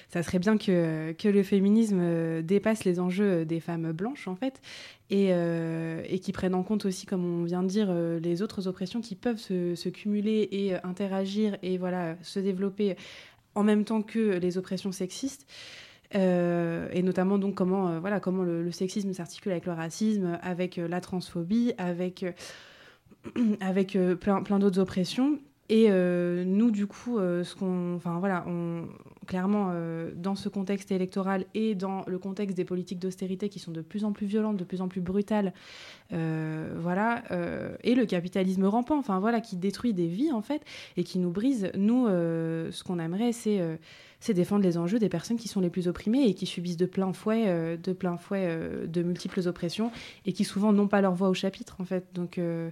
ça 0.10 0.24
serait 0.24 0.40
bien 0.40 0.58
que 0.58 1.14
que 1.14 1.30
le 1.30 1.44
féminisme 1.44 2.42
dépasse 2.42 2.84
les 2.84 3.00
enjeux 3.00 3.46
des 3.46 3.62
femmes 3.62 3.94
blanches 3.94 4.28
en 4.28 4.36
fait 4.36 4.62
et, 5.10 5.30
et 5.30 6.20
qui 6.20 6.32
prennent 6.34 6.54
en 6.54 6.64
compte 6.64 6.86
aussi, 6.86 7.06
comme 7.06 7.24
on 7.26 7.44
vient 7.44 7.64
de 7.64 7.68
dire, 7.68 7.94
les 7.94 8.42
autres 8.42 8.68
oppressions 8.68 9.02
qui 9.02 9.16
peuvent 9.16 9.38
se, 9.38 9.74
se 9.76 9.90
cumuler 9.90 10.48
et 10.52 10.76
interagir 10.84 11.58
et 11.64 11.78
voilà 11.78 12.16
se 12.22 12.40
développer 12.40 12.96
en 13.56 13.64
même 13.64 13.86
temps 13.86 14.02
que 14.02 14.38
les 14.38 14.58
oppressions 14.58 14.92
sexistes. 14.92 15.48
Euh, 16.16 16.90
et 16.92 17.04
notamment 17.04 17.38
donc 17.38 17.54
comment 17.54 17.88
euh, 17.90 18.00
voilà 18.00 18.20
comment 18.20 18.42
le, 18.42 18.72
sexisme 18.72 19.14
s'articule 19.14 19.52
avec 19.52 19.66
le 19.66 19.74
racisme, 19.74 20.40
avec 20.42 20.80
euh, 20.80 20.88
la 20.88 21.02
transphobie, 21.02 21.74
avec 21.78 22.26
avec 23.62 23.98
plein 24.20 24.42
plein 24.42 24.60
d'autres 24.60 24.80
oppressions. 24.80 25.40
Et 25.72 25.88
nous 25.92 26.72
du 26.72 26.88
coup, 26.88 27.20
ce 27.20 27.56
qu'on, 27.56 27.94
enfin 27.94 28.18
voilà, 28.18 28.44
on 28.48 28.88
clairement 29.28 29.72
dans 30.16 30.34
ce 30.34 30.50
contexte 30.50 30.92
électoral 30.92 31.46
et 31.54 31.76
dans 31.76 32.04
le 32.08 32.18
contexte 32.18 32.58
des 32.58 32.66
politiques 32.66 32.98
d'austérité 32.98 33.50
qui 33.50 33.60
sont 33.60 33.72
de 33.72 33.82
plus 33.82 34.04
en 34.04 34.12
plus 34.12 34.26
violentes, 34.26 34.58
de 34.58 34.64
plus 34.64 34.82
en 34.82 34.88
plus 34.88 35.00
brutales, 35.00 35.54
voilà, 36.10 37.22
et 37.84 37.94
le 37.94 38.08
capitalisme 38.08 38.66
rampant, 38.66 38.98
enfin 38.98 39.20
voilà, 39.20 39.42
qui 39.42 39.58
détruit 39.58 39.94
des 39.94 40.08
vies 40.08 40.32
en 40.32 40.42
fait 40.42 40.64
et 40.98 41.04
qui 41.04 41.20
nous 41.20 41.30
brise. 41.30 41.70
Nous, 41.76 42.08
ce 42.08 42.84
qu'on 42.84 42.98
aimerait, 42.98 43.32
c'est 43.32 43.62
c'est 44.20 44.34
défendre 44.34 44.64
les 44.64 44.78
enjeux 44.78 45.00
des 45.00 45.10
personnes 45.10 45.38
qui 45.38 45.48
sont 45.48 45.62
les 45.62 45.70
plus 45.70 45.88
opprimées 45.88 46.26
et 46.26 46.34
qui 46.34 46.46
subissent 46.46 46.78
de 46.78 46.86
plein 46.86 47.14
fouet, 47.14 47.46
euh, 47.48 47.78
de 47.78 47.94
plein 47.94 48.18
fouet 48.18 48.46
euh, 48.48 48.88
de 48.88 49.02
multiples 49.02 49.48
oppressions 49.48 49.92
et 50.26 50.34
qui 50.34 50.44
souvent 50.44 50.74
n'ont 50.74 50.88
pas 50.88 51.02
leur 51.02 51.14
voix 51.14 51.30
au 51.30 51.34
chapitre 51.34 51.78
en 51.80 51.86
fait. 51.86 52.06
Donc 52.14 52.38
euh, 52.38 52.70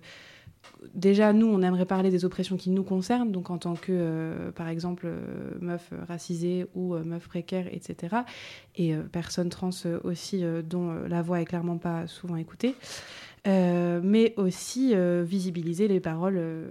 déjà 0.93 1.33
nous 1.33 1.47
on 1.47 1.61
aimerait 1.61 1.85
parler 1.85 2.09
des 2.09 2.25
oppressions 2.25 2.57
qui 2.57 2.69
nous 2.69 2.83
concernent, 2.83 3.31
donc 3.31 3.49
en 3.49 3.57
tant 3.57 3.75
que 3.75 4.51
par 4.55 4.67
exemple 4.67 5.05
euh, 5.07 5.19
meuf 5.61 5.91
racisée 6.07 6.67
ou 6.75 6.95
euh, 6.95 7.03
meuf 7.03 7.27
précaire, 7.27 7.67
etc. 7.71 8.17
Et 8.75 8.93
personnes 9.11 9.49
trans 9.49 9.69
aussi 10.03 10.43
dont 10.63 10.93
la 11.07 11.21
voix 11.21 11.41
est 11.41 11.45
clairement 11.45 11.77
pas 11.77 12.07
souvent 12.07 12.35
écoutée. 12.35 12.75
Mais 13.45 14.33
aussi 14.35 14.93
visibiliser 15.23 15.87
les 15.87 15.99
paroles 15.99 16.65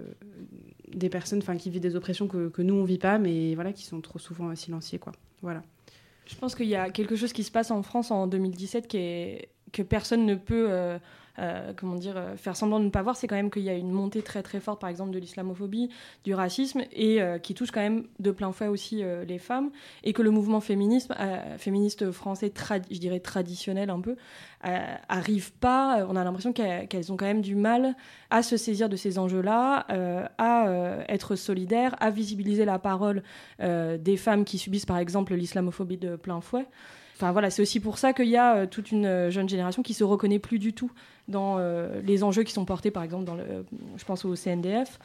des 0.93 1.09
personnes 1.09 1.41
qui 1.57 1.69
vivent 1.69 1.81
des 1.81 1.95
oppressions 1.95 2.27
que, 2.27 2.61
nous 2.61 2.75
on 2.75 2.83
vit 2.83 2.97
pas, 2.97 3.17
mais 3.17 3.55
voilà, 3.55 3.73
qui 3.73 3.83
sont 3.83 4.01
trop 4.01 4.19
souvent 4.19 4.49
euh, 4.49 4.55
silenciées. 4.55 4.99
Quoi. 4.99 5.13
Voilà. 5.41 5.61
Je 6.25 6.35
pense 6.35 6.55
qu'il 6.55 6.67
y 6.67 6.75
a 6.75 6.89
quelque 6.89 7.15
chose 7.15 7.33
qui 7.33 7.43
se 7.43 7.51
passe 7.51 7.71
en 7.71 7.83
France 7.83 8.11
en 8.11 8.27
2017 8.27 8.87
qui 8.87 9.47
que 9.73 9.81
personne 9.81 10.25
ne 10.25 10.35
peut 10.35 10.67
euh, 10.69 10.97
euh, 11.39 11.71
comment 11.75 11.95
dire, 11.95 12.17
euh, 12.17 12.35
faire 12.35 12.55
semblant 12.55 12.79
de 12.79 12.85
ne 12.85 12.89
pas 12.89 13.03
voir, 13.03 13.15
c'est 13.15 13.27
quand 13.27 13.35
même 13.35 13.51
qu'il 13.51 13.61
y 13.61 13.69
a 13.69 13.75
une 13.75 13.91
montée 13.91 14.23
très 14.23 14.41
très 14.41 14.59
forte, 14.59 14.81
par 14.81 14.89
exemple, 14.89 15.11
de 15.11 15.19
l'islamophobie, 15.19 15.89
du 16.23 16.33
racisme, 16.33 16.81
et 16.91 17.21
euh, 17.21 17.37
qui 17.37 17.53
touche 17.53 17.69
quand 17.69 17.81
même 17.81 18.05
de 18.19 18.31
plein 18.31 18.51
fouet 18.51 18.67
aussi 18.67 19.03
les 19.27 19.37
femmes, 19.37 19.69
et 20.03 20.13
que 20.13 20.21
le 20.21 20.31
mouvement 20.31 20.61
féministe 20.61 22.11
français, 22.11 22.51
je 22.89 22.97
dirais 22.97 23.19
traditionnel 23.19 23.89
un 23.89 23.99
peu, 23.99 24.15
arrive 24.63 25.53
pas. 25.53 26.05
On 26.09 26.15
a 26.15 26.23
l'impression 26.23 26.53
qu'elles 26.53 27.11
ont 27.11 27.17
quand 27.17 27.25
même 27.25 27.41
du 27.41 27.55
mal 27.55 27.95
à 28.29 28.41
se 28.41 28.57
saisir 28.57 28.89
de 28.89 28.95
ces 28.95 29.19
enjeux-là, 29.19 29.85
à 30.37 31.05
être 31.07 31.35
solidaires, 31.35 31.95
à 31.99 32.09
visibiliser 32.09 32.65
la 32.65 32.79
parole 32.79 33.23
des 33.59 34.17
femmes 34.17 34.45
qui 34.45 34.57
subissent 34.57 34.85
par 34.85 34.97
exemple 34.97 35.35
l'islamophobie 35.35 35.97
de 35.97 36.15
plein 36.15 36.41
fouet. 36.41 36.65
Enfin 37.17 37.31
voilà, 37.31 37.49
c'est 37.49 37.61
aussi 37.61 37.79
pour 37.79 37.97
ça 37.97 38.13
qu'il 38.13 38.27
y 38.29 38.37
a 38.37 38.55
euh, 38.55 38.65
toute 38.67 38.91
une 38.91 39.05
euh, 39.05 39.31
jeune 39.31 39.49
génération 39.49 39.81
qui 39.81 39.93
se 39.93 40.03
reconnaît 40.03 40.39
plus 40.39 40.59
du 40.59 40.73
tout 40.73 40.91
dans 41.27 41.57
euh, 41.57 41.99
les 42.05 42.23
enjeux 42.23 42.43
qui 42.43 42.53
sont 42.53 42.63
portés 42.63 42.89
par 42.89 43.03
exemple 43.03 43.25
dans 43.25 43.35
le, 43.35 43.43
je 43.97 44.05
pense 44.05 44.23
au 44.23 44.35
CNDF. 44.35 44.99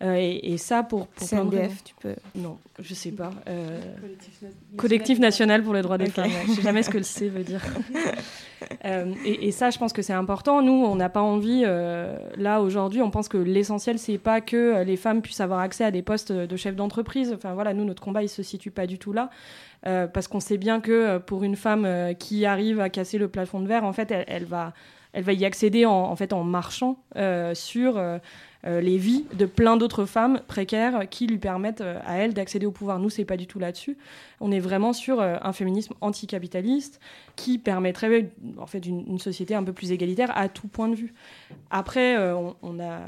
Euh, 0.00 0.14
et, 0.16 0.52
et 0.52 0.58
ça 0.58 0.82
pour. 0.84 1.08
CNDF, 1.16 1.82
tu 1.84 1.94
peux. 2.00 2.14
Non, 2.36 2.56
je 2.78 2.94
sais 2.94 3.10
pas. 3.10 3.30
Euh, 3.48 3.80
Collectif, 4.00 4.42
na- 4.42 4.48
Collectif 4.76 5.18
national 5.18 5.62
pour 5.64 5.74
les 5.74 5.82
droits 5.82 5.98
des 5.98 6.06
femmes. 6.06 6.30
Je 6.46 6.52
sais 6.52 6.62
jamais 6.62 6.82
ce 6.84 6.90
que 6.90 6.98
le 6.98 7.02
C 7.04 7.28
veut 7.28 7.44
dire. 7.44 7.62
Euh, 8.84 9.12
et, 9.24 9.46
et 9.48 9.50
ça, 9.52 9.70
je 9.70 9.78
pense 9.78 9.92
que 9.92 10.02
c'est 10.02 10.12
important. 10.12 10.62
Nous, 10.62 10.72
on 10.72 10.96
n'a 10.96 11.08
pas 11.08 11.22
envie, 11.22 11.62
euh, 11.64 12.16
là, 12.36 12.60
aujourd'hui, 12.60 13.00
on 13.02 13.10
pense 13.10 13.28
que 13.28 13.38
l'essentiel, 13.38 13.98
c'est 14.00 14.18
pas 14.18 14.40
que 14.40 14.82
les 14.82 14.96
femmes 14.96 15.22
puissent 15.22 15.40
avoir 15.40 15.60
accès 15.60 15.84
à 15.84 15.90
des 15.92 16.02
postes 16.02 16.32
de 16.32 16.56
chef 16.56 16.74
d'entreprise. 16.74 17.32
Enfin, 17.32 17.54
voilà, 17.54 17.72
nous, 17.72 17.84
notre 17.84 18.02
combat, 18.02 18.22
il 18.24 18.28
se 18.28 18.42
situe 18.42 18.72
pas 18.72 18.86
du 18.88 18.98
tout 18.98 19.12
là. 19.12 19.30
Euh, 19.86 20.06
parce 20.06 20.28
qu'on 20.28 20.40
sait 20.40 20.58
bien 20.58 20.80
que 20.80 20.90
euh, 20.90 21.18
pour 21.18 21.44
une 21.44 21.56
femme 21.56 21.84
euh, 21.84 22.12
qui 22.12 22.46
arrive 22.46 22.80
à 22.80 22.90
casser 22.90 23.18
le 23.18 23.28
plafond 23.28 23.60
de 23.60 23.68
verre, 23.68 23.84
en 23.84 23.92
fait, 23.92 24.10
elle, 24.10 24.44
va, 24.44 24.72
elle 25.12 25.22
va 25.22 25.32
y 25.32 25.44
accéder 25.44 25.86
en, 25.86 26.14
fait, 26.16 26.32
en 26.32 26.42
marchant 26.44 26.98
sur 27.54 28.00
les 28.64 28.98
vies 28.98 29.24
de 29.34 29.46
plein 29.46 29.76
d'autres 29.76 30.04
femmes 30.04 30.40
précaires 30.46 31.08
qui 31.08 31.26
lui 31.26 31.38
permettent 31.38 31.80
à 31.80 32.18
elle 32.18 32.34
d'accéder 32.34 32.66
au 32.66 32.72
pouvoir. 32.72 32.98
Nous, 32.98 33.08
c'est 33.08 33.24
pas 33.24 33.36
du 33.36 33.46
tout 33.46 33.58
là-dessus. 33.58 33.96
On 34.40 34.50
est 34.50 34.58
vraiment 34.58 34.92
sur 34.92 35.20
un 35.20 35.52
féminisme 35.52 35.94
anticapitaliste 36.00 37.00
qui 37.36 37.58
permettrait 37.58 38.30
en 38.58 38.66
fait 38.66 38.84
une, 38.84 39.18
société 39.18 39.54
un 39.54 39.64
peu 39.64 39.72
plus 39.72 39.92
égalitaire 39.92 40.36
à 40.36 40.48
tout 40.48 40.68
point 40.68 40.88
de 40.88 40.96
vue. 40.96 41.14
Après, 41.70 42.16
on 42.62 42.80
a, 42.80 43.00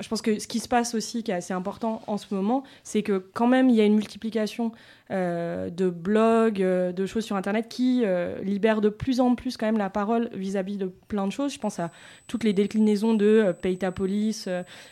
je 0.00 0.08
pense 0.08 0.22
que 0.22 0.38
ce 0.38 0.46
qui 0.46 0.60
se 0.60 0.68
passe 0.68 0.94
aussi, 0.94 1.22
qui 1.22 1.30
est 1.30 1.34
assez 1.34 1.52
important 1.52 2.02
en 2.06 2.16
ce 2.16 2.34
moment, 2.34 2.62
c'est 2.82 3.02
que 3.02 3.18
quand 3.32 3.46
même 3.46 3.68
il 3.68 3.76
y 3.76 3.80
a 3.80 3.84
une 3.84 3.94
multiplication 3.94 4.72
euh, 5.10 5.70
de 5.70 5.90
blogs, 5.90 6.62
euh, 6.62 6.92
de 6.92 7.04
choses 7.06 7.24
sur 7.24 7.36
Internet 7.36 7.68
qui 7.68 8.02
euh, 8.04 8.40
libèrent 8.42 8.80
de 8.80 8.88
plus 8.88 9.20
en 9.20 9.34
plus 9.34 9.56
quand 9.56 9.66
même 9.66 9.78
la 9.78 9.90
parole 9.90 10.30
vis-à-vis 10.32 10.76
de 10.76 10.86
plein 11.08 11.26
de 11.26 11.32
choses. 11.32 11.52
Je 11.52 11.58
pense 11.58 11.78
à 11.78 11.90
toutes 12.26 12.44
les 12.44 12.52
déclinaisons 12.52 13.14
de 13.14 13.54
paye 13.60 13.78
ta 13.78 13.92
police, 13.92 14.48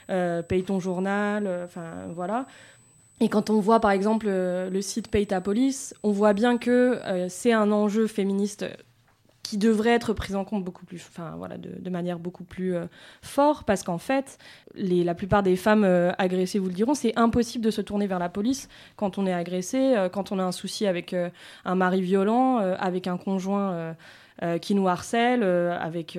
paye 0.09 0.63
ton 0.65 0.81
journal, 0.81 1.49
enfin 1.65 2.09
voilà. 2.15 2.47
Et 3.21 3.29
quand 3.29 3.51
on 3.51 3.61
voit 3.61 3.81
par 3.81 3.91
exemple 3.91 4.27
le 4.29 4.81
site 4.81 5.09
Paye 5.09 5.27
ta 5.27 5.41
police, 5.41 5.95
on 6.03 6.13
voit 6.13 6.35
bien 6.35 6.57
que 6.59 7.01
c'est 7.29 7.53
un 7.53 7.73
enjeu 7.73 8.07
féministe 8.07 8.65
qui 9.49 9.57
devrait 9.57 9.93
être 9.93 10.13
pris 10.13 10.35
en 10.35 10.45
compte 10.45 10.63
beaucoup 10.63 10.85
plus, 10.85 11.03
enfin 11.09 11.33
voilà, 11.39 11.57
de, 11.57 11.89
manière 11.89 12.19
beaucoup 12.19 12.45
plus 12.45 12.77
euh, 12.77 12.85
fort, 13.23 13.65
parce 13.65 13.83
qu'en 13.83 13.97
fait, 13.97 14.37
la 14.75 15.15
plupart 15.15 15.43
des 15.43 15.57
femmes 15.57 15.85
euh, 15.85 16.13
agressées 16.19 16.59
vous 16.59 16.67
le 16.67 16.75
diront, 16.75 16.93
c'est 16.93 17.17
impossible 17.17 17.65
de 17.65 17.71
se 17.71 17.81
tourner 17.81 18.07
vers 18.07 18.19
la 18.19 18.29
police 18.29 18.69
quand 18.97 19.17
on 19.17 19.27
est 19.27 19.33
agressé, 19.33 19.97
euh, 19.97 20.11
quand 20.11 20.33
on 20.33 20.39
a 20.39 20.43
un 20.43 20.53
souci 20.53 20.87
avec 20.87 21.17
un 21.65 21.75
mari 21.75 22.03
violent, 22.03 22.59
avec 22.59 23.07
un 23.07 23.17
conjoint 23.17 23.97
qui 24.61 24.75
nous 24.75 24.87
harcèle, 24.87 25.43
avec 25.43 26.19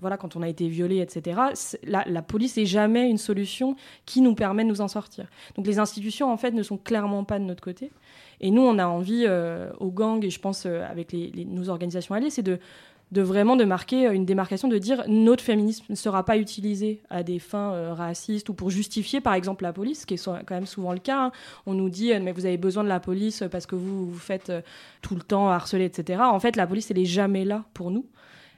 voilà, 0.00 0.16
quand 0.18 0.36
on 0.36 0.42
a 0.42 0.48
été 0.48 0.68
violé, 0.68 0.98
etc. 0.98 1.40
La 1.84 2.22
police 2.22 2.56
n'est 2.56 2.66
jamais 2.66 3.08
une 3.08 3.18
solution 3.18 3.76
qui 4.04 4.20
nous 4.20 4.34
permet 4.34 4.64
de 4.64 4.68
nous 4.68 4.80
en 4.80 4.88
sortir. 4.88 5.26
Donc 5.56 5.66
les 5.66 5.78
institutions 5.78 6.30
en 6.30 6.36
fait 6.36 6.50
ne 6.50 6.62
sont 6.62 6.76
clairement 6.76 7.24
pas 7.24 7.38
de 7.38 7.44
notre 7.44 7.62
côté. 7.62 7.90
Et 8.40 8.50
nous, 8.50 8.62
on 8.62 8.78
a 8.78 8.86
envie 8.86 9.24
euh, 9.26 9.70
au 9.80 9.90
gang, 9.90 10.24
et 10.24 10.30
je 10.30 10.40
pense 10.40 10.64
euh, 10.66 10.84
avec 10.88 11.12
nos 11.12 11.68
organisations 11.68 12.14
alliées, 12.14 12.30
c'est 12.30 12.42
de, 12.42 12.58
vraiment 13.20 13.56
de 13.56 13.64
marquer 13.64 14.06
euh, 14.06 14.12
une 14.12 14.24
démarcation, 14.26 14.68
de 14.68 14.78
dire 14.78 15.02
notre 15.08 15.42
féminisme 15.42 15.84
ne 15.88 15.94
sera 15.94 16.24
pas 16.24 16.36
utilisé 16.36 17.02
à 17.10 17.22
des 17.22 17.38
fins 17.38 17.72
euh, 17.72 17.94
racistes 17.94 18.48
ou 18.48 18.54
pour 18.54 18.70
justifier, 18.70 19.20
par 19.20 19.34
exemple, 19.34 19.64
la 19.64 19.72
police, 19.72 20.02
ce 20.02 20.06
qui 20.06 20.14
est 20.14 20.24
quand 20.24 20.54
même 20.54 20.66
souvent 20.66 20.92
le 20.92 21.00
cas. 21.00 21.24
hein. 21.26 21.32
On 21.66 21.74
nous 21.74 21.88
dit, 21.88 22.12
mais 22.20 22.32
vous 22.32 22.46
avez 22.46 22.58
besoin 22.58 22.84
de 22.84 22.88
la 22.88 23.00
police 23.00 23.42
parce 23.50 23.66
que 23.66 23.74
vous 23.74 24.06
vous 24.10 24.18
faites 24.18 24.52
tout 25.02 25.14
le 25.14 25.22
temps 25.22 25.48
harceler, 25.48 25.86
etc. 25.86 26.20
En 26.22 26.38
fait, 26.40 26.54
la 26.56 26.66
police, 26.66 26.90
elle 26.90 26.98
est 26.98 27.04
jamais 27.04 27.44
là 27.44 27.64
pour 27.74 27.90
nous. 27.90 28.06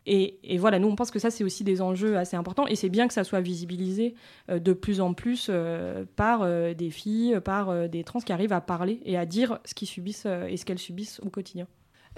Et, 0.07 0.59
voilà, 0.59 0.79
nous, 0.79 0.89
on 0.89 0.97
pense 0.97 1.11
que 1.11 1.19
ça, 1.19 1.31
c'est 1.31 1.45
aussi 1.45 1.65
des 1.65 1.83
enjeux 1.83 2.17
assez 2.17 2.37
importants. 2.37 2.67
Et 2.67 2.77
c'est 2.77 2.89
bien 2.89 3.07
que 3.07 3.15
ça 3.15 3.25
soit 3.25 3.41
visibilisé 3.41 4.15
euh, 4.51 4.59
de 4.59 4.73
plus 4.73 5.01
en 5.01 5.15
plus 5.15 5.49
euh, 5.51 6.05
par 6.17 6.43
euh, 6.43 6.75
des 6.75 6.91
filles, 6.91 7.39
par 7.45 7.89
des 7.89 8.05
trans 8.05 8.21
qui 8.21 8.33
arrivent 8.33 8.53
à 8.53 8.61
parler 8.61 9.01
et 9.05 9.17
à 9.17 9.27
dire 9.27 9.61
ce 9.65 9.75
qu'ils 9.75 9.89
subissent 9.89 10.27
et 10.27 10.57
ce 10.57 10.65
qu'elles 10.65 10.79
subissent 10.79 11.21
au 11.21 11.31
quotidien. 11.31 11.67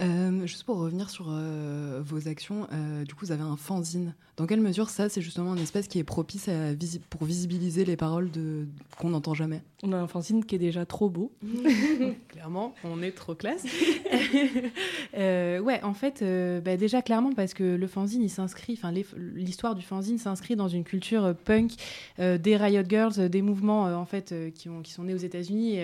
Euh, 0.03 0.47
juste 0.47 0.65
pour 0.65 0.79
revenir 0.79 1.11
sur 1.11 1.27
euh, 1.31 2.03
vos 2.05 2.29
actions, 2.29 2.67
euh, 2.73 3.05
du 3.05 3.15
coup, 3.15 3.25
vous 3.27 3.33
avez 3.33 3.43
un 3.43 3.57
fanzine. 3.57 4.15
Dans 4.37 4.47
quelle 4.47 4.61
mesure 4.61 4.89
ça, 4.91 5.09
c'est 5.09 5.21
justement 5.21 5.53
un 5.53 5.57
espace 5.59 5.87
qui 5.87 5.99
est 5.99 6.05
propice 6.05 6.49
à 6.49 6.73
visi- 6.73 7.01
pour 7.11 7.25
visibiliser 7.25 7.85
les 7.85 7.97
paroles 7.97 8.31
de... 8.31 8.67
qu'on 8.99 9.11
n'entend 9.11 9.35
jamais? 9.35 9.63
On 9.83 9.93
a 9.93 9.97
un 9.99 10.07
fanzine 10.07 10.45
qui 10.45 10.55
est 10.55 10.59
déjà 10.59 10.87
trop 10.87 11.09
beau. 11.11 11.33
Clairement, 12.29 12.75
on 12.85 13.03
est 13.03 13.13
trop 13.13 13.35
classe. 13.35 13.65
Ouais, 15.15 15.81
en 15.85 15.95
fait, 15.95 16.25
bah, 16.65 16.77
déjà 16.77 17.03
clairement 17.03 17.33
parce 17.35 17.55
que 17.55 17.63
le 17.77 17.87
fanzine, 17.87 18.23
il 18.23 18.31
s'inscrit, 18.31 18.73
enfin 18.73 18.93
l'histoire 19.37 19.75
du 19.75 19.83
fanzine 19.83 20.19
s'inscrit 20.19 20.57
dans 20.57 20.69
une 20.69 20.83
culture 20.85 21.35
punk 21.45 21.73
des 22.19 22.57
Riot 22.57 22.83
Girls, 22.89 23.29
des 23.29 23.43
mouvements 23.43 23.85
en 23.85 24.05
fait 24.07 24.35
qui, 24.55 24.69
ont, 24.69 24.81
qui 24.83 24.93
sont 24.93 25.05
nés 25.05 25.15
aux 25.15 25.19
États-Unis. 25.19 25.79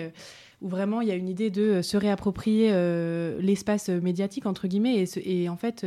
Où 0.61 0.67
vraiment 0.67 1.01
il 1.01 1.07
y 1.07 1.11
a 1.11 1.15
une 1.15 1.29
idée 1.29 1.49
de 1.49 1.61
euh, 1.61 1.81
se 1.81 1.97
réapproprier 1.97 2.69
euh, 2.71 3.39
l'espace 3.41 3.89
euh, 3.89 3.99
médiatique 4.01 4.45
entre 4.45 4.67
guillemets 4.67 5.05
et, 5.23 5.49
en 5.49 5.55
fait 5.55 5.85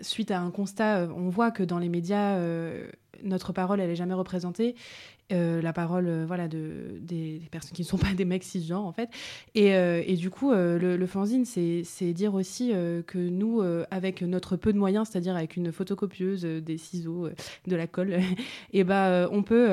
suite 0.00 0.30
à 0.30 0.40
un 0.40 0.50
constat 0.50 1.08
on 1.14 1.28
voit 1.28 1.50
que 1.50 1.62
dans 1.62 1.78
les 1.78 1.88
médias 1.88 2.38
notre 3.22 3.52
parole 3.52 3.80
elle 3.80 3.90
est 3.90 3.96
jamais 3.96 4.14
représentée 4.14 4.74
euh, 5.32 5.62
la 5.62 5.72
parole 5.72 6.08
euh, 6.08 6.24
voilà 6.26 6.48
de 6.48 6.98
des, 7.00 7.40
personnes 7.50 7.72
qui 7.72 7.82
ne 7.82 7.86
sont 7.86 7.98
pas 7.98 8.12
des 8.14 8.24
mecs 8.24 8.42
cisgenres 8.42 8.84
en 8.84 8.92
fait. 8.92 9.10
Et, 9.54 9.74
euh, 9.74 10.02
et 10.06 10.16
du 10.16 10.30
coup 10.30 10.52
le, 10.52 11.06
fanzine 11.06 11.44
c'est 11.44 12.12
dire 12.12 12.34
aussi 12.34 12.70
que 13.06 13.18
nous 13.18 13.62
avec 13.90 14.22
notre 14.22 14.56
peu 14.56 14.72
de 14.72 14.78
moyens 14.78 15.08
c'est-à-dire 15.08 15.36
avec 15.36 15.56
une 15.56 15.72
photocopieuse 15.72 16.42
des 16.42 16.78
ciseaux 16.78 17.28
de 17.66 17.76
la 17.76 17.86
colle 17.86 18.18
et 18.72 18.84
ben 18.84 18.94
euh, 18.94 19.28
on 19.32 19.42
peut 19.42 19.68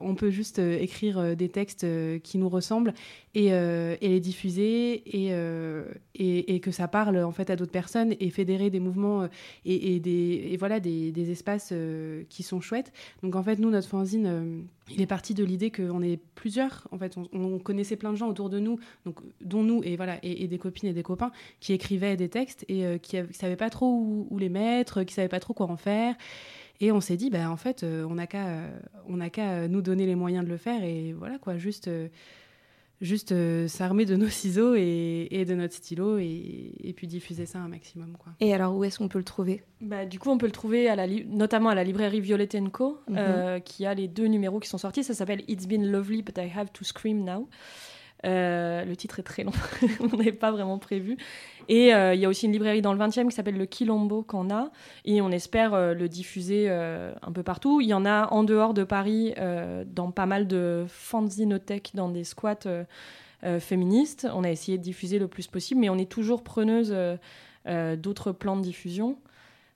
on 0.00 0.14
peut 0.14 0.30
juste 0.30 0.58
écrire 0.58 1.36
des 1.36 1.48
textes 1.48 1.86
qui 2.22 2.38
nous 2.38 2.48
ressemblent 2.48 2.94
et, 3.34 3.50
les 3.50 4.20
diffuser 4.20 5.02
et, 5.06 5.32
et, 6.14 6.60
que 6.60 6.70
ça 6.70 6.88
parle 6.88 7.18
en 7.18 7.32
fait 7.32 7.50
à 7.50 7.56
d'autres 7.56 7.72
personnes 7.72 8.14
et 8.20 8.30
fédérer 8.30 8.70
des 8.70 8.80
mouvements 8.80 9.28
et, 9.64 10.00
des 10.00 10.56
voilà 10.58 10.80
des, 10.80 11.12
des 11.12 11.30
espaces 11.30 11.72
qui 12.28 12.42
sont 12.42 12.60
chouettes. 12.60 12.92
Donc 13.22 13.34
en 13.36 13.42
fait 13.42 13.58
nous 13.58 13.70
notre 13.70 13.88
fanzine 13.88 14.66
il 14.90 15.00
est 15.00 15.06
parti 15.06 15.34
de 15.34 15.44
l'idée 15.44 15.70
qu'on 15.70 16.02
est 16.02 16.18
plusieurs 16.34 16.86
en 16.92 16.98
fait. 16.98 17.16
On, 17.16 17.26
on 17.32 17.58
connaissait 17.58 17.96
plein 17.96 18.12
de 18.12 18.16
gens 18.16 18.28
autour 18.28 18.50
de 18.50 18.58
nous 18.58 18.78
donc 19.04 19.18
dont 19.40 19.62
nous 19.62 19.82
et 19.84 19.96
voilà 19.96 20.18
et, 20.22 20.46
des 20.46 20.58
copines 20.58 20.88
et 20.88 20.92
des 20.92 21.02
copains 21.02 21.32
qui 21.60 21.72
écrivaient 21.72 22.16
des 22.16 22.28
textes 22.28 22.64
et 22.68 22.84
euh, 22.84 22.98
qui, 22.98 23.20
qui 23.22 23.34
savaient 23.34 23.56
pas 23.56 23.70
trop 23.70 23.86
où, 24.30 24.38
les 24.38 24.48
mettre 24.48 25.02
qui 25.02 25.14
savaient 25.14 25.28
pas 25.28 25.40
trop 25.40 25.54
quoi 25.54 25.66
en 25.66 25.76
faire. 25.76 26.14
Et 26.80 26.92
on 26.92 27.00
s'est 27.00 27.16
dit 27.16 27.30
bah 27.30 27.50
en 27.50 27.56
fait 27.56 27.82
euh, 27.82 28.04
on 28.08 28.14
n'a 28.14 28.26
qu'à 28.26 28.46
euh, 28.46 28.78
on 29.08 29.16
n'a 29.16 29.30
qu'à 29.30 29.66
nous 29.68 29.82
donner 29.82 30.06
les 30.06 30.14
moyens 30.14 30.44
de 30.44 30.50
le 30.50 30.56
faire 30.56 30.84
et 30.84 31.12
voilà 31.12 31.38
quoi 31.38 31.56
juste 31.56 31.90
juste 33.00 33.32
euh, 33.32 33.68
s'armer 33.68 34.04
de 34.06 34.16
nos 34.16 34.28
ciseaux 34.30 34.74
et, 34.74 35.28
et 35.30 35.44
de 35.44 35.54
notre 35.54 35.74
stylo 35.74 36.18
et, 36.18 36.72
et 36.82 36.92
puis 36.92 37.06
diffuser 37.06 37.44
ça 37.46 37.58
un 37.58 37.68
maximum 37.68 38.16
quoi. 38.18 38.32
Et 38.40 38.54
alors, 38.54 38.76
où 38.76 38.84
est-ce 38.84 38.98
qu'on 38.98 39.08
peut 39.08 39.18
le 39.18 39.24
trouver? 39.24 39.62
Bah, 39.80 40.06
du 40.06 40.18
coup, 40.18 40.30
on 40.30 40.38
peut 40.38 40.46
le 40.46 40.52
trouver 40.52 40.88
à 40.88 40.96
la 40.96 41.06
li- 41.06 41.26
notamment 41.26 41.68
à 41.70 41.74
la 41.74 41.84
librairie 41.84 42.20
Violet 42.20 42.48
Co, 42.72 42.98
Mhm. 43.08 43.16
euh, 43.18 43.58
qui 43.60 43.84
a 43.86 43.94
les 43.94 44.08
deux 44.08 44.26
numéros 44.26 44.60
qui 44.60 44.68
sont 44.68 44.78
sortis. 44.78 45.04
Ça 45.04 45.14
s'appelle 45.14 45.42
It's 45.48 45.66
Been 45.66 45.90
Lovely, 45.90 46.22
but 46.22 46.38
I 46.38 46.50
Have 46.56 46.72
to 46.72 46.84
Scream 46.84 47.24
Now. 47.24 47.48
Euh, 48.26 48.84
le 48.84 48.96
titre 48.96 49.20
est 49.20 49.22
très 49.22 49.44
long, 49.44 49.52
on 50.00 50.16
n'avait 50.16 50.32
pas 50.32 50.50
vraiment 50.50 50.78
prévu. 50.78 51.16
Et 51.68 51.94
euh, 51.94 52.14
il 52.14 52.20
y 52.20 52.24
a 52.24 52.28
aussi 52.28 52.46
une 52.46 52.52
librairie 52.52 52.82
dans 52.82 52.92
le 52.92 52.98
20e 52.98 53.28
qui 53.28 53.34
s'appelle 53.34 53.56
le 53.56 53.66
Quilombo 53.66 54.22
qu'on 54.22 54.50
a, 54.50 54.70
et 55.04 55.20
on 55.20 55.30
espère 55.30 55.74
euh, 55.74 55.94
le 55.94 56.08
diffuser 56.08 56.68
un 56.68 57.32
peu 57.32 57.42
partout. 57.42 57.80
Il 57.80 57.86
y 57.86 57.94
en 57.94 58.04
a 58.04 58.28
en 58.32 58.42
dehors 58.42 58.74
de 58.74 58.84
Paris, 58.84 59.34
dans 59.86 60.10
pas 60.10 60.26
mal 60.26 60.46
de 60.46 60.84
fanzinothèques, 60.88 61.92
dans 61.94 62.08
des 62.08 62.24
squats 62.24 62.86
féministes. 63.60 64.26
On 64.32 64.44
a 64.44 64.50
essayé 64.50 64.78
de 64.78 64.82
diffuser 64.82 65.18
le 65.18 65.28
plus 65.28 65.46
possible, 65.46 65.80
mais 65.80 65.88
on 65.88 65.98
est 65.98 66.10
toujours 66.10 66.42
preneuse 66.42 66.94
d'autres 67.66 68.32
plans 68.32 68.56
de 68.56 68.62
diffusion. 68.62 69.18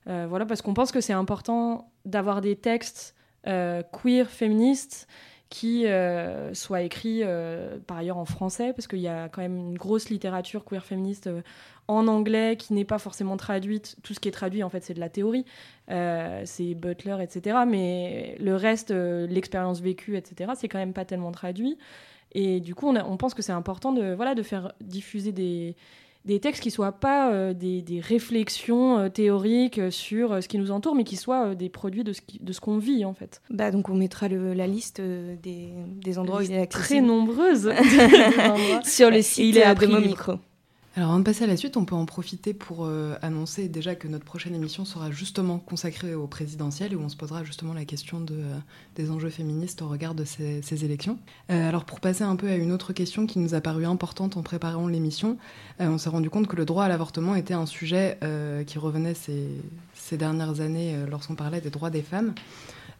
Voilà, 0.05 0.45
parce 0.45 0.61
qu'on 0.61 0.73
pense 0.73 0.91
que 0.91 1.01
c'est 1.01 1.13
important 1.13 1.89
d'avoir 2.05 2.41
des 2.41 2.55
textes 2.55 3.15
queer, 3.43 4.29
féministes, 4.29 5.07
qui 5.51 5.85
euh, 5.85 6.53
soit 6.53 6.81
écrit 6.81 7.23
euh, 7.23 7.77
par 7.85 7.97
ailleurs 7.97 8.17
en 8.17 8.23
français, 8.23 8.71
parce 8.71 8.87
qu'il 8.87 9.01
y 9.01 9.09
a 9.09 9.27
quand 9.27 9.41
même 9.41 9.57
une 9.57 9.77
grosse 9.77 10.09
littérature 10.09 10.63
queer 10.63 10.83
féministe 10.83 11.27
euh, 11.27 11.41
en 11.89 12.07
anglais 12.07 12.55
qui 12.57 12.73
n'est 12.73 12.85
pas 12.85 12.99
forcément 12.99 13.35
traduite. 13.35 13.97
Tout 14.01 14.13
ce 14.13 14.21
qui 14.21 14.29
est 14.29 14.31
traduit, 14.31 14.63
en 14.63 14.69
fait, 14.69 14.81
c'est 14.81 14.93
de 14.93 15.01
la 15.01 15.09
théorie. 15.09 15.45
c'est 15.89 16.73
Butler, 16.73 17.17
etc. 17.21 17.59
Mais 17.67 18.37
le 18.39 18.55
reste, 18.55 18.91
l'expérience 18.91 19.81
vécue, 19.81 20.15
etc., 20.15 20.53
c'est 20.55 20.69
quand 20.69 20.79
même 20.79 20.93
pas 20.93 21.03
tellement 21.03 21.33
traduit. 21.33 21.77
Et 22.31 22.61
du 22.61 22.73
coup, 22.73 22.87
on, 22.87 22.95
on 22.95 23.17
pense 23.17 23.33
que 23.33 23.41
c'est 23.41 23.51
important 23.51 23.91
de, 23.91 24.13
voilà, 24.13 24.35
de 24.35 24.43
faire 24.43 24.71
diffuser 24.79 25.33
des, 25.33 25.75
des 26.25 26.39
textes 26.39 26.61
qui 26.61 26.71
soient 26.71 26.91
pas 26.91 27.31
euh, 27.31 27.53
des, 27.53 27.81
des, 27.81 27.99
réflexions 27.99 28.99
euh, 28.99 29.09
théoriques 29.09 29.79
euh, 29.79 29.91
sur 29.91 30.41
ce 30.41 30.47
qui 30.47 30.57
nous 30.57 30.71
entoure, 30.71 30.95
mais 30.95 31.03
qui 31.03 31.15
soient 31.15 31.55
des 31.55 31.69
produits 31.69 32.03
de 32.03 32.13
ce, 32.13 32.59
qu'on 32.59 32.77
vit 32.77 33.05
en 33.05 33.13
fait. 33.13 33.41
Bah 33.49 33.71
donc 33.71 33.89
on 33.89 33.95
mettra 33.95 34.27
le, 34.27 34.53
la 34.53 34.67
liste 34.67 35.01
des, 35.01 35.69
des 35.85 36.19
endroits 36.19 36.39
où 36.39 36.43
il 36.43 36.51
est 36.51 36.67
très 36.67 37.01
nombreuse 37.01 37.71
sur 38.83 39.09
le 39.09 39.21
site 39.21 39.45
il 39.45 39.57
est 39.57 39.75
de 39.75 39.87
mon 39.87 39.99
micro. 40.01 40.33
Alors 40.97 41.11
avant 41.11 41.19
de 41.19 41.23
passer 41.23 41.45
à 41.45 41.47
la 41.47 41.55
suite, 41.55 41.77
on 41.77 41.85
peut 41.85 41.95
en 41.95 42.05
profiter 42.05 42.53
pour 42.53 42.83
euh, 42.83 43.15
annoncer 43.21 43.69
déjà 43.69 43.95
que 43.95 44.09
notre 44.09 44.25
prochaine 44.25 44.53
émission 44.53 44.83
sera 44.83 45.09
justement 45.09 45.57
consacrée 45.57 46.15
au 46.15 46.27
présidentiel 46.27 46.91
et 46.91 46.95
où 46.97 47.01
on 47.01 47.07
se 47.07 47.15
posera 47.15 47.45
justement 47.45 47.73
la 47.73 47.85
question 47.85 48.25
euh, 48.29 48.57
des 48.97 49.09
enjeux 49.09 49.29
féministes 49.29 49.81
au 49.81 49.87
regard 49.87 50.15
de 50.15 50.25
ces, 50.25 50.83
élections. 50.83 51.17
Euh, 51.49 51.69
alors 51.69 51.85
pour 51.85 52.01
passer 52.01 52.25
un 52.25 52.35
peu 52.35 52.49
à 52.49 52.55
une 52.55 52.73
autre 52.73 52.91
question 52.91 53.25
qui 53.25 53.39
nous 53.39 53.53
a 53.53 53.61
paru 53.61 53.85
importante 53.85 54.35
en 54.35 54.43
préparant 54.43 54.87
l'émission, 54.87 55.37
on 55.79 55.97
s'est 55.97 56.09
rendu 56.09 56.29
compte 56.29 56.47
que 56.47 56.57
le 56.57 56.65
droit 56.65 56.83
à 56.83 56.89
l'avortement 56.89 57.35
était 57.35 57.53
un 57.53 57.65
sujet 57.65 58.17
qui 58.67 58.77
revenait 58.77 59.13
ces 59.13 60.17
dernières 60.17 60.59
années 60.59 60.95
lorsqu'on 61.09 61.35
parlait 61.35 61.61
des 61.61 61.69
droits 61.69 61.89
des 61.89 62.01
femmes. 62.01 62.33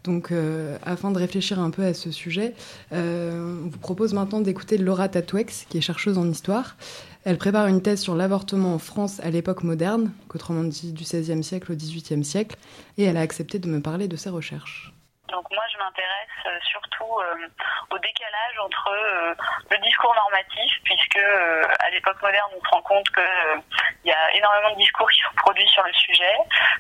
Donc, 0.04 0.32
euh, 0.32 0.78
afin 0.84 1.12
de 1.12 1.18
réfléchir 1.18 1.60
un 1.60 1.70
peu 1.70 1.84
à 1.84 1.94
ce 1.94 2.12
sujet, 2.12 2.56
euh, 2.92 3.58
on 3.66 3.70
vous 3.70 3.78
propose 3.78 4.14
maintenant 4.14 4.42
d'écouter 4.42 4.78
Laura 4.78 5.10
Tatouex, 5.10 5.66
qui 5.70 5.78
est 5.78 5.82
chercheuse 5.82 6.18
en 6.18 6.30
histoire. 6.30 6.76
Elle 7.24 7.38
prépare 7.38 7.68
une 7.68 7.82
thèse 7.82 8.02
sur 8.02 8.16
l'avortement 8.16 8.74
en 8.74 8.80
France 8.80 9.20
à 9.20 9.30
l'époque 9.30 9.64
moderne, 9.64 10.12
autrement 10.34 10.64
dit 10.64 10.92
du 10.92 11.04
XVIe 11.04 11.44
siècle 11.44 11.72
au 11.72 11.76
XVIIIe 11.76 12.26
siècle, 12.26 12.58
et 12.98 13.04
elle 13.04 13.18
a 13.18 13.22
accepté 13.22 13.60
de 13.60 13.68
me 13.68 13.80
parler 13.80 14.08
de 14.08 14.16
ses 14.16 14.30
recherches. 14.30 14.92
Donc 15.32 15.50
moi, 15.52 15.64
je 15.72 15.78
m'intéresse 15.78 16.38
euh, 16.46 16.60
surtout 16.62 17.20
euh, 17.20 17.48
au 17.90 17.98
décalage 18.00 18.56
entre 18.64 18.90
euh, 18.92 19.34
le 19.72 19.78
discours 19.78 20.14
normatif, 20.14 20.72
puisque 20.84 21.18
à 21.18 21.90
l'époque 21.92 22.22
moderne, 22.22 22.52
on 22.56 22.64
se 22.64 22.70
rend 22.70 22.82
compte 22.82 23.10
qu'il 23.12 24.10
y 24.10 24.12
a 24.12 24.32
énormément 24.36 24.72
de 24.72 24.78
discours 24.78 25.10
qui 25.10 25.22
sont 25.22 25.36
produits 25.38 25.68
sur 25.70 25.84
le 25.84 25.94
sujet, 25.94 26.36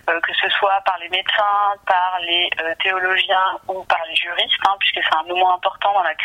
que 0.07 0.33
ce 0.33 0.49
soit 0.49 0.81
par 0.85 0.97
les 0.99 1.09
médecins, 1.09 1.75
par 1.85 2.19
les 2.21 2.49
théologiens 2.83 3.57
ou 3.67 3.83
par 3.85 4.03
les 4.07 4.15
juristes, 4.15 4.59
hein, 4.67 4.75
puisque 4.79 4.99
c'est 5.03 5.15
un 5.15 5.23
moment 5.23 5.55
important 5.55 5.93
dans 5.93 6.03
la, 6.03 6.15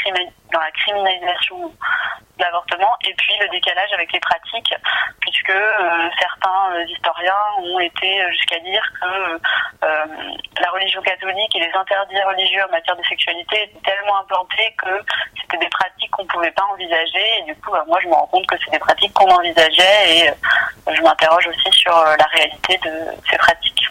criminalisation 0.70 1.72
l'avortement, 2.38 2.94
et 3.06 3.14
puis 3.14 3.34
le 3.40 3.48
décalage 3.48 3.92
avec 3.92 4.12
les 4.12 4.20
pratiques, 4.20 4.74
puisque 5.20 5.56
certains 6.18 6.84
historiens 6.88 7.34
ont 7.58 7.80
été 7.80 8.20
jusqu'à 8.32 8.58
dire 8.60 8.82
que 9.00 9.40
la 9.82 10.70
religion 10.70 11.00
catholique 11.02 11.54
et 11.56 11.60
les 11.60 11.72
interdits 11.72 12.22
religieux 12.22 12.62
en 12.66 12.70
matière 12.70 12.96
de 12.96 13.04
sexualité 13.04 13.64
étaient 13.64 13.90
tellement 13.90 14.20
implantés 14.20 14.74
que 14.82 14.90
c'était 15.40 15.64
des 15.64 15.70
pratiques 15.70 16.10
qu'on 16.10 16.26
pouvait 16.26 16.50
pas 16.52 16.64
envisager. 16.72 17.24
Et 17.38 17.42
du 17.44 17.54
coup, 17.56 17.70
bah, 17.70 17.84
moi, 17.86 17.98
je 18.02 18.08
me 18.08 18.14
rends 18.14 18.26
compte 18.26 18.46
que 18.46 18.56
c'est 18.64 18.70
des 18.70 18.78
pratiques 18.78 19.12
qu'on 19.12 19.28
envisageait 19.28 20.16
et 20.16 20.28
euh, 20.28 20.94
je 20.94 21.02
m'interroge 21.02 21.46
aussi 21.48 21.78
sur 21.78 21.96
euh, 21.96 22.14
la 22.18 22.24
réalité 22.24 22.78
de 22.84 22.92
ces 23.30 23.36
pratiques. 23.36 23.88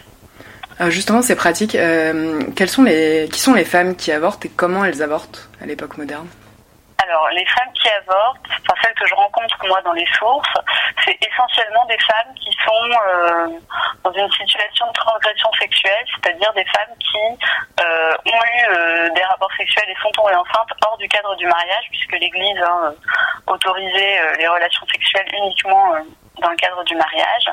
Euh, 0.80 0.90
justement, 0.90 1.22
ces 1.22 1.36
pratiques, 1.36 1.72
sont 1.72 2.82
les, 2.84 3.28
qui 3.32 3.40
sont 3.40 3.54
les 3.54 3.64
femmes 3.64 3.96
qui 3.96 4.12
avortent 4.12 4.44
et 4.44 4.50
comment 4.50 4.84
elles 4.84 5.02
avortent 5.02 5.48
à 5.62 5.66
l'époque 5.66 5.96
moderne? 5.96 6.28
Alors, 7.08 7.28
les 7.30 7.44
femmes 7.46 7.72
qui 7.74 7.88
avortent, 7.88 8.38
enfin 8.48 8.74
celles 8.82 8.94
que 8.94 9.06
je 9.06 9.14
rencontre 9.14 9.56
moi 9.66 9.80
dans 9.82 9.92
les 9.92 10.06
sources, 10.18 10.54
c'est 11.04 11.16
essentiellement 11.22 11.84
des 11.86 11.98
femmes 11.98 12.34
qui 12.34 12.50
sont 12.64 12.90
euh, 13.06 13.46
dans 14.02 14.12
une 14.12 14.30
situation 14.32 14.86
de 14.88 14.92
transgression 14.92 15.50
sexuelle, 15.52 16.04
c'est-à-dire 16.14 16.52
des 16.54 16.64
femmes 16.64 16.96
qui 16.98 17.46
euh, 17.80 18.12
ont 18.26 18.44
eu 18.44 18.64
euh, 18.70 19.10
des 19.10 19.22
rapports 19.22 19.52
sexuels 19.56 19.88
et 19.88 19.94
sont 20.02 20.10
tombées 20.10 20.34
enceintes 20.34 20.72
hors 20.84 20.96
du 20.96 21.08
cadre 21.08 21.36
du 21.36 21.46
mariage, 21.46 21.84
puisque 21.90 22.12
l'Église 22.12 22.60
hein, 22.62 22.94
autorisait 23.46 24.36
les 24.38 24.48
relations 24.48 24.86
sexuelles 24.86 25.28
uniquement 25.32 25.94
dans 26.40 26.50
le 26.50 26.56
cadre 26.56 26.82
du 26.84 26.94
mariage. 26.94 27.44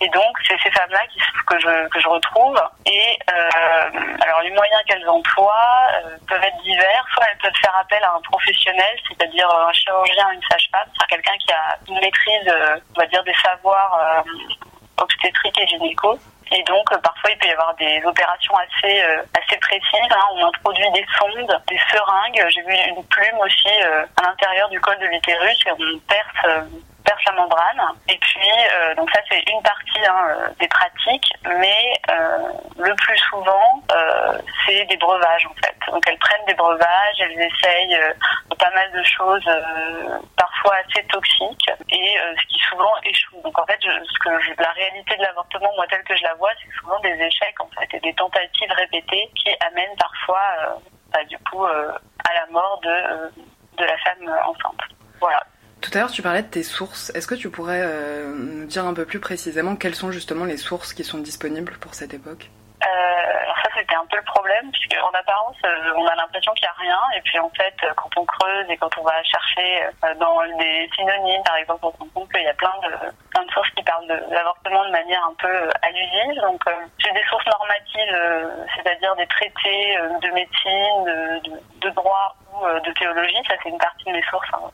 Et 0.00 0.08
donc, 0.08 0.36
c'est 0.46 0.58
ces 0.62 0.70
femmes-là 0.70 1.00
que 1.46 1.58
je, 1.60 1.88
que 1.88 2.00
je 2.00 2.08
retrouve. 2.08 2.60
Et 2.86 3.18
euh, 3.32 3.90
alors, 4.20 4.40
les 4.42 4.50
moyens 4.50 4.82
qu'elles 4.86 5.08
emploient 5.08 5.88
euh, 5.94 6.16
peuvent 6.28 6.42
être 6.42 6.62
divers. 6.62 7.04
Soit 7.14 7.26
elles 7.30 7.38
peuvent 7.38 7.60
faire 7.60 7.76
appel 7.76 8.02
à 8.02 8.14
un 8.14 8.20
professionnel, 8.22 8.96
c'est-à-dire 9.08 9.48
un 9.50 9.72
chirurgien, 9.72 10.30
une 10.32 10.42
sage-femme, 10.50 10.88
c'est 10.98 11.06
quelqu'un 11.08 11.36
qui 11.38 11.52
a 11.52 11.78
une 11.88 12.00
maîtrise, 12.00 12.48
euh, 12.48 12.76
on 12.96 13.00
va 13.00 13.06
dire, 13.06 13.22
des 13.24 13.34
savoirs 13.34 14.24
obstétriques 14.98 15.58
et 15.58 15.66
gynéco. 15.66 16.18
Et 16.54 16.62
donc, 16.64 16.84
parfois, 17.00 17.30
il 17.30 17.38
peut 17.38 17.48
y 17.48 17.52
avoir 17.52 17.74
des 17.76 18.02
opérations 18.04 18.54
assez, 18.56 19.00
assez 19.00 19.56
précises. 19.58 20.10
Hein. 20.10 20.26
On 20.34 20.46
introduit 20.46 20.90
des 20.92 21.06
sondes, 21.18 21.62
des 21.66 21.80
seringues. 21.90 22.44
J'ai 22.48 22.62
vu 22.62 22.74
une 22.74 23.04
plume 23.06 23.38
aussi 23.38 23.72
à 24.16 24.22
l'intérieur 24.22 24.68
du 24.68 24.78
col 24.80 24.98
de 24.98 25.06
l'utérus 25.06 25.58
et 25.66 25.72
on 25.72 25.98
perce 26.00 26.66
perce 27.04 27.24
la 27.26 27.32
membrane. 27.32 27.80
Et 28.08 28.16
puis, 28.18 28.50
euh, 28.72 28.94
donc 28.94 29.10
ça 29.10 29.20
c'est 29.30 29.42
une 29.50 29.62
partie 29.62 30.06
hein, 30.06 30.28
euh, 30.28 30.48
des 30.58 30.68
pratiques, 30.68 31.32
mais 31.58 31.92
euh, 32.10 32.52
le 32.78 32.94
plus 32.94 33.18
souvent, 33.30 33.82
c'est 34.66 34.84
des 34.86 34.96
breuvages 34.96 35.46
en 35.46 35.54
fait. 35.54 35.74
Donc 35.90 36.02
elles 36.06 36.18
prennent 36.18 36.44
des 36.46 36.54
breuvages, 36.54 37.20
elles 37.20 37.40
essayent 37.40 37.98
pas 38.58 38.70
mal 38.70 38.90
de 38.92 39.02
choses, 39.02 39.48
parfois 40.36 40.76
assez 40.76 41.04
toxiques, 41.08 41.70
et 41.90 42.16
ce 42.40 42.46
qui 42.46 42.58
souvent 42.60 42.92
échoue. 43.04 43.40
Donc 43.42 43.58
en 43.58 43.66
fait, 43.66 43.78
ce 43.82 44.18
que 44.20 44.62
la 44.62 44.70
réalité 44.70 45.16
de 45.16 45.22
l'avortement, 45.22 45.70
moi 45.76 45.86
telle 45.88 46.04
que 46.04 46.16
je 46.16 46.22
la 46.22 46.34
vois, 46.34 46.50
c'est 46.62 46.72
souvent 46.80 46.98
des 47.00 47.12
échecs 47.12 47.60
en 47.60 47.68
fait, 47.78 47.96
et 47.96 48.00
des 48.00 48.14
tentatives 48.14 48.72
répétées 48.72 49.30
qui 49.36 49.50
amènent 49.66 49.96
parfois, 49.98 50.80
bah, 51.12 51.24
du 51.24 51.38
coup, 51.38 51.64
à 51.64 52.34
la 52.34 52.46
mort 52.50 52.80
de, 52.82 53.30
de 53.76 53.84
la 53.84 53.98
femme 53.98 54.34
enceinte. 54.46 54.80
Voilà. 55.20 55.42
Tout 55.81 55.81
à 55.94 55.98
l'heure, 55.98 56.10
tu 56.10 56.22
parlais 56.22 56.42
de 56.42 56.48
tes 56.48 56.62
sources. 56.62 57.10
Est-ce 57.14 57.26
que 57.26 57.34
tu 57.34 57.50
pourrais 57.50 57.82
euh, 57.82 58.32
nous 58.34 58.66
dire 58.66 58.86
un 58.86 58.94
peu 58.94 59.04
plus 59.04 59.20
précisément 59.20 59.76
quelles 59.76 59.94
sont 59.94 60.10
justement 60.10 60.44
les 60.44 60.56
sources 60.56 60.94
qui 60.94 61.04
sont 61.04 61.18
disponibles 61.18 61.76
pour 61.80 61.94
cette 61.94 62.14
époque? 62.14 62.50
Euh, 62.82 63.42
alors 63.44 63.56
ça 63.62 63.68
c'était 63.78 63.94
un 63.94 64.06
peu 64.10 64.16
le 64.16 64.24
problème 64.24 64.72
puisque 64.72 64.96
en 65.00 65.16
apparence 65.16 65.56
euh, 65.64 65.92
on 65.96 66.04
a 66.06 66.16
l'impression 66.16 66.52
qu'il 66.54 66.66
n'y 66.66 66.90
a 66.90 66.92
rien. 66.92 67.00
Et 67.16 67.20
puis 67.20 67.38
en 67.38 67.50
fait 67.50 67.74
quand 67.94 68.10
on 68.16 68.24
creuse 68.24 68.66
et 68.70 68.76
quand 68.76 68.90
on 68.98 69.02
va 69.02 69.22
chercher 69.22 69.86
dans 70.18 70.40
des 70.58 70.90
synonymes 70.96 71.44
par 71.44 71.56
exemple 71.56 71.86
on 71.86 71.92
se 71.92 71.98
rend 71.98 72.08
compte 72.14 72.32
qu'il 72.32 72.42
y 72.42 72.48
a 72.48 72.54
plein 72.54 72.74
de, 72.82 73.44
de 73.44 73.52
sources 73.52 73.70
qui 73.76 73.82
parlent 73.84 74.08
de 74.08 74.18
l'avortement 74.34 74.84
de 74.86 74.90
manière 74.90 75.22
un 75.24 75.34
peu 75.38 75.70
allusive. 75.82 76.40
Donc 76.40 76.64
j'ai 76.98 77.12
des 77.12 77.24
sources 77.28 77.46
normatives 77.46 78.66
c'est-à-dire 78.74 79.14
des 79.16 79.26
traités 79.26 79.98
de 80.22 80.30
médecine 80.30 81.04
de, 81.04 81.86
de, 81.86 81.90
droit 81.94 82.34
ou 82.52 82.66
de 82.80 82.92
théologie. 82.98 83.38
Ça 83.46 83.54
c'est 83.62 83.68
une 83.68 83.78
partie 83.78 84.06
de 84.06 84.12
mes 84.12 84.24
sources 84.24 84.48
hein, 84.54 84.71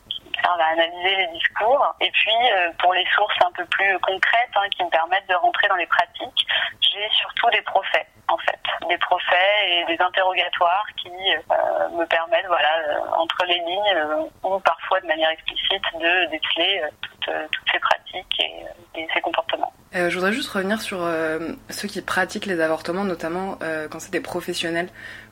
on 0.54 0.58
va 0.58 0.66
analyser 0.72 1.16
les 1.16 1.28
discours. 1.38 1.94
Et 2.00 2.11
puis, 2.11 2.32
euh, 2.32 2.70
pour 2.78 2.94
les 2.94 3.04
sources 3.14 3.37
un 3.44 3.52
peu 3.52 3.64
plus 3.66 3.98
concrètes 4.00 4.54
hein, 4.54 4.68
qui 4.76 4.84
me 4.84 4.90
permettent 4.90 5.28
de 5.28 5.34
rentrer 5.34 5.68
dans 5.68 5.76
les 5.76 5.87
pratiques, 5.87 6.46
j'ai 6.80 7.08
surtout 7.12 7.50
des 7.50 7.62
procès, 7.62 8.06
en 8.28 8.38
fait. 8.38 8.58
Des 8.88 8.98
procès 8.98 9.48
et 9.66 9.84
des 9.87 10.02
interrogatoires 10.02 10.87
qui 11.02 11.11
euh, 11.11 11.88
me 11.90 12.04
permettent, 12.06 12.46
voilà, 12.46 12.78
euh, 12.88 13.00
entre 13.16 13.44
les 13.46 13.58
lignes 13.58 14.28
ou 14.42 14.58
parfois 14.61 15.00
de 15.00 15.06
manière 15.06 15.30
explicite, 15.30 15.82
de 15.94 16.30
déceler 16.30 16.82
toutes, 17.02 17.34
ces 17.70 17.78
pratiques 17.78 18.40
et, 18.40 19.06
ces 19.14 19.20
comportements. 19.20 19.72
je 19.92 20.12
voudrais 20.14 20.32
juste 20.32 20.50
revenir 20.50 20.80
sur 20.80 21.06
ceux 21.68 21.88
qui 21.88 22.02
pratiquent 22.02 22.46
les 22.46 22.61
avortements, 22.61 23.04
notamment 23.04 23.58
quand 23.90 24.00
c'est 24.00 24.11
des 24.11 24.20
professionnels. 24.20 24.88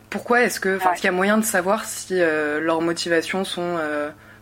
Pourquoi 0.08 0.42
est-ce 0.42 0.60
que, 0.60 0.76
est-ce 0.76 1.00
qu'il 1.00 1.06
y 1.06 1.08
a 1.08 1.12
moyen 1.12 1.36
de 1.36 1.44
savoir 1.44 1.84
si 1.84 2.20
leurs 2.20 2.80
motivations 2.80 3.44
sont 3.44 3.78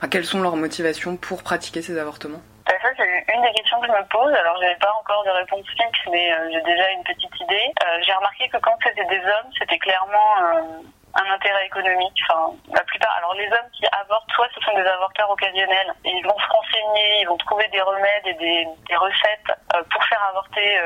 quelles 0.08 0.24
sont 0.24 0.40
leurs 0.40 0.56
motivations 0.56 1.16
pour 1.16 1.42
pratiquer 1.42 1.82
ces 1.82 1.98
avortements 1.98 2.42
bah, 2.66 2.72
ça, 2.80 2.88
c'est 2.96 3.34
une 3.34 3.42
des 3.42 3.52
questions 3.52 3.78
que 3.80 3.86
je 3.86 3.92
me 3.92 4.08
pose. 4.08 4.32
Alors, 4.32 4.56
je 4.56 4.66
n'ai 4.66 4.76
pas 4.76 4.92
encore 4.98 5.22
de 5.24 5.30
réponse 5.30 5.66
fixe, 5.68 6.00
mais 6.10 6.32
euh, 6.32 6.48
j'ai 6.50 6.62
déjà 6.62 6.90
une 6.92 7.04
petite 7.04 7.40
idée. 7.40 7.68
Euh, 7.84 7.98
j'ai 8.00 8.12
remarqué 8.12 8.48
que 8.48 8.56
quand 8.56 8.74
c'était 8.82 9.04
des 9.04 9.20
hommes, 9.20 9.52
c'était 9.58 9.78
clairement 9.78 10.32
euh, 10.40 10.80
un 11.12 11.34
intérêt 11.34 11.66
économique. 11.66 12.18
Enfin, 12.26 12.56
la 12.72 12.82
plupart. 12.84 13.14
Alors, 13.18 13.34
les 13.34 13.46
hommes 13.48 13.68
qui 13.72 13.84
avortent, 13.92 14.30
soit 14.32 14.48
ce 14.54 14.60
sont 14.64 14.74
des 14.74 14.86
avorteurs 14.88 15.30
occasionnels, 15.30 15.92
ils 16.04 16.24
vont 16.24 16.38
se 16.38 16.48
renseigner, 16.48 17.20
ils 17.20 17.28
vont 17.28 17.36
trouver 17.36 17.68
des 17.68 17.82
remèdes 17.82 18.26
et 18.26 18.34
des 18.34 18.96
recettes 18.96 19.52
pour 19.92 20.04
faire 20.04 20.24
avorter 20.30 20.78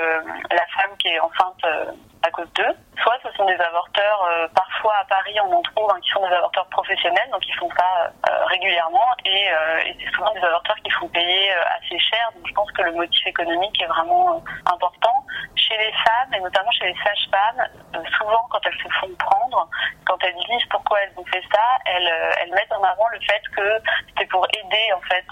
la 0.51 0.67
femme 0.75 0.97
qui 0.99 1.09
est 1.09 1.21
enceinte 1.21 1.65
à 2.23 2.31
cause 2.31 2.51
d'eux. 2.55 2.75
Soit 3.03 3.19
ce 3.23 3.31
sont 3.37 3.45
des 3.47 3.59
avorteurs, 3.61 4.29
euh, 4.31 4.49
parfois 4.55 4.95
à 5.01 5.05
Paris 5.05 5.35
on 5.45 5.53
en 5.53 5.63
trouve, 5.63 5.91
hein, 5.91 6.01
qui 6.03 6.11
sont 6.11 6.27
des 6.27 6.35
avorteurs 6.35 6.67
professionnels, 6.67 7.29
donc 7.31 7.47
ils 7.47 7.55
font 7.55 7.71
ça 7.77 8.11
euh, 8.29 8.45
régulièrement, 8.47 9.07
et, 9.25 9.51
euh, 9.51 9.79
et 9.87 9.97
c'est 10.01 10.11
souvent 10.15 10.33
des 10.35 10.41
avorteurs 10.41 10.77
qui 10.83 10.91
font 10.91 11.09
payer 11.09 11.53
assez 11.79 11.99
cher, 11.99 12.31
donc 12.35 12.47
je 12.47 12.55
pense 12.55 12.71
que 12.73 12.83
le 12.83 12.93
motif 12.93 13.27
économique 13.27 13.81
est 13.81 13.87
vraiment 13.87 14.43
important. 14.67 15.15
chez 15.55 15.77
les 15.77 15.93
femmes, 15.93 16.35
et 16.35 16.41
notamment 16.41 16.71
chez 16.73 16.87
les 16.87 16.97
sages-femmes, 17.05 17.63
souvent 18.17 18.47
quand 18.51 18.61
elles 18.65 18.79
se 18.83 18.89
font 19.01 19.15
prendre, 19.19 19.69
quand 20.07 20.17
elles 20.25 20.35
disent 20.35 20.69
pourquoi 20.71 21.01
elles 21.03 21.13
ont 21.17 21.25
fait 21.27 21.43
ça, 21.53 21.65
elles, 21.87 22.51
mettent 22.53 22.73
en 22.73 22.83
avant 22.83 23.07
le 23.13 23.21
fait 23.21 23.43
que 23.55 23.83
c'était 24.09 24.27
pour 24.27 24.47
aider 24.49 24.93
en 24.95 25.01
fait 25.03 25.27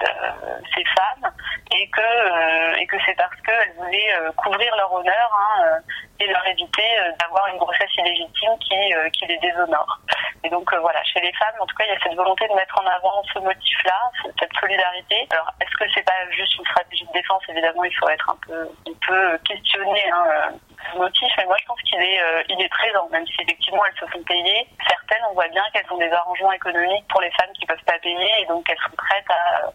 ces 0.75 0.85
femmes 0.85 1.33
et 1.72 1.88
que 1.88 2.87
que 2.87 2.96
c'est 3.05 3.14
parce 3.14 3.35
qu'elles 3.40 3.72
voulaient 3.79 4.14
couvrir 4.37 4.77
leur 4.77 4.92
honneur 4.92 5.31
hein, 5.33 5.79
et 6.20 6.27
leur 6.29 6.46
éviter 6.46 6.76
euh, 6.83 7.12
d'avoir 7.21 7.47
une 7.49 7.59
grossesse 7.59 7.95
illégitime 7.97 8.59
qui 8.61 8.95
euh, 8.95 9.09
qui 9.11 9.27
les 9.27 9.39
déshonore. 9.39 9.99
Et 10.45 10.49
donc 10.49 10.73
euh, 10.73 10.79
voilà, 10.79 11.03
chez 11.05 11.21
les 11.21 11.33
femmes, 11.33 11.55
en 11.61 11.67
tout 11.67 11.75
cas, 11.77 11.85
il 11.87 11.93
y 11.93 11.97
a 11.97 12.01
cette 12.01 12.15
volonté 12.15 12.47
de 12.47 12.55
mettre 12.55 12.79
en 12.79 12.87
avant 12.87 13.23
ce 13.33 13.39
motif-là, 13.41 13.99
cette 14.39 14.53
solidarité. 14.61 15.27
Alors, 15.31 15.51
est-ce 15.61 15.77
que 15.77 15.91
c'est 15.93 16.05
pas 16.05 16.31
juste 16.31 16.55
une 16.57 16.65
stratégie 16.67 17.07
de 17.07 17.12
défense? 17.12 17.43
Évidemment, 17.49 17.85
il 17.85 17.95
faut 17.97 18.09
être 18.09 18.31
un 18.31 18.39
peu, 18.47 19.39
questionner 19.45 20.11
hein, 20.11 20.25
euh, 20.31 20.51
ce 20.93 20.99
motif, 20.99 21.33
mais 21.39 21.47
moi 21.47 21.57
je 21.61 21.67
pense 21.67 21.81
qu'il 21.83 22.01
est, 22.01 22.21
euh, 22.21 22.69
présent, 22.71 23.09
même 23.11 23.27
si 23.27 23.35
effectivement 23.43 23.83
elles 23.87 23.99
se 23.99 24.07
font 24.12 24.23
payer. 24.25 24.67
Certaines, 24.87 25.25
on 25.31 25.35
voit 25.35 25.49
bien 25.49 25.62
qu'elles 25.73 25.91
ont 25.91 25.99
des 25.99 26.12
arrangements 26.12 26.53
économiques 26.53 27.07
pour 27.09 27.21
les 27.21 27.31
femmes 27.31 27.53
qui 27.55 27.65
peuvent 27.67 27.85
pas 27.87 27.99
payer, 27.99 28.31
et 28.41 28.47
donc 28.47 28.69
elles 28.69 28.79
sont 28.79 28.97
prêtes 28.97 29.31
à, 29.31 29.73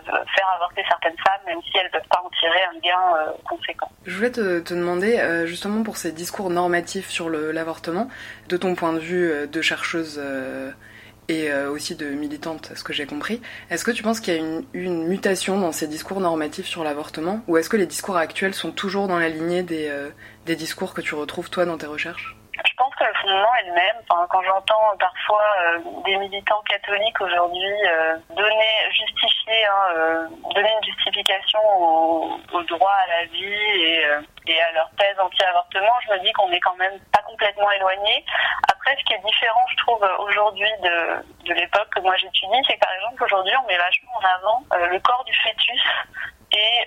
faire 0.00 0.48
avorter 0.56 0.82
certaines 0.88 1.16
femmes, 1.18 1.40
même 1.46 1.58
si 1.62 1.76
elles 1.78 1.90
peuvent 1.90 2.08
pas 2.08 2.22
en 2.24 2.30
tirer 2.40 2.62
un 2.74 2.78
gain 2.80 3.16
euh, 3.16 3.32
conséquent. 3.48 3.90
Je 4.06 4.16
voulais 4.16 4.30
te, 4.30 4.60
te 4.60 4.74
demander, 4.74 5.18
euh, 5.18 5.46
justement 5.46 5.82
pour 5.82 5.96
ces 5.96 6.12
discours 6.12 6.50
normatifs 6.50 7.08
sur 7.10 7.28
l'avortement, 7.30 8.08
de 8.48 8.56
ton 8.56 8.74
point 8.74 8.92
de 8.92 8.98
vue 8.98 9.30
euh, 9.30 9.46
de 9.46 9.62
chercheuse 9.62 10.20
euh, 10.22 10.70
et 11.28 11.50
euh, 11.50 11.70
aussi 11.70 11.94
de 11.94 12.06
militante, 12.06 12.70
à 12.72 12.76
ce 12.76 12.82
que 12.82 12.92
j'ai 12.92 13.06
compris, 13.06 13.40
est-ce 13.70 13.84
que 13.84 13.90
tu 13.92 14.02
penses 14.02 14.20
qu'il 14.20 14.34
y 14.34 14.36
a 14.36 14.40
une, 14.40 14.64
une 14.74 15.06
mutation 15.06 15.58
dans 15.58 15.72
ces 15.72 15.86
discours 15.86 16.20
normatifs 16.20 16.66
sur 16.66 16.82
l'avortement 16.82 17.42
ou 17.46 17.56
est-ce 17.56 17.70
que 17.70 17.76
les 17.76 17.86
discours 17.86 18.16
actuels 18.16 18.54
sont 18.54 18.72
toujours 18.72 19.06
dans 19.06 19.18
la 19.18 19.28
lignée 19.28 19.62
des, 19.62 19.88
euh, 19.88 20.10
des 20.46 20.56
discours 20.56 20.94
que 20.94 21.00
tu 21.00 21.14
retrouves 21.14 21.48
toi 21.48 21.64
dans 21.64 21.78
tes 21.78 21.86
recherches? 21.86 22.36
Je 22.54 22.72
pense 22.76 22.94
que 22.96 23.04
fondement 23.32 23.54
est 23.56 23.66
le 23.66 23.72
même. 23.72 23.96
Quand 24.08 24.42
j'entends 24.42 24.92
euh, 24.92 24.96
parfois 24.98 25.44
euh, 25.62 25.78
des 26.04 26.16
militants 26.16 26.62
catholiques 26.68 27.20
aujourd'hui 27.20 27.74
euh, 27.86 28.16
donner, 28.30 28.74
justifier, 28.90 29.66
hein, 29.66 30.28
donner 30.54 30.70
une 30.72 30.84
justification 30.84 31.60
au, 31.76 32.62
droit 32.68 32.94
à 33.04 33.06
la 33.08 33.24
vie 33.26 33.94
et, 34.46 34.60
à 34.60 34.72
leur 34.72 34.90
thèse 34.98 35.18
anti-avortement, 35.18 35.92
je 36.06 36.12
me 36.12 36.18
dis 36.20 36.32
qu'on 36.32 36.50
est 36.50 36.60
quand 36.60 36.76
même 36.76 36.98
pas 37.12 37.22
complètement 37.22 37.70
éloigné. 37.72 38.24
Après, 38.70 38.96
ce 38.98 39.04
qui 39.04 39.14
est 39.14 39.24
différent, 39.24 39.64
je 39.70 39.76
trouve, 39.76 40.06
aujourd'hui 40.20 40.70
de, 40.82 41.48
de 41.48 41.54
l'époque 41.54 41.88
que 41.94 42.00
moi 42.00 42.16
j'étudie, 42.16 42.62
c'est 42.66 42.78
par 42.78 42.92
exemple 42.94 43.24
aujourd'hui, 43.24 43.52
on 43.62 43.66
met 43.66 43.76
vachement 43.76 44.12
en 44.14 44.24
avant 44.24 44.88
le 44.90 44.98
corps 45.00 45.24
du 45.24 45.34
fœtus 45.34 45.82
et 46.52 46.86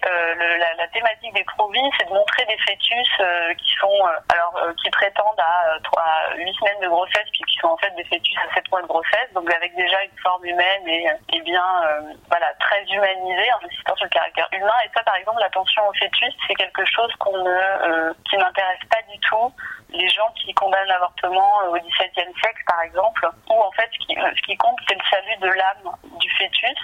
la, 0.78 0.88
thématique 0.94 1.34
des 1.34 1.44
pro-vie, 1.44 1.90
c'est 1.98 2.06
de 2.06 2.14
montrer 2.14 2.46
des 2.46 2.58
fœtus 2.58 3.10
qui 3.58 3.74
sont, 3.80 4.00
alors, 4.30 4.74
qui 4.82 4.90
prétendent 4.92 5.40
à, 5.40 5.78
à 5.98 6.35
8 6.38 6.54
semaines 6.54 6.82
de 6.82 6.88
grossesse, 6.88 7.28
puis 7.32 7.44
qui 7.48 7.58
sont 7.60 7.68
en 7.68 7.78
fait 7.78 7.92
des 7.96 8.04
fœtus 8.06 8.36
à 8.38 8.54
7 8.54 8.72
mois 8.72 8.82
de 8.82 8.88
grossesse, 8.88 9.32
donc 9.34 9.52
avec 9.54 9.76
déjà 9.76 10.04
une 10.04 10.18
forme 10.22 10.46
humaine 10.46 10.88
et, 10.88 11.08
et 11.34 11.42
bien, 11.42 11.66
euh, 11.86 12.14
voilà, 12.30 12.54
très 12.60 12.84
humanisée, 12.84 13.50
en 13.54 13.66
insistant 13.66 13.96
sur 13.96 14.06
le 14.06 14.10
caractère 14.10 14.48
humain. 14.54 14.78
Et 14.86 14.90
ça, 14.96 15.04
par 15.04 15.16
exemple, 15.16 15.40
l'attention 15.40 15.88
au 15.88 15.94
fœtus, 15.94 16.34
c'est 16.48 16.56
quelque 16.56 16.86
chose 16.86 17.12
qu'on 17.20 17.38
ne, 17.38 17.50
euh, 17.50 18.14
qui 18.30 18.38
n'intéresse 18.38 18.86
pas 18.90 19.02
du 19.12 19.20
tout 19.20 19.52
les 19.96 20.10
gens 20.10 20.30
qui 20.36 20.54
condamnent 20.54 20.88
l'avortement 20.88 21.62
euh, 21.64 21.70
au 21.70 21.76
XVIIe 21.76 22.34
siècle, 22.42 22.64
par 22.68 22.82
exemple, 22.82 23.28
où 23.50 23.54
en 23.54 23.72
fait, 23.72 23.90
ce 23.94 24.06
qui, 24.06 24.18
euh, 24.18 24.32
ce 24.36 24.42
qui 24.44 24.58
compte, 24.58 24.78
c'est 24.88 24.96
le 24.96 25.04
salut 25.10 25.38
de 25.38 25.48
l'âme 25.48 25.96
du 26.20 26.30
fœtus, 26.32 26.80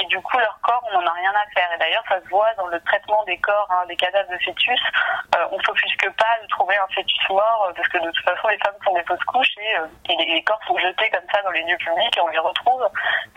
et 0.00 0.04
du 0.06 0.20
coup, 0.20 0.38
leur 0.38 0.58
corps, 0.62 0.82
on 0.90 1.00
n'en 1.00 1.06
a 1.06 1.12
rien 1.12 1.32
à 1.32 1.46
faire. 1.54 1.68
Et 1.74 1.78
d'ailleurs, 1.78 2.04
ça 2.08 2.20
se 2.20 2.28
voit 2.28 2.52
dans 2.54 2.66
le 2.66 2.80
traitement 2.80 3.22
des 3.24 3.38
corps, 3.38 3.68
hein, 3.70 3.86
des 3.88 3.96
cadavres 3.96 4.30
de 4.30 4.38
fœtus. 4.38 4.80
Euh, 5.36 5.46
on 5.52 5.58
s'offusque 5.60 6.10
pas 6.16 6.36
de 6.42 6.46
trouver 6.48 6.76
un 6.76 6.86
fœtus 6.94 7.28
mort, 7.30 7.72
parce 7.74 7.88
que 7.88 7.98
de 7.98 8.10
toute 8.10 8.24
façon, 8.24 8.48
les 8.48 8.58
femmes 8.58 8.76
font 8.84 8.94
des 8.94 9.04
fausses 9.04 9.24
couches 9.24 9.56
et, 9.58 10.12
et 10.12 10.16
les, 10.16 10.34
les 10.34 10.44
corps 10.44 10.60
sont 10.66 10.78
jetés 10.78 11.10
comme 11.10 11.26
ça 11.32 11.42
dans 11.42 11.50
les 11.50 11.62
lieux 11.62 11.78
publics 11.78 12.16
et 12.16 12.20
on 12.20 12.28
les 12.28 12.38
retrouve. 12.38 12.86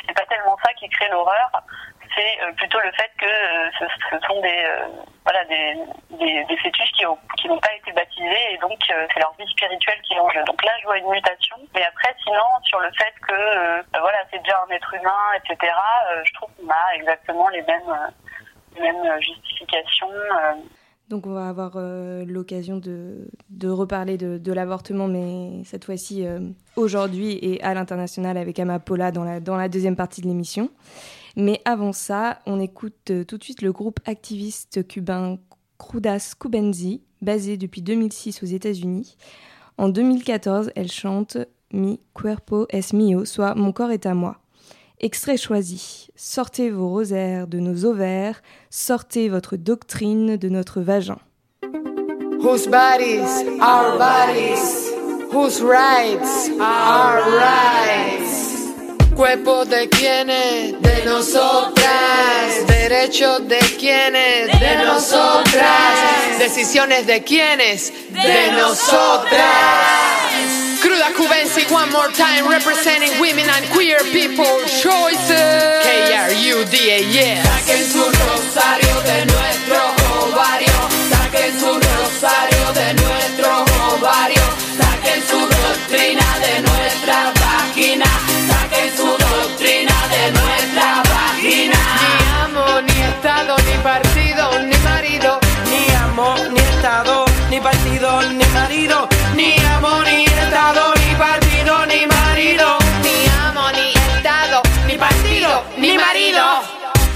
C'est 0.05 0.13
pas 0.13 0.25
tellement 0.25 0.57
ça 0.63 0.73
qui 0.73 0.89
crée 0.89 1.07
l'horreur, 1.09 1.49
c'est 2.15 2.41
euh, 2.41 2.51
plutôt 2.53 2.79
le 2.79 2.91
fait 2.91 3.11
que 3.19 3.25
euh, 3.25 3.69
ce, 3.77 4.27
sont 4.27 4.41
des, 4.41 4.63
euh, 4.65 4.87
voilà, 5.23 5.43
des, 5.45 5.75
des, 6.17 6.57
fœtus 6.57 6.89
qui 6.97 7.03
qui 7.37 7.47
n'ont 7.47 7.59
pas 7.59 7.73
été 7.75 7.91
baptisés 7.91 8.53
et 8.53 8.57
donc 8.57 8.77
c'est 8.87 9.19
leur 9.19 9.35
vie 9.37 9.47
spirituelle 9.51 10.01
qui 10.03 10.13
est 10.13 10.19
en 10.19 10.29
jeu. 10.29 10.43
Donc 10.45 10.63
là, 10.63 10.71
je 10.79 10.85
vois 10.85 10.97
une 10.97 11.09
mutation. 11.09 11.57
Mais 11.73 11.83
après, 11.83 12.15
sinon, 12.23 12.45
sur 12.63 12.79
le 12.79 12.89
fait 12.97 13.13
que 13.27 13.33
euh, 13.33 13.81
voilà, 13.99 14.17
c'est 14.31 14.41
déjà 14.41 14.63
un 14.67 14.73
être 14.73 14.93
humain, 14.93 15.23
etc., 15.37 15.73
je 16.23 16.33
trouve 16.33 16.49
qu'on 16.57 16.69
a 16.69 16.95
exactement 16.95 17.49
les 17.49 17.61
mêmes, 17.63 18.13
mêmes 18.79 19.21
justifications. 19.21 20.09
Donc 21.09 21.27
on 21.27 21.33
va 21.33 21.49
avoir 21.49 21.73
l'occasion 21.75 22.77
de, 22.77 23.27
de 23.49 23.69
reparler 23.69 24.17
de, 24.17 24.39
de 24.39 24.53
l'avortement, 24.53 25.07
mais 25.07 25.63
cette 25.63 25.85
fois-ci 25.85 26.25
aujourd'hui 26.75 27.37
et 27.41 27.61
à 27.61 27.73
l'international 27.73 28.37
avec 28.37 28.57
Amapola 28.59 29.11
dans 29.11 29.23
la, 29.23 29.39
dans 29.39 29.55
la 29.55 29.69
deuxième 29.69 29.95
partie 29.95 30.21
de 30.21 30.27
l'émission. 30.27 30.71
Mais 31.35 31.61
avant 31.65 31.93
ça, 31.93 32.39
on 32.45 32.59
écoute 32.59 33.11
euh, 33.11 33.23
tout 33.23 33.37
de 33.37 33.43
suite 33.43 33.61
le 33.61 33.71
groupe 33.71 33.99
activiste 34.05 34.87
cubain 34.87 35.37
Crudas 35.77 36.33
Cubenzi, 36.39 37.01
basé 37.21 37.57
depuis 37.57 37.81
2006 37.81 38.43
aux 38.43 38.45
États-Unis. 38.45 39.17
En 39.77 39.89
2014, 39.89 40.71
elle 40.75 40.91
chante 40.91 41.37
Mi 41.73 41.99
cuerpo 42.13 42.65
es 42.69 42.93
mio, 42.93 43.25
soit 43.25 43.55
Mon 43.55 43.73
corps 43.73 43.91
est 43.91 44.05
à 44.05 44.13
moi. 44.13 44.37
Extrait 45.01 45.35
choisi. 45.35 46.07
Sortez 46.15 46.69
vos 46.69 46.87
rosaires 46.87 47.47
de 47.47 47.59
nos 47.59 47.83
ovaires, 47.83 48.41
sortez 48.69 49.27
votre 49.27 49.57
doctrine 49.57 50.37
de 50.37 50.47
notre 50.47 50.79
vagin. 50.79 51.19
Whose 52.39 52.67
bodies 52.67 53.43
are 53.59 53.97
bodies, 53.97 54.93
whose 55.33 55.61
rights 55.61 56.49
are 56.59 57.19
rights? 57.37 58.54
Cuerpo 59.15 59.63
de 59.63 59.87
quienes, 59.87 60.81
de 60.81 61.05
nosotras. 61.05 62.67
Derechos 62.67 63.47
de 63.47 63.59
quienes, 63.79 64.59
de 64.59 64.75
nosotras. 64.83 66.37
Decisiones 66.37 67.07
de 67.07 67.23
quienes, 67.23 67.93
de 68.11 68.51
nosotras. 68.51 69.45
Cruda 70.81 71.13
Cubensi, 71.15 71.65
one 71.71 71.89
more 71.91 72.11
time, 72.11 72.45
representing 72.49 73.17
women 73.21 73.49
and 73.49 73.65
queer 73.73 73.99
people 74.11 74.59
choices. 74.81 75.83
K-R-U-D-A, 75.83 76.99
yes. 77.09 77.47
Saquen 77.47 77.91
su 77.91 78.03
rosario 78.03 79.01
de 79.01 79.25
nuestro 79.25 79.95
ovario. 80.27 80.89
Saquen 81.09 81.59
su 81.59 81.73
rosario 81.73 82.73
de 82.73 82.93
nuestro 82.93 83.24
Ni 99.35 99.55
amo, 99.75 100.01
ni 100.03 100.23
estado, 100.23 100.93
ni 100.95 101.15
partido, 101.15 101.85
ni 101.87 102.07
marido. 102.07 102.77
Ni 103.03 103.27
amo, 103.45 103.69
ni 103.71 103.91
estado, 103.91 104.61
ni 104.87 104.97
partido, 104.97 105.63
ni 105.77 105.97
marido. 105.97 106.43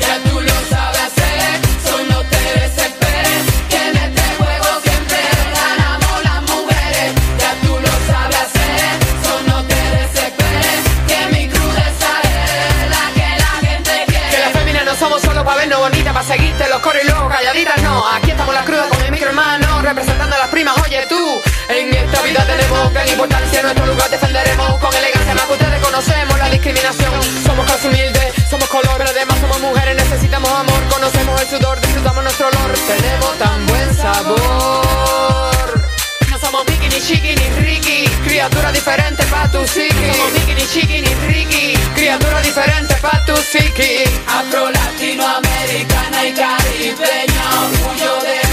Ya 0.02 0.20
tú 0.30 0.42
lo 0.42 0.58
sabes 0.70 1.02
hacer, 1.08 1.62
solo 1.88 2.22
te 2.32 2.42
desesperes. 2.60 3.42
Que 3.70 3.78
en 3.90 3.96
este 3.96 4.22
juego 4.38 4.70
siempre 4.84 5.20
ganamos 5.60 6.24
las 6.24 6.42
mujeres. 6.42 7.14
Ya 7.40 7.52
tú 7.64 7.80
lo 7.80 7.94
sabes 8.12 8.42
hacer, 8.46 8.90
solo 9.24 9.64
te 9.64 9.82
desesperes. 9.98 10.82
Que 11.08 11.20
mi 11.34 11.48
crudeza 11.48 12.12
es 12.24 12.90
la 12.96 13.06
que 13.16 13.30
la 13.44 13.54
gente 13.68 13.94
quiere. 14.08 14.30
Que 14.30 14.40
las 14.40 14.52
féminas 14.52 14.86
no 14.86 14.96
somos 14.96 15.22
solo 15.22 15.46
para 15.46 15.58
vernos 15.58 15.80
bonitas, 15.80 16.14
para 16.14 16.26
seguirte 16.26 16.68
los 16.70 16.80
coros 16.82 17.02
y 17.02 17.08
luego 17.08 17.30
calladitas, 17.30 17.82
no. 17.82 18.06
Aquí 18.08 18.29
tenemos 22.34 22.94
gran 22.94 23.08
importancia, 23.08 23.60
en 23.60 23.66
nuestro 23.66 23.86
lugar 23.86 24.10
defenderemos 24.10 24.78
con 24.80 24.94
elegancia, 24.94 25.34
más 25.34 25.46
que 25.46 25.54
ustedes 25.54 25.80
conocemos 25.82 26.38
la 26.38 26.50
discriminación. 26.50 27.24
Somos 27.46 27.66
clase 27.66 27.88
humilde, 27.88 28.34
somos 28.50 28.68
color, 28.70 28.96
pero 28.98 29.10
además 29.10 29.38
somos 29.40 29.60
mujeres, 29.62 29.96
necesitamos 29.96 30.50
amor, 30.52 30.84
conocemos 30.90 31.42
el 31.42 31.48
sudor, 31.48 31.82
disfrutamos 31.82 32.24
nuestro 32.24 32.48
olor, 32.48 32.72
tenemos 32.88 33.38
tan 33.40 33.66
buen 33.66 33.96
sabor. 33.96 34.40
No 36.30 36.38
somos 36.40 36.66
Mickey, 36.68 36.90
ni 36.90 37.02
Chiqui, 37.02 37.36
ni 37.36 37.50
Ricky, 37.66 38.08
criatura 38.26 38.72
diferente 38.72 39.24
pa' 39.26 39.50
tu 39.50 39.64
psiqui. 39.64 40.08
No 40.08 40.14
somos 40.14 40.34
ni 40.34 40.68
Chiqui, 40.68 41.02
ni 41.02 41.14
Ricky, 41.28 41.74
criatura 41.96 42.42
diferente 42.42 42.96
pa' 43.02 43.26
tu 43.26 43.34
psiqui. 43.34 44.04
Afro 44.28 44.70
latinoamericana 44.70 46.26
y 46.28 46.34
caribeña, 46.34 47.44
orgullo 47.64 48.22
de 48.22 48.49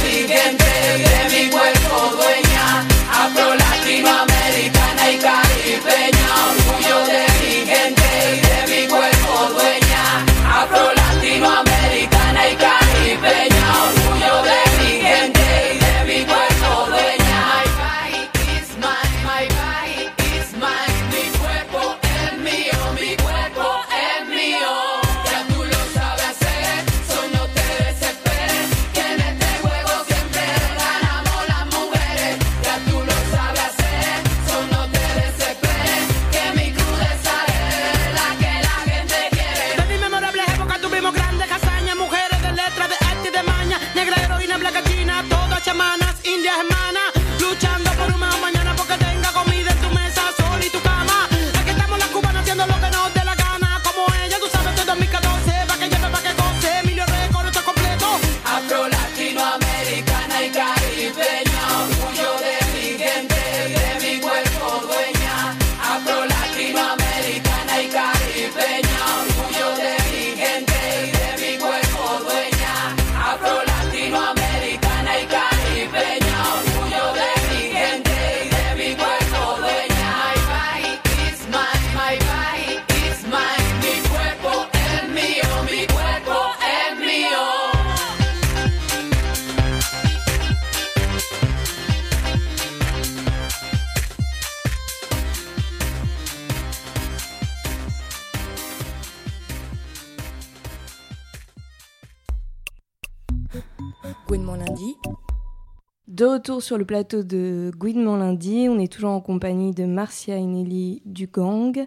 sur 106.66 106.78
le 106.78 106.84
plateau 106.84 107.22
de 107.22 107.70
Gouinement 107.78 108.16
lundi, 108.16 108.66
on 108.68 108.80
est 108.80 108.92
toujours 108.92 109.10
en 109.10 109.20
compagnie 109.20 109.70
de 109.70 109.84
Marcia 109.84 110.36
et 110.36 110.44
Nelly 110.44 111.00
du 111.04 111.28
Gang 111.28 111.86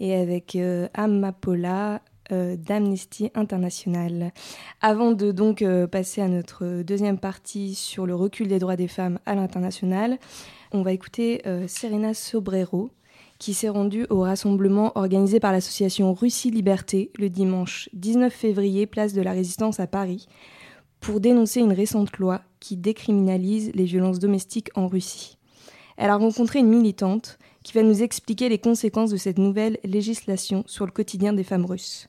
et 0.00 0.14
avec 0.14 0.54
euh, 0.54 0.86
Amapola 0.92 2.02
euh, 2.30 2.54
d'Amnesty 2.56 3.30
International. 3.34 4.32
Avant 4.82 5.12
de 5.12 5.32
donc 5.32 5.62
euh, 5.62 5.86
passer 5.86 6.20
à 6.20 6.28
notre 6.28 6.82
deuxième 6.82 7.16
partie 7.16 7.74
sur 7.74 8.04
le 8.04 8.14
recul 8.14 8.48
des 8.48 8.58
droits 8.58 8.76
des 8.76 8.86
femmes 8.86 9.18
à 9.24 9.34
l'international, 9.34 10.18
on 10.72 10.82
va 10.82 10.92
écouter 10.92 11.40
euh, 11.46 11.66
Serena 11.66 12.12
Sobrero 12.12 12.90
qui 13.38 13.54
s'est 13.54 13.70
rendue 13.70 14.04
au 14.10 14.20
rassemblement 14.20 14.92
organisé 14.98 15.40
par 15.40 15.52
l'association 15.52 16.12
Russie 16.12 16.50
Liberté 16.50 17.12
le 17.18 17.30
dimanche 17.30 17.88
19 17.94 18.30
février, 18.30 18.86
place 18.86 19.14
de 19.14 19.22
la 19.22 19.32
Résistance 19.32 19.80
à 19.80 19.86
Paris, 19.86 20.28
pour 21.00 21.20
dénoncer 21.20 21.60
une 21.60 21.72
récente 21.72 22.18
loi 22.18 22.42
qui 22.60 22.76
décriminalise 22.76 23.72
les 23.74 23.84
violences 23.84 24.18
domestiques 24.18 24.70
en 24.74 24.88
Russie. 24.88 25.38
Elle 25.96 26.10
a 26.10 26.16
rencontré 26.16 26.60
une 26.60 26.68
militante 26.68 27.38
qui 27.64 27.72
va 27.72 27.82
nous 27.82 28.02
expliquer 28.02 28.48
les 28.48 28.58
conséquences 28.58 29.10
de 29.10 29.16
cette 29.16 29.38
nouvelle 29.38 29.78
législation 29.84 30.64
sur 30.66 30.86
le 30.86 30.92
quotidien 30.92 31.32
des 31.32 31.44
femmes 31.44 31.66
russes. 31.66 32.08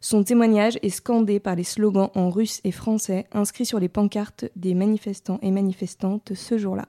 Son 0.00 0.22
témoignage 0.22 0.78
est 0.82 0.90
scandé 0.90 1.40
par 1.40 1.56
les 1.56 1.64
slogans 1.64 2.10
en 2.14 2.30
russe 2.30 2.60
et 2.64 2.70
français 2.70 3.26
inscrits 3.32 3.66
sur 3.66 3.80
les 3.80 3.88
pancartes 3.88 4.44
des 4.54 4.74
manifestants 4.74 5.40
et 5.42 5.50
manifestantes 5.50 6.34
ce 6.34 6.58
jour-là. 6.58 6.86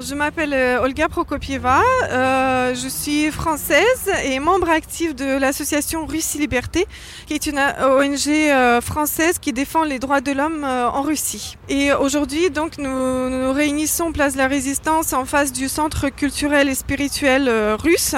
Je 0.00 0.14
m'appelle 0.14 0.54
euh, 0.54 0.80
Olga 0.80 1.08
Prokopieva, 1.08 1.82
euh, 2.04 2.72
je 2.72 2.86
suis 2.86 3.32
française 3.32 4.08
et 4.24 4.38
membre 4.38 4.70
active 4.70 5.12
de 5.16 5.36
l'association 5.36 6.06
Russie 6.06 6.38
Liberté, 6.38 6.86
qui 7.26 7.34
est 7.34 7.46
une 7.46 7.58
ONG 7.58 8.28
euh, 8.28 8.80
française 8.80 9.40
qui 9.40 9.52
défend 9.52 9.82
les 9.82 9.98
droits 9.98 10.20
de 10.20 10.30
l'homme 10.30 10.62
euh, 10.62 10.88
en 10.88 11.02
Russie. 11.02 11.56
Et 11.68 11.92
aujourd'hui, 11.92 12.48
donc, 12.50 12.78
nous 12.78 13.28
nous 13.28 13.52
réunissons 13.52 14.12
place 14.12 14.34
de 14.34 14.38
la 14.38 14.46
Résistance 14.46 15.12
en 15.14 15.24
face 15.24 15.52
du 15.52 15.68
centre 15.68 16.10
culturel 16.10 16.68
et 16.68 16.76
spirituel 16.76 17.48
euh, 17.48 17.74
russe 17.74 18.14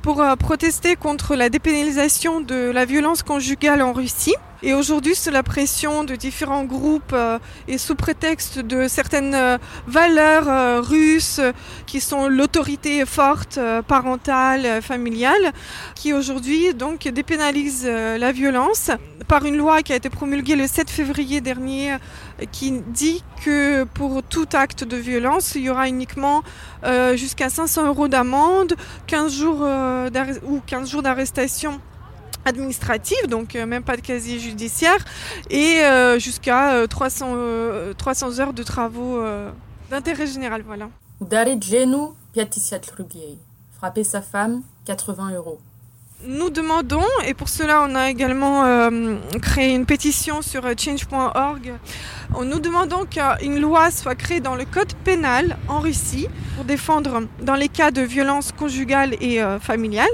pour 0.00 0.22
euh, 0.22 0.34
protester 0.36 0.96
contre 0.96 1.36
la 1.36 1.50
dépénalisation 1.50 2.40
de 2.40 2.70
la 2.70 2.86
violence 2.86 3.22
conjugale 3.22 3.82
en 3.82 3.92
Russie. 3.92 4.34
Et 4.60 4.74
aujourd'hui, 4.74 5.14
sous 5.14 5.30
la 5.30 5.44
pression 5.44 6.02
de 6.02 6.16
différents 6.16 6.64
groupes 6.64 7.12
euh, 7.12 7.38
et 7.68 7.78
sous 7.78 7.94
prétexte 7.94 8.58
de 8.58 8.88
certaines 8.88 9.34
euh, 9.36 9.56
valeurs 9.86 10.48
euh, 10.48 10.80
russes 10.80 11.40
qui 11.86 12.00
sont 12.00 12.26
l'autorité 12.26 13.06
forte 13.06 13.60
parentale, 13.86 14.82
familiale, 14.82 15.52
qui 15.94 16.12
aujourd'hui 16.12 16.74
donc 16.74 17.06
dépénalise 17.06 17.86
la 17.86 18.32
violence 18.32 18.90
par 19.28 19.44
une 19.44 19.56
loi 19.56 19.82
qui 19.82 19.92
a 19.92 19.96
été 19.96 20.10
promulguée 20.10 20.56
le 20.56 20.66
7 20.66 20.90
février 20.90 21.40
dernier 21.40 21.96
qui 22.50 22.72
dit 22.88 23.22
que 23.44 23.84
pour 23.84 24.22
tout 24.22 24.48
acte 24.54 24.84
de 24.84 24.96
violence, 24.96 25.54
il 25.54 25.62
y 25.62 25.70
aura 25.70 25.88
uniquement 25.88 26.42
jusqu'à 27.14 27.48
500 27.48 27.86
euros 27.86 28.08
d'amende, 28.08 28.74
15 29.06 29.32
jours 29.32 29.68
ou 30.46 30.60
15 30.66 30.90
jours 30.90 31.02
d'arrestation 31.02 31.80
administratif, 32.48 33.26
donc 33.28 33.54
euh, 33.54 33.66
même 33.66 33.82
pas 33.82 33.96
de 33.96 34.02
casier 34.02 34.38
judiciaire, 34.38 34.98
et 35.50 35.80
euh, 35.82 36.18
jusqu'à 36.18 36.74
euh, 36.74 36.86
300, 36.86 37.36
300 37.96 38.40
heures 38.40 38.52
de 38.52 38.62
travaux 38.62 39.20
d'intérêt 39.90 40.26
général. 40.26 40.62
Voilà. 40.66 40.88
Genou, 41.30 42.14
Frapper 43.78 44.04
sa 44.04 44.22
femme, 44.22 44.62
80 44.86 45.34
euros. 45.34 45.60
Nous 46.26 46.50
demandons, 46.50 47.06
et 47.26 47.34
pour 47.34 47.48
cela 47.48 47.86
on 47.88 47.94
a 47.94 48.10
également 48.10 48.64
créé 49.40 49.72
une 49.72 49.86
pétition 49.86 50.42
sur 50.42 50.64
change.org, 50.76 51.74
nous 52.44 52.60
demandons 52.60 53.04
qu'une 53.06 53.60
loi 53.60 53.90
soit 53.90 54.14
créée 54.14 54.40
dans 54.40 54.54
le 54.54 54.64
code 54.64 54.92
pénal 55.04 55.56
en 55.68 55.80
Russie 55.80 56.28
pour 56.56 56.64
défendre 56.64 57.22
dans 57.40 57.54
les 57.54 57.68
cas 57.68 57.90
de 57.90 58.02
violence 58.02 58.52
conjugale 58.52 59.14
et 59.20 59.42
euh, 59.42 59.58
familiale 59.58 60.10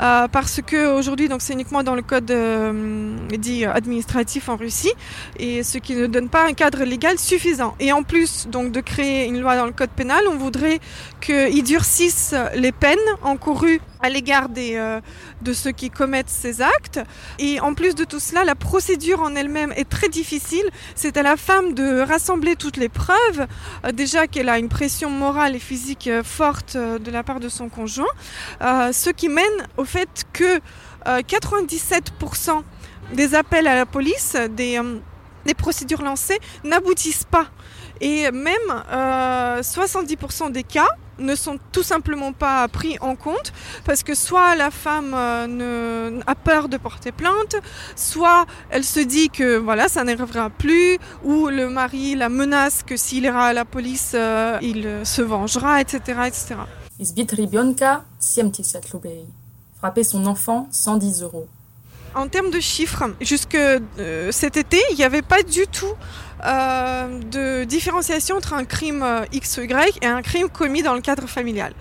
euh, 0.00 0.28
parce 0.28 0.60
que 0.62 0.96
aujourd'hui 0.96 1.28
donc 1.28 1.42
c'est 1.42 1.52
uniquement 1.52 1.82
dans 1.82 1.94
le 1.94 2.02
code 2.02 2.30
euh, 2.30 3.16
dit 3.36 3.66
administratif 3.66 4.48
en 4.48 4.56
Russie 4.56 4.92
et 5.38 5.62
ce 5.62 5.76
qui 5.76 5.94
ne 5.94 6.06
donne 6.06 6.28
pas 6.28 6.46
un 6.46 6.54
cadre 6.54 6.84
légal 6.84 7.18
suffisant. 7.18 7.74
Et 7.80 7.92
en 7.92 8.02
plus 8.02 8.48
donc 8.48 8.72
de 8.72 8.80
créer 8.80 9.26
une 9.26 9.40
loi 9.40 9.56
dans 9.56 9.66
le 9.66 9.72
code 9.72 9.90
pénal, 9.90 10.24
on 10.28 10.36
voudrait 10.36 10.80
qu'ils 11.20 11.64
durcissent 11.64 12.34
les 12.54 12.72
peines 12.72 12.98
encourues 13.22 13.80
à 14.02 14.08
l'égard 14.08 14.48
des, 14.48 14.76
euh, 14.76 15.00
de 15.42 15.52
ceux 15.52 15.72
qui 15.72 15.90
commettent 15.90 16.30
ces 16.30 16.62
actes. 16.62 17.00
Et 17.38 17.60
en 17.60 17.74
plus 17.74 17.94
de 17.94 18.04
tout 18.04 18.20
cela, 18.20 18.44
la 18.44 18.54
procédure 18.54 19.20
en 19.20 19.34
elle-même 19.34 19.72
est 19.76 19.88
très 19.88 20.08
difficile. 20.08 20.64
C'est 20.94 21.16
à 21.16 21.22
la 21.22 21.36
femme 21.36 21.74
de 21.74 22.00
rassembler 22.00 22.56
toutes 22.56 22.76
les 22.76 22.88
preuves. 22.88 23.46
Euh, 23.84 23.92
déjà 23.92 24.26
qu'elle 24.26 24.48
a 24.48 24.58
une 24.58 24.68
pression 24.68 25.10
morale 25.10 25.56
et 25.56 25.58
physique 25.58 26.06
euh, 26.06 26.22
forte 26.22 26.76
euh, 26.76 26.98
de 26.98 27.10
la 27.10 27.22
part 27.22 27.40
de 27.40 27.48
son 27.48 27.68
conjoint. 27.68 28.06
Ce 28.60 29.10
qui 29.10 29.28
mène 29.28 29.44
au 29.76 29.84
fait 29.84 30.24
que 30.32 30.60
euh, 31.06 31.20
97% 31.20 32.62
des 33.14 33.34
appels 33.34 33.66
à 33.66 33.74
la 33.74 33.86
police, 33.86 34.36
des, 34.50 34.80
des 35.46 35.54
procédures 35.54 36.02
lancées, 36.02 36.38
n'aboutissent 36.64 37.24
pas. 37.24 37.46
Et 38.00 38.30
même 38.30 38.54
euh, 38.92 39.60
70% 39.60 40.52
des 40.52 40.62
cas 40.62 40.88
ne 41.20 41.34
sont 41.34 41.58
tout 41.72 41.82
simplement 41.82 42.32
pas 42.32 42.66
pris 42.68 42.96
en 43.00 43.14
compte 43.14 43.52
parce 43.84 44.02
que 44.02 44.14
soit 44.14 44.56
la 44.56 44.70
femme 44.70 45.12
euh, 45.14 45.46
ne, 45.46 46.20
a 46.26 46.34
peur 46.34 46.68
de 46.68 46.76
porter 46.76 47.12
plainte, 47.12 47.56
soit 47.96 48.46
elle 48.70 48.84
se 48.84 49.00
dit 49.00 49.30
que 49.30 49.56
voilà, 49.56 49.88
ça 49.88 50.04
n'arrivera 50.04 50.50
plus, 50.50 50.98
ou 51.24 51.48
le 51.48 51.68
mari 51.68 52.14
la 52.16 52.28
menace 52.28 52.82
que 52.82 52.96
s'il 52.96 53.24
ira 53.24 53.46
à 53.46 53.52
la 53.52 53.64
police, 53.64 54.12
euh, 54.14 54.58
il 54.62 54.86
euh, 54.86 55.04
se 55.04 55.22
vengera, 55.22 55.80
etc. 55.80 56.20
etc. 56.26 56.56
Frapper 59.78 60.04
son 60.04 60.26
enfant, 60.26 60.68
110 60.70 61.22
euros. 61.22 61.48
En 62.14 62.26
termes 62.26 62.50
de 62.50 62.60
chiffres, 62.60 63.04
jusque 63.20 63.56
cet 64.30 64.56
été, 64.56 64.78
il 64.90 64.96
n'y 64.96 65.04
avait 65.04 65.22
pas 65.22 65.42
du 65.44 65.66
tout 65.68 65.94
de 66.42 67.64
différenciation 67.64 68.36
entre 68.36 68.54
un 68.54 68.64
crime 68.64 69.02
euh, 69.02 69.24
X 69.32 69.58
ou 69.58 69.62
Y 69.62 69.98
et 70.02 70.06
un 70.06 70.22
crime 70.22 70.48
commis 70.48 70.82
dans 70.82 70.94
le 70.94 71.00
cadre 71.00 71.26
familial. 71.26 71.72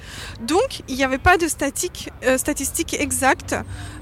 Donc, 0.41 0.81
il 0.87 0.95
n'y 0.95 1.03
avait 1.03 1.17
pas 1.17 1.37
de 1.37 1.47
statique, 1.47 2.09
euh, 2.25 2.37
statistiques 2.37 2.95
exactes, 2.99 3.55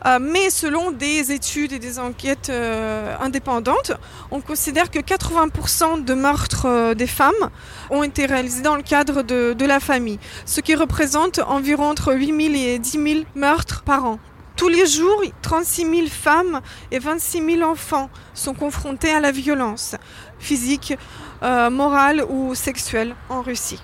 euh, 0.06 0.20
mais 0.22 0.50
selon 0.50 0.92
des 0.92 1.32
études 1.32 1.74
et 1.74 1.80
des 1.80 2.00
enquêtes 2.00 2.50
euh, 2.50 3.16
indépendantes, 3.20 3.92
on 4.32 4.42
considère 4.42 4.90
que 4.92 5.00
80% 5.00 6.04
de 6.04 6.14
meurtres 6.14 6.66
euh, 6.66 6.94
des 6.94 7.08
femmes 7.08 7.50
ont 7.90 8.04
été 8.04 8.26
réalisés 8.26 8.62
dans 8.62 8.76
le 8.76 8.84
cadre 8.84 9.22
de, 9.24 9.54
de 9.54 9.66
la 9.66 9.80
famille, 9.80 10.20
ce 10.46 10.62
qui 10.62 10.76
représente 10.76 11.40
environ 11.40 11.90
entre 11.90 12.14
8 12.14 12.52
000 12.52 12.56
et 12.56 12.80
10 12.80 12.92
000 12.92 13.06
meurtres 13.36 13.84
par 13.84 14.06
an. 14.06 14.20
Tous 14.58 14.70
les 14.70 14.88
jours, 14.88 15.22
36 15.44 15.82
000 15.84 16.08
femmes 16.08 16.62
et 16.92 16.98
26 16.98 17.58
000 17.58 17.62
enfants 17.62 18.10
sont 18.34 18.56
confrontés 18.56 19.12
à 19.12 19.20
la 19.20 19.32
violence 19.32 19.96
physique, 20.40 20.98
euh, 21.44 21.70
morale 21.70 22.24
ou 22.30 22.56
sexuelle 22.56 23.16
en 23.30 23.42
Russie. 23.42 23.82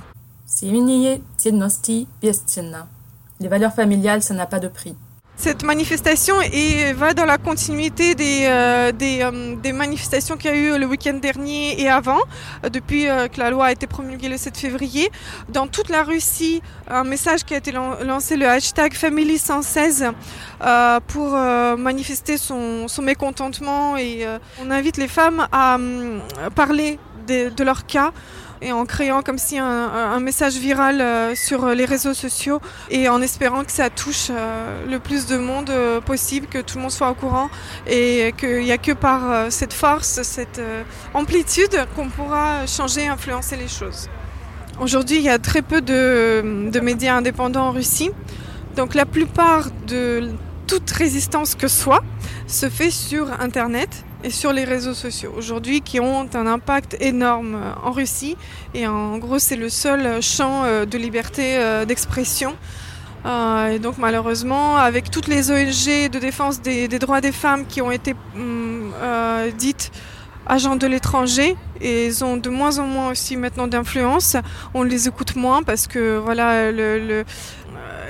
Les 3.39 3.47
valeurs 3.47 3.74
familiales, 3.74 4.24
ça 4.24 4.34
n'a 4.34 4.45
pas 4.45 4.60
de 4.60 4.68
prix. 4.68 4.95
Cette 5.36 5.64
manifestation 5.64 6.40
est, 6.42 6.94
va 6.94 7.14
dans 7.14 7.26
la 7.26 7.38
continuité 7.38 8.14
des, 8.16 8.46
euh, 8.46 8.92
euh, 9.02 9.56
des 9.56 9.74
manifestations 9.74 10.38
qu'il 10.38 10.52
y 10.52 10.54
a 10.54 10.56
eu 10.56 10.80
le 10.80 10.86
week-end 10.86 11.16
dernier 11.16 11.82
et 11.82 11.90
avant, 11.90 12.20
euh, 12.64 12.70
depuis 12.70 13.06
que 13.06 13.40
la 13.40 13.50
loi 13.50 13.66
a 13.66 13.72
été 13.72 13.88
promulguée 13.88 14.30
le 14.30 14.38
7 14.38 14.56
février. 14.56 15.10
Dans 15.50 15.68
toute 15.68 15.90
la 15.90 16.04
Russie, 16.04 16.62
un 16.88 17.04
message 17.04 17.44
qui 17.44 17.56
a 17.56 17.58
été 17.58 17.72
lan- 17.72 17.98
lancé, 18.06 18.38
le 18.38 18.48
hashtag 18.48 18.94
Family 18.94 19.38
116, 19.40 20.06
euh, 20.62 21.00
pour 21.08 21.32
manifester 21.78 22.38
son, 22.38 22.86
mécontentement. 23.02 23.98
Et 23.98 24.26
on 24.64 24.70
invite 24.72 24.98
les 24.98 25.08
femmes 25.08 25.48
à 25.52 25.76
hum, 25.76 26.22
parler 26.56 27.00
de 27.28 27.64
leur 27.64 27.86
cas 27.86 28.12
et 28.64 28.72
en 28.72 28.86
créant 28.86 29.22
comme 29.22 29.38
si 29.38 29.57
un, 29.59 30.20
message 30.20 30.55
viral 30.55 31.01
euh, 31.01 31.36
sur 31.36 31.68
les 31.68 31.86
réseaux 31.86 32.14
sociaux 32.14 32.61
et 32.89 33.09
en 33.09 33.22
espérant 33.22 33.64
que 33.64 33.72
ça 33.72 33.89
touche 33.89 34.28
euh, 34.30 34.86
le 34.89 34.99
plus 34.99 35.26
de 35.26 35.38
monde 35.38 35.70
euh, 35.70 35.99
possible, 35.99 36.47
que 36.47 36.59
tout 36.59 36.78
le 36.78 36.84
monde 36.84 36.91
soit 36.91 37.09
au 37.09 37.14
courant 37.14 37.49
et 37.88 38.34
qu'il 38.38 38.61
n'y 38.61 38.72
a 38.72 38.78
que 38.78 38.93
par 38.93 39.32
euh, 39.32 39.47
cette 39.49 39.74
force, 39.74 40.22
cette 40.24 40.59
euh, 40.59 40.84
amplitude 41.14 41.76
qu'on 41.95 42.09
pourra 42.09 42.66
changer, 42.66 43.07
influencer 43.07 43.57
les 43.57 43.68
choses. 43.68 44.09
Aujourd'hui, 44.80 45.18
il 45.18 45.24
y 45.24 45.30
a 45.30 45.39
très 45.39 45.61
peu 45.61 45.82
de, 45.82 46.70
de 46.72 46.80
médias 46.80 47.16
indépendants 47.16 47.68
en 47.68 47.72
Russie, 47.72 48.11
donc 48.76 48.95
la 48.95 49.05
plupart 49.05 49.68
de 49.88 50.32
toute 50.68 50.89
résistance 50.89 51.53
que 51.55 51.68
soit 51.68 52.03
se 52.47 52.70
fait 52.70 52.91
sur 52.91 53.30
Internet 53.41 54.05
et 54.24 54.30
sur 54.30 54.53
les 54.53 54.63
réseaux 54.63 54.93
sociaux 54.93 55.34
aujourd'hui 55.38 55.82
qui 55.82 55.99
ont 55.99 56.28
un 56.34 56.47
impact 56.47 56.97
énorme 56.99 57.55
euh, 57.55 57.88
en 57.88 57.91
Russie. 57.91 58.38
Et 58.74 58.88
en 58.88 59.17
gros, 59.17 59.39
c'est 59.39 59.55
le 59.55 59.69
seul 59.69 60.05
euh, 60.05 60.21
champ 60.21 60.63
euh, 60.63 60.86
de 60.86 60.97
liberté 60.97 61.43
d'expression. 61.88 62.55
et 63.26 63.80
donc 63.80 63.97
malheureusement, 63.97 64.78
avec 64.78 65.09
toutes 65.11 65.28
les 65.28 65.51
ONG 65.51 66.09
de 66.11 66.19
défense 66.19 66.61
des, 66.61 66.88
droits 66.99 67.21
des 67.21 67.32
femmes 67.32 67.65
qui 67.65 67.82
ont 67.82 67.91
été 67.91 68.15
hum, 68.36 68.93
dites 69.57 69.91
agents 70.45 70.76
de 70.76 70.88
l'étranger 70.88 71.55
et 71.80 72.07
ils 72.07 72.24
ont 72.24 72.38
de 72.38 72.49
moins 72.49 72.80
en 72.80 72.86
moins 72.86 73.09
aussi 73.11 73.38
maintenant 73.38 73.67
d'influence. 73.67 74.36
On 74.74 74.84
les 74.84 75.07
écoute 75.07 75.36
moins 75.36 75.63
parce 75.63 75.88
que 75.88 76.17
voilà 76.17 76.71
le, 76.71 77.24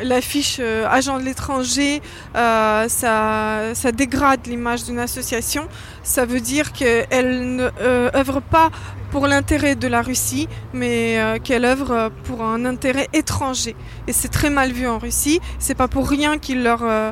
L'affiche 0.04 0.58
euh, 0.60 0.86
agent 0.90 1.18
de 1.18 1.24
l'étranger, 1.24 2.02
euh, 2.36 2.88
ça, 2.90 3.92
dégrade 3.94 4.46
l'image 4.48 4.84
d'une 4.84 5.00
association. 5.00 5.68
Ça 6.04 6.26
veut 6.26 6.42
dire 6.42 6.74
qu'elle 6.74 7.56
ne 7.56 7.70
euh, 7.82 8.10
œuvre 8.14 8.42
pas 8.42 8.70
pour 9.12 9.28
l'intérêt 9.28 9.76
de 9.76 9.88
la 9.88 10.02
Russie, 10.02 10.48
mais 10.74 11.40
qu'elle 11.44 11.66
œuvre 11.66 12.12
pour 12.24 12.44
un 12.44 12.66
intérêt 12.66 13.08
étranger. 13.14 13.76
Et 14.08 14.14
c'est 14.14 14.28
très 14.28 14.50
mal 14.50 14.72
vu 14.72 14.88
en 14.88 14.98
Russie. 14.98 15.40
C'est 15.60 15.76
pas 15.76 15.88
pour 15.88 16.10
rien 16.10 16.40
qu'ils 16.40 16.64
leur, 16.64 16.82
euh, 16.84 17.12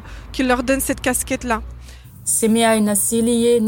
donnent 0.63 0.79
cette 0.79 1.01
casquette-là. 1.01 1.61
Семья 2.25 2.75
и 2.75 2.81
насилие. 2.81 3.61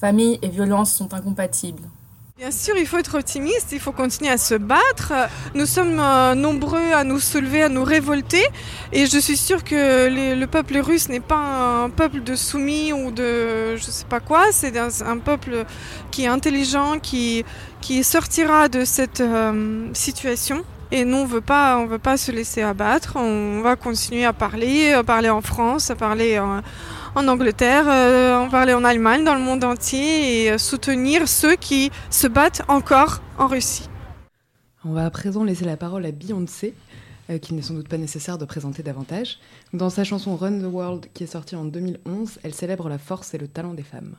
Famille 0.00 0.38
et 0.42 0.48
violence 0.48 0.94
sont 0.94 1.12
incompatibles. 1.14 1.82
Bien 2.36 2.50
sûr, 2.50 2.76
il 2.76 2.84
faut 2.84 2.98
être 2.98 3.16
optimiste, 3.16 3.68
il 3.70 3.78
faut 3.78 3.92
continuer 3.92 4.28
à 4.28 4.38
se 4.38 4.56
battre. 4.56 5.12
Nous 5.54 5.66
sommes 5.66 6.00
euh, 6.00 6.34
nombreux 6.34 6.92
à 6.92 7.04
nous 7.04 7.20
soulever, 7.20 7.62
à 7.62 7.68
nous 7.68 7.84
révolter. 7.84 8.44
Et 8.90 9.06
je 9.06 9.18
suis 9.18 9.36
sûre 9.36 9.62
que 9.62 10.08
le 10.10 10.46
peuple 10.46 10.78
russe 10.78 11.08
n'est 11.08 11.20
pas 11.20 11.84
un 11.84 11.90
peuple 11.90 12.24
de 12.24 12.34
soumis 12.34 12.92
ou 12.92 13.12
de 13.12 13.76
je 13.76 13.86
ne 13.86 13.92
sais 13.92 14.06
pas 14.06 14.18
quoi. 14.18 14.46
C'est 14.50 14.76
un, 14.76 15.18
peuple 15.18 15.64
qui 16.10 16.24
est 16.24 16.26
intelligent, 16.26 16.98
qui, 16.98 17.44
qui 17.80 18.02
sortira 18.02 18.68
de 18.68 18.84
cette 18.84 19.20
euh, 19.20 19.86
situation. 19.92 20.64
Et 20.90 21.04
nous, 21.04 21.18
on 21.18 21.26
veut 21.26 21.40
pas, 21.40 21.78
on 21.78 21.86
veut 21.86 22.00
pas 22.00 22.16
se 22.16 22.32
laisser 22.32 22.62
abattre. 22.62 23.12
On 23.14 23.60
va 23.60 23.76
continuer 23.76 24.24
à 24.24 24.32
parler, 24.32 24.92
à 24.92 25.04
parler 25.04 25.30
en 25.30 25.40
France, 25.40 25.88
à 25.88 25.94
parler. 25.94 26.36
Euh, 26.38 26.60
en 27.14 27.28
Angleterre, 27.28 27.84
euh, 27.88 28.36
en 28.36 28.48
parler 28.48 28.74
en 28.74 28.84
Allemagne, 28.84 29.24
dans 29.24 29.34
le 29.34 29.40
monde 29.40 29.64
entier 29.64 30.44
et 30.44 30.52
euh, 30.52 30.58
soutenir 30.58 31.28
ceux 31.28 31.54
qui 31.56 31.90
se 32.10 32.26
battent 32.26 32.62
encore 32.68 33.20
en 33.38 33.46
Russie. 33.46 33.88
On 34.84 34.92
va 34.92 35.06
à 35.06 35.10
présent 35.10 35.44
laisser 35.44 35.64
la 35.64 35.76
parole 35.76 36.04
à 36.06 36.12
Beyoncé, 36.12 36.74
euh, 37.30 37.38
qu'il 37.38 37.56
n'est 37.56 37.62
sans 37.62 37.74
doute 37.74 37.88
pas 37.88 37.98
nécessaire 37.98 38.36
de 38.36 38.44
présenter 38.44 38.82
davantage. 38.82 39.38
Dans 39.72 39.90
sa 39.90 40.04
chanson 40.04 40.36
Run 40.36 40.60
the 40.60 40.72
World, 40.72 41.06
qui 41.14 41.24
est 41.24 41.28
sortie 41.28 41.56
en 41.56 41.64
2011, 41.64 42.40
elle 42.42 42.54
célèbre 42.54 42.88
la 42.88 42.98
force 42.98 43.32
et 43.34 43.38
le 43.38 43.48
talent 43.48 43.74
des 43.74 43.82
femmes. 43.82 44.16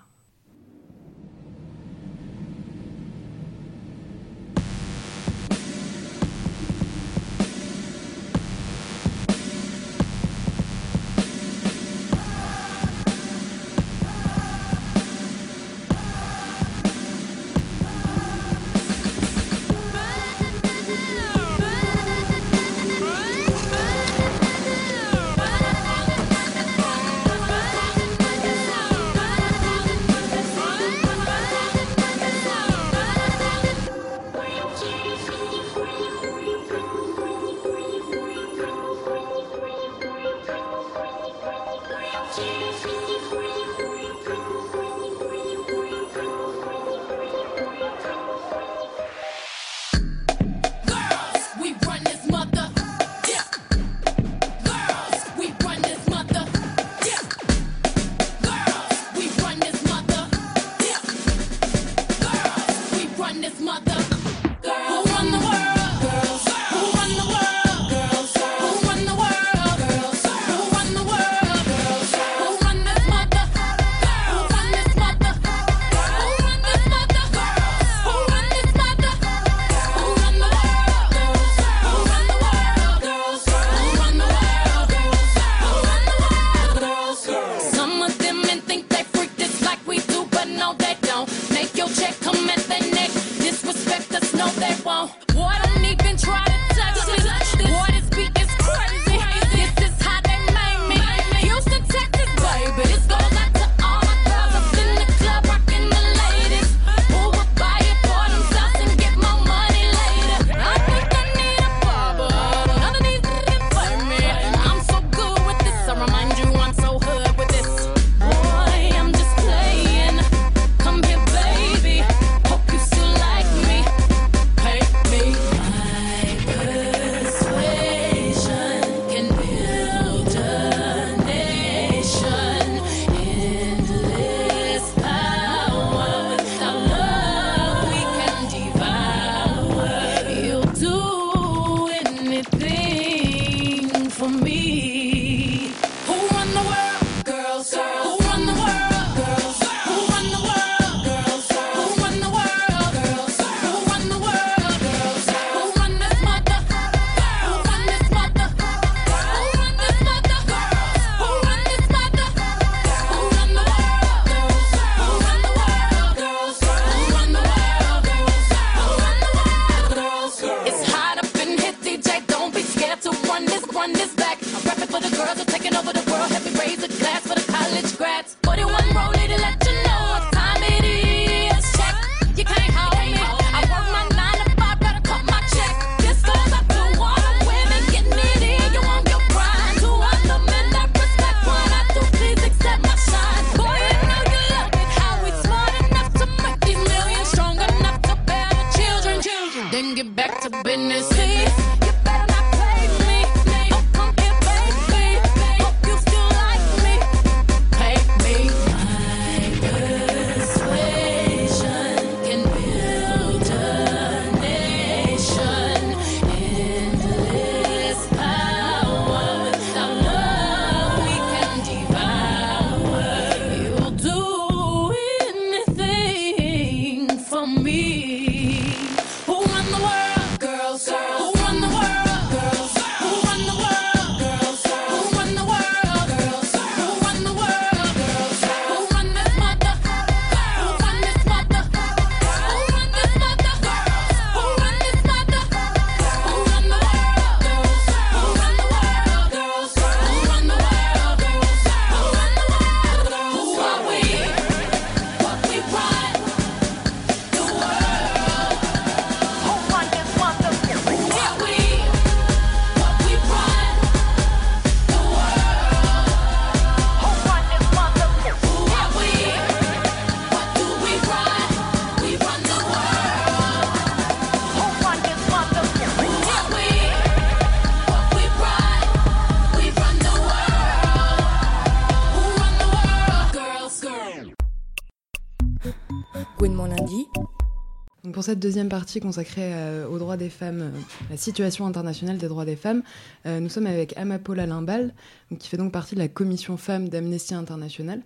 Cette 288.25 288.39
deuxième 288.39 288.69
partie 288.69 288.99
consacrée 288.99 289.53
euh, 289.53 289.87
aux 289.87 289.99
droits 289.99 290.17
des 290.17 290.29
femmes, 290.29 290.61
euh, 290.61 290.79
la 291.11 291.17
situation 291.17 291.67
internationale 291.67 292.17
des 292.17 292.27
droits 292.27 292.43
des 292.43 292.55
femmes, 292.55 292.81
euh, 293.27 293.39
nous 293.39 293.49
sommes 293.49 293.67
avec 293.67 293.95
Amapola 293.97 294.47
Limbal, 294.47 294.95
qui 295.37 295.47
fait 295.47 295.57
donc 295.57 295.71
partie 295.71 295.93
de 295.93 295.99
la 295.99 296.07
commission 296.07 296.57
femmes 296.57 296.89
d'Amnesty 296.89 297.35
International. 297.35 298.01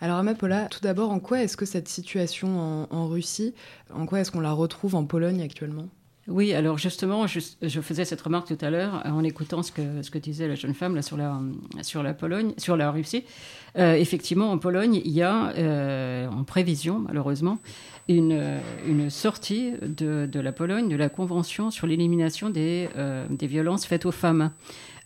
Alors 0.00 0.18
Amapola, 0.18 0.66
tout 0.66 0.78
d'abord, 0.80 1.10
en 1.10 1.18
quoi 1.18 1.42
est-ce 1.42 1.56
que 1.56 1.66
cette 1.66 1.88
situation 1.88 2.86
en, 2.88 3.08
Russie, 3.08 3.52
en 3.92 4.06
quoi 4.06 4.20
est-ce 4.20 4.30
qu'on 4.30 4.40
la 4.40 4.52
retrouve 4.52 4.94
en 4.94 5.04
Pologne 5.04 5.42
actuellement? 5.42 5.88
Oui, 6.28 6.54
alors 6.54 6.78
justement, 6.78 7.26
je, 7.26 7.40
faisais 7.80 8.04
cette 8.04 8.22
remarque 8.22 8.46
tout 8.46 8.64
à 8.64 8.70
l'heure 8.70 9.02
euh, 9.04 9.10
en 9.10 9.24
écoutant 9.24 9.62
ce 9.62 9.72
que, 9.72 10.18
disait 10.18 10.46
la 10.46 10.54
jeune 10.54 10.72
femme 10.74 10.94
là, 10.94 11.02
sur, 11.02 11.16
la, 11.16 12.14
Pologne, 12.14 12.54
sur 12.58 12.76
la 12.76 12.92
Russie. 12.92 13.24
Effectivement, 13.76 14.52
en 14.52 14.58
Pologne, 14.58 15.02
il 15.04 15.10
y 15.10 15.22
a, 15.22 16.28
en 16.30 16.44
prévision, 16.44 17.00
malheureusement, 17.00 17.58
une, 18.08 19.10
sortie 19.10 19.72
de, 19.82 20.40
la 20.40 20.52
Pologne 20.52 20.88
de 20.88 20.96
la 20.96 21.08
Convention 21.08 21.70
sur 21.70 21.86
l'élimination 21.86 22.50
des, 22.50 22.88
euh, 22.96 23.26
violences 23.40 23.86
faites 23.86 24.06
aux 24.06 24.12
femmes. 24.12 24.50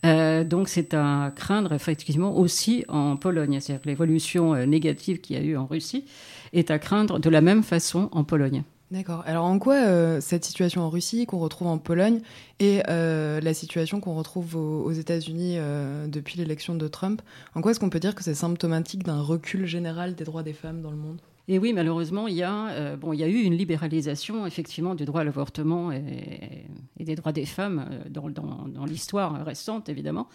Euh, 0.05 0.43
donc 0.45 0.69
c'est 0.69 0.93
à 0.93 1.31
craindre 1.35 1.73
effectivement 1.73 2.37
aussi 2.37 2.85
en 2.87 3.17
Pologne. 3.17 3.59
C'est-à-dire 3.59 3.81
que 3.81 3.89
l'évolution 3.89 4.53
euh, 4.53 4.65
négative 4.65 5.19
qu'il 5.19 5.35
y 5.35 5.39
a 5.39 5.43
eu 5.43 5.57
en 5.57 5.65
Russie 5.65 6.05
est 6.53 6.71
à 6.71 6.79
craindre 6.79 7.19
de 7.19 7.29
la 7.29 7.41
même 7.41 7.63
façon 7.63 8.09
en 8.11 8.23
Pologne. 8.23 8.63
D'accord. 8.91 9.23
Alors 9.27 9.45
en 9.45 9.59
quoi 9.59 10.19
cette 10.19 10.43
situation 10.43 10.81
en 10.81 10.89
Russie 10.89 11.27
qu'on 11.27 11.37
retrouve 11.37 11.67
en 11.67 11.77
Pologne 11.77 12.21
et 12.59 12.81
la 12.87 13.53
situation 13.53 13.99
qu'on 13.99 14.15
retrouve 14.15 14.55
aux, 14.55 14.91
États-Unis 14.91 15.59
depuis 16.07 16.39
l'élection 16.39 16.73
de 16.73 16.87
Trump, 16.87 17.21
en 17.53 17.61
quoi 17.61 17.69
est-ce 17.69 17.79
qu'on 17.79 17.91
peut 17.91 17.99
dire 17.99 18.15
que 18.15 18.23
c'est 18.23 18.33
symptomatique 18.33 19.03
d'un 19.03 19.21
recul 19.21 19.67
général 19.67 20.15
des 20.15 20.23
droits 20.23 20.41
des 20.41 20.53
femmes 20.53 20.81
dans 20.81 20.89
le 20.89 20.97
monde? 20.97 21.19
Et 21.51 21.57
oui, 21.57 21.73
malheureusement, 21.73 22.27
il 22.27 22.35
y 22.35 22.43
a, 22.43 22.67
euh, 22.67 22.95
bon, 22.95 23.11
il 23.11 23.19
y 23.19 23.23
a 23.23 23.27
eu 23.27 23.41
une 23.41 23.55
libéralisation 23.55 24.45
effectivement 24.45 24.93
du 24.93 25.03
droit 25.05 25.21
à 25.21 25.23
l'avortement 25.23 25.91
et, 25.91 26.67
des 26.99 27.15
droits 27.15 27.31
des 27.31 27.47
femmes 27.47 27.87
euh, 27.91 28.07
dans, 28.07 28.85
l'histoire 28.85 29.43
récente, 29.43 29.89
évidemment. 29.89 30.27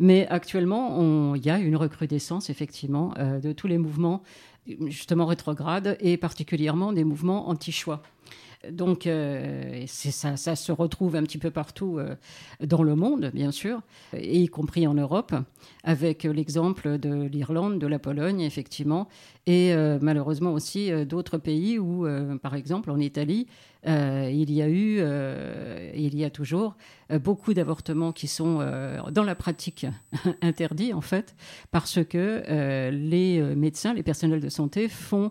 Mais 0.00 0.26
actuellement, 0.26 0.98
on- 0.98 1.36
il 1.36 1.46
y 1.46 1.50
a 1.50 1.60
une 1.60 1.76
recrudescence 1.76 2.50
effectivement 2.50 3.14
euh, 3.16 3.38
de 3.38 3.52
tous 3.52 3.68
les 3.68 3.78
mouvements 3.78 4.24
justement 4.88 5.26
rétrogrades 5.26 5.96
et 6.00 6.16
particulièrement 6.16 6.92
des 6.92 7.04
mouvements 7.04 7.48
anti-choix. 7.48 8.02
Donc, 8.68 9.08
ça, 9.86 10.56
se 10.56 10.72
retrouve 10.72 11.14
un 11.14 11.22
petit 11.22 11.38
peu 11.38 11.52
partout 11.52 12.00
dans 12.60 12.82
le 12.82 12.96
monde, 12.96 13.30
bien 13.32 13.52
sûr, 13.52 13.80
et 14.12 14.40
y 14.42 14.48
compris 14.48 14.88
en 14.88 14.94
Europe, 14.94 15.36
avec 15.86 16.24
l'exemple 16.24 16.98
de 16.98 17.28
l'Irlande, 17.28 17.78
de 17.78 17.86
la 17.86 18.00
Pologne, 18.00 18.40
effectivement, 18.40 19.08
et 19.46 19.72
euh, 19.72 19.98
malheureusement 20.02 20.52
aussi 20.52 20.90
euh, 20.90 21.04
d'autres 21.04 21.38
pays 21.38 21.78
où, 21.78 22.06
euh, 22.06 22.36
par 22.36 22.56
exemple, 22.56 22.90
en 22.90 22.98
Italie, 22.98 23.46
il 23.88 24.50
y 24.50 24.62
a 24.62 24.68
eu, 24.68 24.98
il 25.94 26.16
y 26.16 26.24
a 26.24 26.30
toujours, 26.30 26.74
beaucoup 27.22 27.54
d'avortements 27.54 28.10
qui 28.10 28.26
sont 28.26 28.58
dans 29.12 29.22
la 29.22 29.36
pratique 29.36 29.86
interdits, 30.42 30.92
en 30.92 31.00
fait, 31.00 31.36
parce 31.70 32.04
que 32.04 32.90
les 32.90 33.40
médecins, 33.54 33.94
les 33.94 34.02
personnels 34.02 34.40
de 34.40 34.48
santé 34.48 34.88
font 34.88 35.30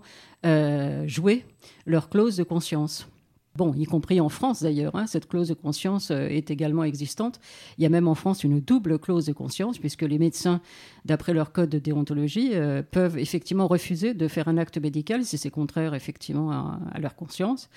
jouer 1.06 1.44
leur 1.86 2.08
clause 2.08 2.38
de 2.38 2.44
conscience. 2.44 3.10
Bon, 3.56 3.74
y 3.74 3.86
compris 3.86 4.20
en 4.20 4.30
France 4.30 4.64
d'ailleurs, 4.64 4.96
hein, 4.96 5.08
cette 5.08 5.28
clause 5.28 5.48
de 5.48 5.54
conscience 5.54 6.12
euh, 6.12 6.28
est 6.28 6.52
également 6.52 6.84
existante. 6.84 7.40
Il 7.78 7.84
y 7.84 7.86
a 7.86 7.90
même 7.90 8.08
en 8.08 8.16
France 8.16 8.44
une 8.44 8.60
double 8.60 9.00
clause 9.00 9.26
de 9.26 9.34
conscience, 9.34 9.78
puisque 9.78 10.02
les 10.02 10.20
médecins, 10.20 10.62
d'après 11.06 11.34
leur 11.34 11.52
code 11.52 11.70
de 11.70 11.80
déontologie, 11.80 12.52
euh, 12.54 12.84
peuvent 12.84 13.18
effectivement 13.18 13.68
refuser 13.68 14.14
de 14.14 14.28
faire 14.28 14.48
un 14.48 14.58
acte 14.58 14.78
médical 14.78 15.26
si 15.26 15.38
c'est 15.38 15.50
contraire 15.50 15.94
effectivement 15.94 16.52
à, 16.52 17.00
leur 17.00 17.16
conscience. 17.16 17.70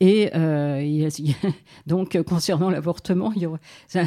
Et 0.00 0.30
euh, 0.34 1.08
donc, 1.86 2.20
concernant 2.22 2.70
l'avortement, 2.70 3.32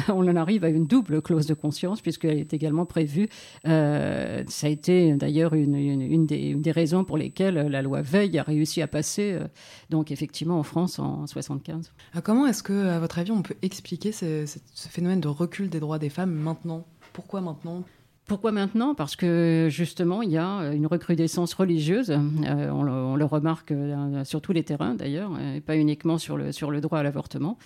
on 0.08 0.28
en 0.28 0.36
arrive 0.36 0.64
à 0.64 0.68
une 0.68 0.86
double 0.86 1.22
clause 1.22 1.46
de 1.46 1.54
conscience, 1.54 2.00
puisqu'elle 2.00 2.38
est 2.38 2.54
également 2.54 2.86
prévue. 2.86 3.28
Euh, 3.66 4.42
ça 4.48 4.66
a 4.66 4.70
été 4.70 5.14
d'ailleurs 5.14 5.54
une 5.54 6.26
des, 6.26 6.38
une 6.38 6.62
des 6.62 6.72
raisons 6.72 7.04
pour 7.04 7.18
lesquelles 7.18 7.54
la 7.54 7.82
loi 7.82 8.02
Veil 8.02 8.38
a 8.38 8.42
réussi 8.42 8.82
à 8.82 8.86
passer, 8.86 9.32
euh, 9.32 9.46
donc 9.90 10.10
effectivement 10.10 10.58
en 10.58 10.62
France 10.62 10.98
en 10.98 11.15
75. 11.24 11.92
Ah, 12.14 12.20
Comment 12.20 12.46
est-ce 12.46 12.62
que, 12.62 12.88
à 12.88 12.98
votre 12.98 13.18
avis, 13.18 13.30
on 13.30 13.42
peut 13.42 13.56
expliquer 13.62 14.12
ce, 14.12 14.44
phénomène 14.74 15.20
de 15.20 15.28
recul 15.28 15.68
des 15.68 15.80
droits 15.80 15.98
des 15.98 16.10
femmes 16.10 16.32
maintenant? 16.32 16.84
Pourquoi 17.12 17.40
maintenant? 17.40 17.84
Pourquoi 18.26 18.50
maintenant? 18.50 18.94
Parce 18.96 19.14
que 19.14 19.68
justement, 19.70 20.20
il 20.20 20.30
y 20.30 20.36
a 20.36 20.72
une 20.72 20.86
recrudescence 20.86 21.54
religieuse. 21.54 22.10
Euh, 22.10 22.70
on, 22.70 22.82
le, 22.82 22.90
on 22.90 23.14
le 23.14 23.24
remarque 23.24 23.70
euh, 23.70 24.24
sur 24.24 24.40
tous 24.42 24.52
les 24.52 24.64
terrains 24.64 24.94
d'ailleurs, 24.94 25.30
et 25.40 25.60
pas 25.60 25.76
uniquement 25.76 26.18
sur 26.18 26.36
le, 26.36 26.50
sur 26.50 26.72
le 26.72 26.80
droit 26.80 26.98
à 26.98 27.02
l'avortement. 27.04 27.56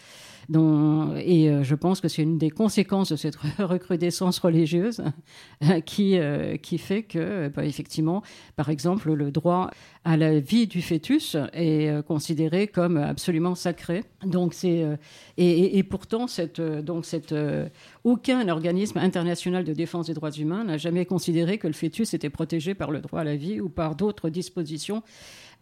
Et 0.52 1.48
euh, 1.48 1.62
je 1.62 1.74
pense 1.76 2.00
que 2.00 2.08
c'est 2.08 2.22
une 2.22 2.38
des 2.38 2.50
conséquences 2.50 3.10
de 3.12 3.16
cette 3.16 3.36
recrudescence 3.58 4.38
religieuse 4.40 5.00
euh, 5.62 5.80
qui, 5.80 6.18
euh, 6.18 6.56
qui 6.56 6.78
fait 6.78 7.04
que, 7.04 7.48
bah, 7.48 7.64
effectivement, 7.64 8.22
par 8.56 8.68
exemple, 8.68 9.12
le 9.12 9.30
droit 9.30 9.70
à 10.04 10.16
la 10.16 10.40
vie 10.40 10.66
du 10.66 10.82
fœtus 10.82 11.36
est 11.52 12.02
considéré 12.06 12.66
comme 12.66 12.96
absolument 12.96 13.54
sacré. 13.54 14.02
Donc 14.24 14.54
c'est 14.54 14.86
et, 15.36 15.78
et- 15.78 15.82
pourtant 15.82 16.26
cette 16.26 16.60
donc 16.60 17.04
cette 17.04 17.34
aucun 18.04 18.48
organisme 18.48 18.98
international 18.98 19.62
de 19.64 19.74
défense 19.74 20.06
des 20.06 20.14
droits 20.14 20.30
humains 20.30 20.64
n'a 20.64 20.78
jamais 20.78 21.04
considéré 21.04 21.58
que 21.58 21.66
le 21.66 21.74
fœtus 21.74 22.14
était 22.14 22.30
protégé 22.30 22.74
par 22.74 22.90
le 22.90 23.00
droit 23.00 23.20
à 23.20 23.24
la 23.24 23.36
vie 23.36 23.60
ou 23.60 23.68
par 23.68 23.94
d'autres 23.94 24.30
dispositions 24.30 25.02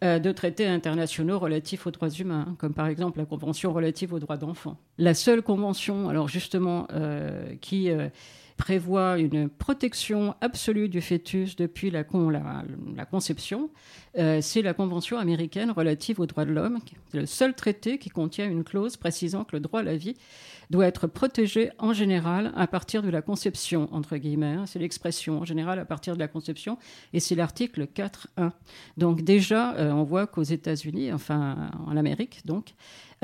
de 0.02 0.32
traités 0.32 0.66
internationaux 0.66 1.38
relatifs 1.38 1.86
aux 1.86 1.90
droits 1.90 2.08
humains, 2.10 2.46
hein, 2.48 2.56
comme 2.58 2.74
par 2.74 2.86
exemple 2.86 3.18
la 3.18 3.24
Convention 3.24 3.72
relative 3.72 4.12
aux 4.12 4.18
droits 4.20 4.36
d'enfants. 4.36 4.76
La 4.98 5.14
seule 5.14 5.42
convention, 5.42 6.08
alors 6.08 6.28
justement, 6.28 6.86
euh, 6.92 7.54
qui 7.60 7.90
euh, 7.90 8.08
prévoit 8.56 9.18
une 9.18 9.48
protection 9.48 10.34
absolue 10.40 10.88
du 10.88 11.00
fœtus 11.00 11.56
depuis 11.56 11.90
la, 11.90 12.02
con- 12.04 12.28
la- 12.30 12.64
la 12.96 13.04
conception, 13.04 13.70
euh, 14.18 14.40
c'est 14.40 14.62
la 14.62 14.74
Convention 14.74 15.18
américaine 15.18 15.70
relative 15.70 16.18
aux 16.20 16.26
droits 16.26 16.44
de 16.44 16.52
l'homme. 16.52 16.78
Le 17.12 17.24
seul 17.26 17.54
traité 17.54 17.98
qui 17.98 18.08
contient 18.10 18.48
une 18.48 18.64
clause 18.64 18.96
précisant 18.96 19.44
que 19.44 19.54
le 19.56 19.60
droit 19.60 19.80
à 19.80 19.84
la 19.84 19.96
vie 19.96 20.14
doit 20.70 20.86
être 20.86 21.06
protégé 21.06 21.70
en 21.78 21.92
général 21.92 22.52
à 22.56 22.66
partir 22.66 23.02
de 23.02 23.08
la 23.10 23.22
conception, 23.22 23.88
entre 23.92 24.16
guillemets. 24.16 24.56
C'est 24.66 24.78
l'expression 24.78 25.40
en 25.40 25.44
général 25.44 25.78
à 25.78 25.84
partir 25.84 26.14
de 26.14 26.18
la 26.18 26.28
conception, 26.28 26.78
et 27.12 27.20
c'est 27.20 27.34
l'article 27.34 27.86
4.1. 27.86 28.50
Donc 28.96 29.22
déjà, 29.22 29.74
euh, 29.76 29.90
on 29.92 30.04
voit 30.04 30.26
qu'aux 30.26 30.42
États-Unis, 30.42 31.12
enfin 31.12 31.70
en 31.86 31.96
Amérique, 31.96 32.42
donc, 32.44 32.74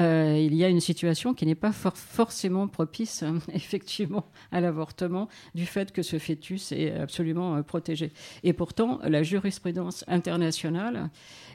euh, 0.00 0.36
il 0.36 0.54
y 0.56 0.64
a 0.64 0.68
une 0.68 0.80
situation 0.80 1.34
qui 1.34 1.46
n'est 1.46 1.54
pas 1.54 1.70
for- 1.70 1.96
forcément 1.96 2.66
propice, 2.66 3.22
hein, 3.22 3.38
effectivement, 3.54 4.26
à 4.50 4.60
l'avortement, 4.60 5.28
du 5.54 5.66
fait 5.66 5.92
que 5.92 6.02
ce 6.02 6.18
fœtus 6.18 6.72
est 6.72 6.92
absolument 6.98 7.54
euh, 7.56 7.62
protégé. 7.62 8.12
Et 8.42 8.52
pourtant, 8.52 8.98
la 9.04 9.22
jurisprudence 9.22 10.04
internationale 10.08 11.10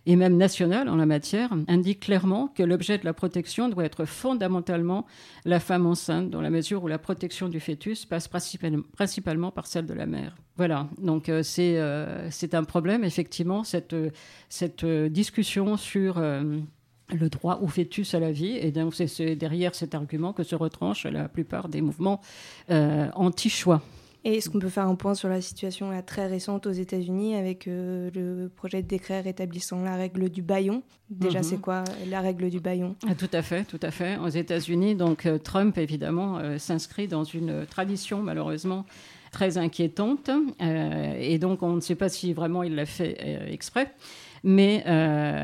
et 0.05 0.15
même 0.15 0.37
nationale 0.37 0.89
en 0.89 0.95
la 0.95 1.05
matière 1.05 1.49
indique 1.67 1.99
clairement 2.01 2.47
que 2.47 2.63
l'objet 2.63 2.97
de 2.97 3.05
la 3.05 3.13
protection 3.13 3.69
doit 3.69 3.85
être 3.85 4.05
fondamentalement 4.05 5.05
la 5.45 5.59
femme 5.59 5.85
enceinte, 5.85 6.29
dans 6.29 6.41
la 6.41 6.49
mesure 6.49 6.83
où 6.83 6.87
la 6.87 6.97
protection 6.99 7.49
du 7.49 7.59
fœtus 7.59 8.05
passe 8.05 8.27
principalement, 8.27 9.51
par 9.51 9.67
celle 9.67 9.85
de 9.85 9.93
la 9.93 10.05
mère. 10.05 10.35
Voilà, 10.57 10.87
donc 11.01 11.29
euh, 11.29 11.43
c'est 11.43 11.77
euh, 11.77 12.29
un 12.53 12.63
problème, 12.63 13.03
effectivement, 13.03 13.63
cette, 13.63 13.93
euh, 13.93 14.09
cette 14.49 14.83
euh, 14.83 15.09
discussion 15.09 15.77
sur 15.77 16.19
le 16.19 17.29
droit 17.29 17.59
au 17.61 17.67
fœtus 17.67 18.13
à 18.13 18.19
la 18.19 18.31
vie. 18.31 18.57
Et 18.57 18.71
donc, 18.71 18.93
c'est- 18.93 19.35
derrière 19.35 19.73
cet 19.73 19.95
argument 19.95 20.33
que 20.33 20.43
se 20.43 20.55
retranchent 20.55 21.05
la 21.05 21.27
plupart 21.27 21.69
des 21.69 21.81
mouvements 21.81 22.21
anti-choix. 22.69 23.81
Et 24.25 24.35
est-ce 24.35 24.49
qu'on 24.49 24.59
peut 24.59 24.67
faire 24.69 24.85
un 24.87 24.95
point 24.95 25.13
sur 25.15 25.29
la 25.29 25.39
situation 25.39 25.91
là, 25.91 26.01
très 26.01 26.27
récente 26.27 26.65
aux 26.67 26.71
États-Unis 26.71 27.35
avec 27.35 27.67
euh, 27.67 28.09
le 28.13 28.49
projet 28.49 28.81
de 28.81 28.87
décret 28.87 29.21
rétablissant 29.21 29.81
la 29.81 29.95
règle 29.95 30.29
du 30.29 30.41
baillon? 30.41 30.83
Déjà, 31.09 31.39
Mhm. 31.39 31.43
c'est 31.43 31.57
quoi 31.61 31.83
euh, 31.87 32.05
la 32.09 32.19
règle 32.19 32.49
du 32.49 32.59
baillon? 32.59 32.95
Ah, 33.07 33.15
Tout 33.15 33.29
à 33.31 33.41
fait, 33.41 33.63
tout 33.63 33.79
à 33.81 33.91
fait. 33.91 34.17
Aux 34.17 34.27
États-Unis, 34.27 34.95
donc 34.95 35.25
euh, 35.25 35.37
Trump 35.37 35.77
évidemment 35.77 36.37
euh, 36.37 36.57
s'inscrit 36.57 37.07
dans 37.07 37.23
une 37.23 37.65
tradition 37.65 38.21
malheureusement 38.21 38.85
très 39.31 39.57
inquiétante, 39.59 40.31
et 40.59 41.37
donc 41.37 41.61
on 41.61 41.73
ne 41.73 41.81
sait 41.81 41.93
pas 41.93 42.09
si 42.09 42.33
vraiment 42.33 42.63
il 42.63 42.73
l'a 42.73 42.87
fait 42.87 43.15
exprès. 43.51 43.93
Mais 44.43 44.83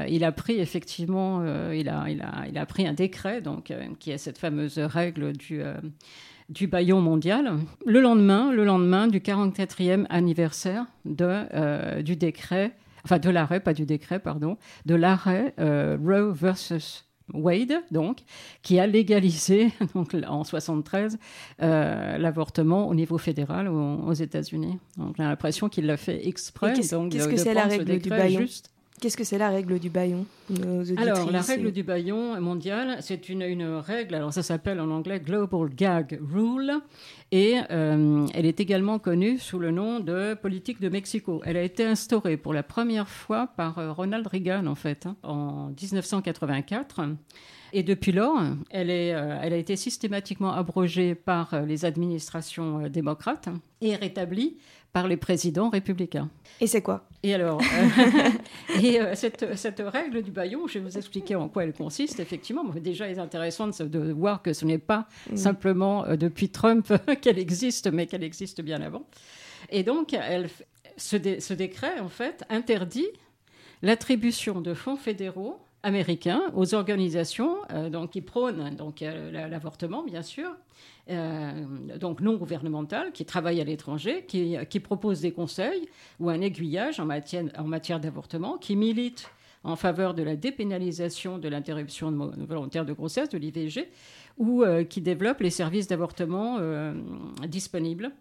il 0.10 0.24
a 0.24 0.32
pris 0.32 0.60
effectivement, 0.60 1.44
il, 1.72 1.88
a, 1.88 2.10
il, 2.10 2.20
a, 2.24 2.46
il 2.50 2.58
a 2.58 2.66
pris 2.66 2.88
un 2.88 2.94
décret 2.94 3.42
donc, 3.42 3.72
qui 4.00 4.10
est 4.10 4.18
cette 4.18 4.40
fameuse 4.40 4.80
règle 4.80 5.34
du, 5.34 5.62
du 6.50 6.68
baillon 6.68 7.02
mondial. 7.02 7.54
Le 7.86 8.00
lendemain, 8.02 8.52
le 8.52 8.66
lendemain 8.66 9.08
du 9.08 9.20
44e 9.20 10.06
anniversaire 10.10 10.86
de, 11.06 11.26
euh, 11.54 12.02
du 12.02 12.16
décret, 12.16 12.74
enfin 13.04 13.20
de 13.20 13.30
l'arrêt, 13.30 13.60
pas 13.60 13.74
du 13.74 13.86
décret, 13.86 14.20
pardon, 14.20 14.58
de 14.86 14.96
l'arrêt 14.96 15.54
euh, 15.60 15.98
Roe 16.04 16.32
versus 16.34 17.06
Wade, 17.34 17.74
donc, 17.90 18.20
qui 18.62 18.80
a 18.80 18.86
légalisé 18.86 19.72
donc, 19.96 20.16
en 20.28 20.44
73 20.44 21.18
euh, 21.64 22.18
l'avortement 22.20 22.88
au 22.88 22.94
niveau 22.94 23.18
fédéral 23.18 23.68
aux, 23.68 23.96
aux 24.06 24.14
États-Unis. 24.14 24.78
Donc, 24.98 25.16
j'ai 25.18 25.24
l'impression 25.24 25.68
qu'il 25.68 25.88
l'a 25.88 25.98
fait 25.98 26.28
exprès. 26.28 26.74
Qu'est-ce- 26.74 27.28
que 27.28 27.38
c'est 27.38 27.56
la 27.56 27.64
ce 27.70 27.78
règle 27.78 27.98
du 28.00 28.10
baillon? 28.10 28.42
juste. 28.42 28.72
Qu'est-ce 29.02 29.18
que 29.18 29.26
c'est 29.26 29.38
la 29.38 29.50
règle 29.50 29.78
du 29.78 29.90
baillon 29.90 30.26
Alors, 30.96 31.30
la 31.30 31.42
règle 31.42 31.74
du 31.74 31.84
baillon 31.84 32.40
mondial, 32.40 32.98
c'est 33.02 33.28
une, 33.28 33.42
une 33.42 33.66
règle, 33.66 34.16
alors 34.16 34.32
ça 34.32 34.42
s'appelle 34.42 34.80
en 34.80 34.90
anglais 34.90 35.20
Global 35.20 35.70
Gag 35.70 36.18
Rule, 36.32 36.80
et 37.32 37.58
euh, 37.72 38.26
elle 38.34 38.46
est 38.46 38.62
également 38.62 38.98
connue 38.98 39.38
sous 39.38 39.60
le 39.60 39.72
nom 39.72 40.00
de 40.00 40.34
politique 40.34 40.80
de 40.80 40.88
Mexico. 40.88 41.42
Elle 41.46 41.58
a 41.58 41.64
été 41.64 41.84
instaurée 41.84 42.38
pour 42.38 42.54
la 42.54 42.64
première 42.64 43.10
fois 43.10 43.48
par 43.58 43.80
euh, 43.80 43.92
Ronald 43.92 44.26
Reagan, 44.28 44.66
en 44.66 44.76
fait, 44.76 45.06
hein, 45.08 45.18
en 45.24 45.74
1984. 45.80 47.02
Et 47.74 47.84
depuis 47.84 48.14
lors, 48.14 48.40
elle, 48.70 48.90
est, 48.90 49.14
euh, 49.14 49.38
elle 49.42 49.52
a 49.52 49.58
été 49.58 49.76
systématiquement 49.76 50.54
abrogée 50.54 51.16
par 51.16 51.66
les 51.66 51.84
administrations 51.84 52.88
démocrates 52.88 53.50
et 53.82 53.96
rétablie 53.98 54.56
par 54.96 55.10
les 55.10 55.18
présidents 55.18 55.68
républicains. 55.70 56.30
Et 56.62 56.68
c'est 56.68 56.82
quoi? 56.82 57.04
Et 57.22 57.34
alors, 57.34 57.60
euh, 57.60 58.30
et 58.82 59.02
euh, 59.02 59.14
cette, 59.14 59.58
cette 59.58 59.84
règle 59.86 60.22
du 60.24 60.32
baillon, 60.32 60.68
je 60.68 60.76
vais 60.80 60.86
vous 60.90 60.98
expliquer 60.98 61.36
en 61.36 61.50
quoi 61.50 61.66
elle 61.66 61.74
consiste. 61.74 62.22
Effectivement, 62.22 62.64
Bon, 62.64 62.80
déjà, 62.80 63.10
il 63.10 63.18
est 63.18 63.20
intéressant 63.20 63.68
de, 63.68 64.12
voir 64.14 64.42
que 64.42 64.54
ce 64.54 64.64
n'est 64.64 64.78
pas 64.78 65.06
simplement 65.36 66.06
euh, 66.06 66.16
depuis 66.16 66.48
Trump 66.48 66.94
qu'elle 67.22 67.40
existe, 67.40 67.92
mais 67.92 68.08
qu'elle 68.08 68.24
existe 68.24 68.62
bien 68.62 68.82
avant. 68.82 69.04
Et 69.70 69.84
donc, 69.84 70.14
elle, 70.14 70.48
ce, 70.96 71.18
dé- 71.18 71.42
ce 71.42 71.54
décret, 71.54 72.00
en 72.00 72.08
fait, 72.08 72.46
interdit 72.50 73.08
l'attribution 73.82 74.62
de 74.62 74.74
fonds 74.74 74.96
fédéraux 74.96 75.60
américains 75.84 76.42
aux 76.54 76.74
organisations 76.74 77.58
euh, 77.74 77.90
donc, 77.90 78.12
qui 78.12 78.22
prônent 78.22 78.74
donc, 78.78 79.02
euh, 79.02 79.30
la- 79.30 79.50
l'avortement, 79.50 80.04
bien 80.04 80.22
sûr, 80.24 80.50
euh, 81.10 81.98
donc 82.00 82.22
non 82.22 82.36
gouvernementales, 82.36 83.12
qui 83.12 83.26
travaillent 83.26 83.62
à 83.62 83.64
l'étranger, 83.64 84.26
qui, 84.28 84.58
qui 84.70 84.80
proposent 84.80 85.22
des 85.22 85.32
conseils 85.32 85.88
ou 86.20 86.30
un 86.30 86.42
aiguillage 86.42 87.00
en 87.00 87.06
matière, 87.06 87.46
en 87.58 87.66
matière 87.66 88.00
d'avortement, 88.00 88.58
qui 88.58 88.76
militent 88.76 89.30
en 89.66 89.76
faveur 89.76 90.14
de 90.14 90.24
la 90.24 90.36
dépénalisation 90.36 91.40
de 91.40 91.50
l'interruption 91.50 92.12
volontaire 92.38 92.86
de 92.86 92.94
grossesse, 92.94 93.30
de 93.30 93.38
l'IVG, 93.38 93.90
ou 94.38 94.64
euh, 94.64 94.84
qui 94.84 95.02
développent 95.02 95.42
les 95.42 95.50
services 95.50 95.88
d'avortement 95.88 96.58
euh, 96.60 96.94
disponibles. 97.48 98.12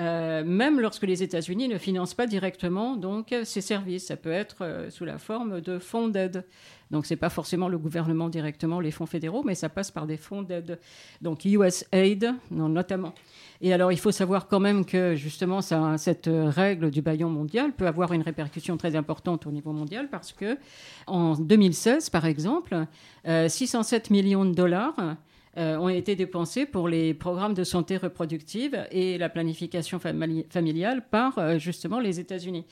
Euh, 0.00 0.42
même 0.44 0.80
lorsque 0.80 1.04
les 1.04 1.22
États-Unis 1.22 1.68
ne 1.68 1.78
financent 1.78 2.14
pas 2.14 2.26
directement 2.26 2.96
donc 2.96 3.32
ces 3.44 3.60
services, 3.60 4.06
ça 4.06 4.16
peut 4.16 4.32
être 4.32 4.88
sous 4.90 5.04
la 5.04 5.18
forme 5.18 5.60
de 5.60 5.78
fonds 5.78 6.08
d'aide. 6.08 6.44
Donc 6.90 7.06
c'est 7.06 7.16
pas 7.16 7.30
forcément 7.30 7.68
le 7.68 7.78
gouvernement 7.78 8.28
directement, 8.28 8.80
les 8.80 8.90
fonds 8.90 9.06
fédéraux, 9.06 9.44
mais 9.44 9.54
ça 9.54 9.68
passe 9.68 9.92
par 9.92 10.06
des 10.06 10.16
fonds 10.16 10.42
d'aide. 10.42 10.80
Donc 11.22 11.44
USAID, 11.44 12.34
non, 12.50 12.68
notamment. 12.68 13.14
Et 13.60 13.72
alors 13.72 13.92
il 13.92 13.98
faut 13.98 14.10
savoir 14.10 14.48
quand 14.48 14.60
même 14.60 14.84
que 14.84 15.14
justement 15.14 15.60
cette 15.62 16.28
règle 16.28 16.90
du 16.90 17.00
baillon 17.00 17.30
mondial 17.30 17.72
peut 17.72 17.86
avoir 17.86 18.12
une 18.12 18.22
répercussion 18.22 18.76
très 18.76 18.96
importante 18.96 19.46
au 19.46 19.52
niveau 19.52 19.72
mondial 19.72 20.08
parce 20.10 20.32
que 20.32 20.58
en 21.06 21.34
2016 21.34 22.10
par 22.10 22.26
exemple, 22.26 22.86
euh, 23.26 23.48
607 23.48 24.10
millions 24.10 24.44
de 24.44 24.54
dollars 24.54 25.16
ont 25.56 25.88
été 25.88 26.16
dépensés 26.16 26.66
pour 26.66 26.88
les 26.88 27.14
programmes 27.14 27.54
de 27.54 27.64
santé 27.64 27.96
reproductive 27.96 28.86
et 28.90 29.18
la 29.18 29.28
planification 29.28 29.98
famili- 29.98 30.44
familiale 30.50 31.04
par 31.10 31.38
euh, 31.38 31.58
justement 31.58 32.00
les 32.00 32.20
États-Unis. 32.20 32.64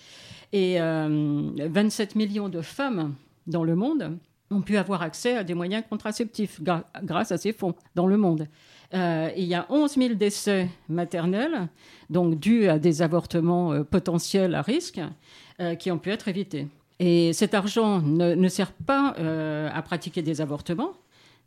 Et 0.53 0.81
euh, 0.81 1.51
27 1.57 2.17
millions 2.17 2.49
de 2.49 2.61
femmes 2.61 3.15
dans 3.47 3.65
le 3.65 3.75
monde 3.75 4.19
ont 4.51 4.61
pu 4.63 4.77
avoir 4.77 5.03
accès 5.03 5.37
à 5.37 5.45
des 5.45 5.55
moyens 5.55 5.83
contraceptifs 5.89 6.61
grâce 7.03 7.33
à 7.33 7.39
ces 7.39 7.53
fonds 7.53 7.75
dans 7.95 8.07
le 8.07 8.17
monde. 8.17 8.47
Euh, 8.95 9.31
il 9.37 9.45
y 9.45 9.55
a 9.55 9.67
11 9.71 9.95
000 9.95 10.15
décès 10.15 10.69
maternels, 10.89 11.69
donc 12.11 12.39
dus 12.39 12.69
à 12.69 12.79
des 12.79 13.01
avortements 13.01 13.73
euh, 13.73 13.85
potentiels 13.85 14.55
à 14.55 14.61
risque, 14.61 15.01
euh, 15.61 15.75
qui 15.75 15.91
ont 15.91 15.99
pu 15.99 16.11
être 16.11 16.29
évités. 16.29 16.67
Et 16.99 17.33
cet 17.33 17.55
argent 17.55 18.01
ne, 18.03 18.49
sert 18.49 18.73
pas 18.73 19.15
euh, 19.19 19.69
à 19.73 19.83
pratiquer 19.83 20.23
des 20.23 20.41
avortements, 20.41 20.93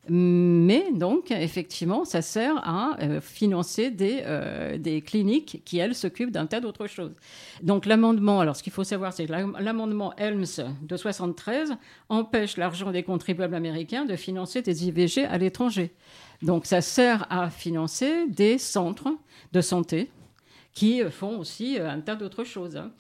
mais 0.10 0.92
donc, 0.94 1.32
effectivement, 1.32 2.06
ça 2.06 2.22
sert 2.22 2.58
à 2.68 2.98
euh, 3.02 3.22
financer 3.22 3.90
des, 3.92 4.22
euh, 4.26 4.78
des 4.78 5.02
cliniques 5.02 5.62
qui, 5.66 5.78
elles, 5.80 5.96
s'occupent 5.96 6.32
d'un 6.32 6.46
tas 6.46 6.60
d'autres 6.62 6.88
choses. 6.88 7.14
Donc, 7.64 7.86
l'amendement, 7.86 8.40
alors 8.40 8.56
ce 8.56 8.64
qu'il 8.64 8.74
faut 8.74 8.84
savoir, 8.84 9.14
c'est 9.14 9.26
que 9.26 9.32
l'am- 9.32 9.58
l'amendement 9.60 10.14
Helms 10.18 10.46
de 10.82 10.98
73 10.98 11.76
empêche 12.10 12.58
l'argent 12.58 12.92
des 12.92 13.04
contribuables 13.04 13.56
américains 13.56 14.06
de 14.06 14.16
financer 14.16 14.62
des 14.62 14.88
IVG 14.88 15.26
à 15.26 15.38
l'étranger. 15.38 15.94
Donc, 16.42 16.66
ça 16.66 16.82
sert 16.82 17.26
à 17.32 17.50
financer 17.50 18.28
des 18.28 18.58
centres 18.58 19.10
de 19.54 19.62
santé 19.62 20.10
qui 20.76 21.02
euh, 21.02 21.10
font 21.10 21.40
aussi 21.40 21.80
euh, 21.80 21.90
un 21.90 22.02
tas 22.02 22.16
d'autres 22.16 22.44
choses. 22.44 22.76
hein. 22.76 22.92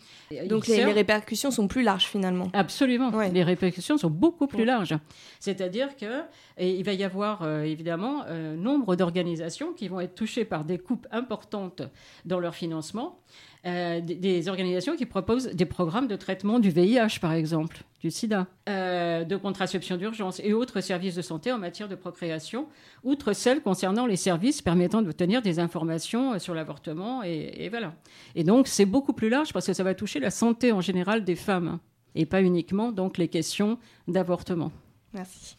Donc 0.47 0.65
les, 0.65 0.83
répercussions 0.85 1.51
sont 1.51 1.67
plus 1.67 1.83
larges 1.83 2.05
finalement. 2.05 2.47
Absolument. 2.53 3.11
Les 3.31 3.43
répercussions 3.43 3.97
sont 3.97 4.09
beaucoup 4.09 4.47
plus 4.47 4.65
larges. 4.65 4.95
C'est-à-dire 5.39 5.95
que 5.95 6.23
et 6.57 6.71
il 6.71 6.83
va 6.83 6.93
y 6.93 7.03
avoir 7.03 7.41
euh, 7.41 7.63
évidemment 7.63 8.23
euh, 8.27 8.55
nombre 8.55 8.95
d'organisations 8.95 9.73
qui 9.73 9.89
vont 9.89 9.99
être 9.99 10.15
touchées 10.15 10.45
par 10.45 10.63
des 10.63 10.77
coupes 10.77 11.05
importantes 11.11 11.81
dans 12.23 12.39
leur 12.39 12.55
financement. 12.55 13.19
Euh, 13.65 13.99
des, 13.99 14.47
organisations 14.47 14.95
qui 14.95 15.07
proposent 15.07 15.47
des 15.47 15.65
programmes 15.65 16.07
de 16.07 16.15
traitement 16.15 16.59
du 16.59 16.69
VIH, 16.69 17.19
par 17.19 17.33
exemple, 17.33 17.83
du 17.99 18.11
sida, 18.11 18.45
euh, 18.69 19.23
de 19.23 19.35
contraception 19.37 19.97
d'urgence 19.97 20.39
et 20.43 20.53
autres 20.53 20.81
services 20.81 21.15
de 21.15 21.23
santé 21.23 21.51
en 21.51 21.57
matière 21.57 21.87
de 21.87 21.95
procréation, 21.95 22.67
outre 23.03 23.33
celles 23.33 23.61
concernant 23.61 24.05
les 24.05 24.17
services 24.17 24.61
permettant 24.61 25.01
d'obtenir 25.01 25.41
des 25.41 25.57
informations 25.57 26.33
euh, 26.33 26.39
sur 26.39 26.53
l'avortement. 26.53 27.23
Et, 27.23 27.53
et 27.57 27.69
voilà. 27.69 27.95
Et 28.35 28.43
donc, 28.43 28.67
c'est 28.67 28.85
beaucoup 28.85 29.13
plus 29.13 29.29
large 29.29 29.51
parce 29.51 29.65
que 29.65 29.73
ça 29.73 29.83
va 29.83 29.95
toucher 29.95 30.19
la 30.19 30.29
santé 30.29 30.71
en 30.71 30.81
général 30.81 31.23
des 31.23 31.35
femmes 31.35 31.79
et 32.13 32.27
pas 32.27 32.43
uniquement 32.43 32.91
donc 32.91 33.17
les 33.17 33.29
questions 33.29 33.79
d'avortement. 34.07 34.71
Merci. 35.11 35.57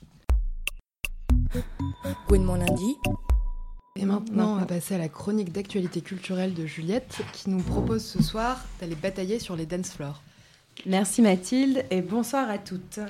Gwen 2.29 2.45
mon 2.45 2.55
lundi. 2.55 2.97
Et 3.97 4.05
maintenant, 4.05 4.53
on 4.53 4.57
va 4.57 4.67
passer 4.67 4.95
à 4.95 4.99
la 4.99 5.09
chronique 5.09 5.53
d'actualité 5.53 6.03
culturelle 6.03 6.53
de 6.53 6.67
Juliette, 6.67 7.19
qui 7.33 7.49
nous 7.49 7.63
propose 7.63 8.05
ce 8.05 8.23
soir 8.23 8.63
d'aller 8.79 8.95
batailler 8.95 9.39
sur 9.39 9.57
les 9.57 9.65
dance 9.65 9.91
floors. 9.91 10.23
Merci 10.85 11.23
Mathilde 11.23 11.85
et 11.91 12.03
bonsoir 12.03 12.51
à 12.51 12.59
toutes. 12.59 13.01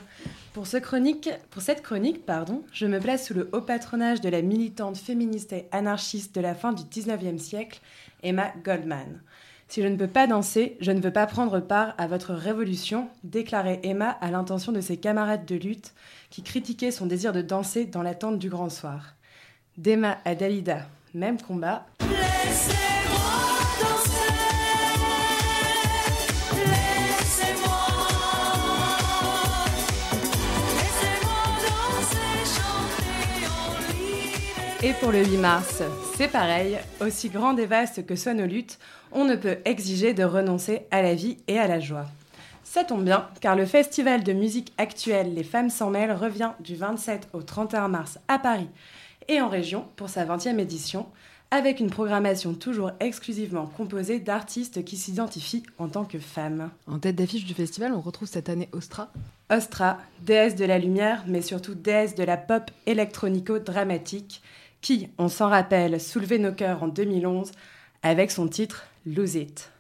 Pour, 0.53 0.69
ce 0.69 0.77
chronique, 0.77 1.29
pour 1.51 1.61
cette 1.61 1.83
chronique, 1.83 2.25
pardon, 2.25 2.63
je 2.73 2.87
me 2.87 3.01
place 3.01 3.27
sous 3.27 3.35
le 3.35 3.51
haut 3.53 3.61
patronage 3.61 4.21
de 4.21 4.29
la 4.29 4.43
militante 4.43 4.97
féministe 4.97 5.53
et 5.53 5.67
anarchiste 5.73 6.35
de 6.35 6.41
la 6.41 6.55
fin 6.55 6.73
du 6.73 6.85
19e 6.85 7.39
siècle, 7.39 7.81
Emma 8.23 8.53
Goldman. 8.65 9.21
Si 9.69 9.83
je 9.83 9.89
ne 9.89 9.97
peux 9.97 10.07
pas 10.07 10.29
danser, 10.29 10.77
je 10.81 10.93
ne 10.93 11.01
veux 11.01 11.13
pas 11.13 11.27
prendre 11.27 11.59
part 11.59 11.95
à 11.99 12.07
votre 12.07 12.33
révolution, 12.33 13.09
déclarait 13.25 13.81
Emma 13.83 14.11
à 14.21 14.31
l'intention 14.31 14.71
de 14.71 14.81
ses 14.81 14.97
camarades 14.97 15.45
de 15.45 15.57
lutte 15.57 15.93
qui 16.31 16.45
critiquaient 16.45 16.93
son 16.93 17.07
désir 17.07 17.33
de 17.33 17.43
danser 17.43 17.85
dans 17.85 18.03
l'attente 18.03 18.39
du 18.39 18.49
grand 18.49 18.71
soir. 18.71 19.16
D'Emma 19.79 20.17
à 20.25 20.35
Dalida, 20.35 20.87
même 21.13 21.39
combat. 21.41 21.85
Et 34.83 34.93
pour 34.95 35.13
le 35.13 35.23
8 35.23 35.37
mars, 35.37 35.83
c'est 36.17 36.29
pareil, 36.29 36.79
aussi 37.01 37.29
grande 37.29 37.61
et 37.61 37.67
vaste 37.67 38.07
que 38.07 38.17
soient 38.17 38.33
nos 38.33 38.47
luttes, 38.47 38.79
on 39.13 39.25
ne 39.27 39.37
peut 39.37 39.59
exiger 39.67 40.15
de 40.15 40.25
renoncer 40.25 40.87
à 40.91 41.03
la 41.03 41.15
vie 41.15 41.37
et 41.49 41.59
à 41.59 41.67
la 41.67 41.81
joie. 41.81 42.07
Ça 42.65 42.83
tombe 42.83 43.05
bien, 43.05 43.27
car 43.43 43.57
le 43.57 43.67
festival 43.67 44.23
de 44.23 44.33
musique 44.33 44.73
actuelle 44.79 45.35
Les 45.35 45.45
Femmes 45.45 45.71
s'en 45.71 45.91
mêlent 45.91 46.13
revient 46.13 46.53
du 46.61 46.77
27 46.77 47.29
au 47.35 47.43
31 47.43 47.89
mars 47.89 48.19
à 48.29 48.39
Paris 48.39 48.69
et 49.29 49.41
en 49.41 49.49
région 49.49 49.87
pour 49.97 50.09
sa 50.09 50.25
20e 50.25 50.59
édition, 50.59 51.07
avec 51.51 51.81
une 51.81 51.91
programmation 51.91 52.55
toujours 52.55 52.93
exclusivement 53.01 53.67
composée 53.67 54.19
d'artistes 54.19 54.85
qui 54.85 54.97
s'identifient 54.97 55.63
en 55.79 55.89
tant 55.89 56.05
que 56.05 56.19
femmes. 56.19 56.71
En 56.87 56.99
tête 56.99 57.17
d'affiche 57.17 57.45
du 57.45 57.55
festival, 57.55 57.93
on 57.93 58.01
retrouve 58.01 58.29
cette 58.29 58.49
année 58.49 58.69
Ostra. 58.73 59.13
Ostra, 59.51 59.99
déesse 60.23 60.57
de 60.57 60.65
la 60.65 60.79
lumière, 60.79 61.25
mais 61.27 61.43
surtout 61.43 61.75
déesse 61.75 62.15
de 62.15 62.25
la 62.25 62.37
pop 62.37 62.71
électronico-dramatique, 62.87 64.43
qui, 64.81 65.09
on 65.19 65.29
s'en 65.29 65.49
rappelle, 65.49 66.01
soulevait 66.01 66.39
nos 66.39 66.53
cœurs 66.53 66.83
en 66.83 66.89
2011 66.89 67.53
avec 68.03 68.31
son 68.31 68.49
titre 68.49 68.87
Lose 69.07 69.37
It. 69.37 69.71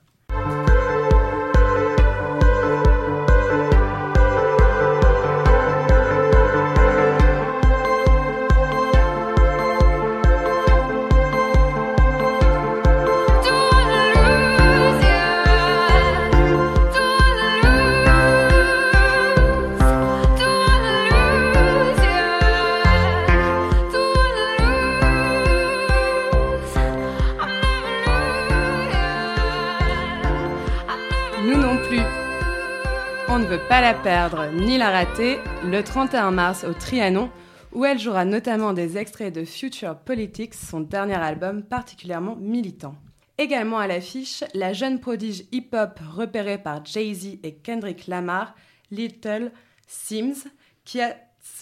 Pas 33.56 33.80
la 33.80 33.94
perdre 33.94 34.50
ni 34.52 34.78
la 34.78 34.90
rater 34.90 35.38
le 35.64 35.82
31 35.82 36.30
mars 36.30 36.64
au 36.64 36.72
Trianon, 36.72 37.30
où 37.72 37.84
elle 37.84 37.98
jouera 37.98 38.24
notamment 38.24 38.72
des 38.72 38.98
extraits 38.98 39.34
de 39.34 39.44
Future 39.44 39.96
Politics, 39.98 40.54
son 40.54 40.80
dernier 40.80 41.14
album 41.14 41.62
particulièrement 41.62 42.36
militant. 42.36 42.94
Également 43.38 43.78
à 43.78 43.86
l'affiche, 43.86 44.44
la 44.54 44.72
jeune 44.72 45.00
prodige 45.00 45.44
hip-hop 45.52 46.00
repérée 46.14 46.58
par 46.58 46.84
Jay-Z 46.84 47.38
et 47.42 47.54
Kendrick 47.54 48.06
Lamar, 48.06 48.54
Little 48.90 49.52
Sims, 49.86 50.48
qui 50.84 51.00
a, 51.00 51.16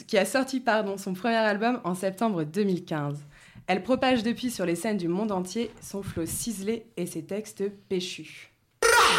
qui 0.07 0.19
a 0.19 0.25
sorti 0.25 0.61
pardon, 0.61 0.97
son 0.97 1.15
premier 1.15 1.37
album 1.37 1.81
en 1.85 1.95
septembre 1.95 2.45
2015. 2.45 3.25
Elle 3.67 3.83
propage 3.83 4.23
depuis 4.23 4.51
sur 4.51 4.67
les 4.67 4.77
scènes 4.77 4.99
du 4.99 5.09
monde 5.09 5.33
entier 5.33 5.71
son 5.81 6.03
flow 6.03 6.27
ciselé 6.27 6.87
et 6.97 7.07
ses 7.07 7.25
textes 7.25 7.65
péchus. 7.89 8.54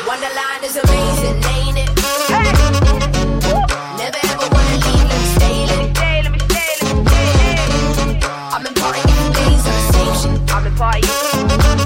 Wonderland 0.07 0.63
is 0.63 0.75
amazing, 0.77 1.37
ain't 1.55 1.77
it? 1.77 1.89
Never 3.97 4.19
ever 4.31 4.47
wanna 4.53 4.77
leave, 4.85 5.07
let 5.09 5.19
me 5.21 5.27
stay, 5.35 5.57
let 5.65 5.77
me 5.81 5.87
stay, 5.93 6.21
let 6.23 6.31
me 6.31 6.39
stay, 6.39 6.71
let 6.81 6.93
me 6.93 7.09
stay. 7.09 8.19
I've 8.53 8.63
been 8.63 8.73
partying 8.75 9.13
for 9.17 9.29
days 9.33 9.63
on 9.65 9.73
the 9.79 9.85
same 9.93 10.15
shit. 10.21 10.37
I've 10.53 10.63
been 10.63 10.75
partying. 10.75 11.09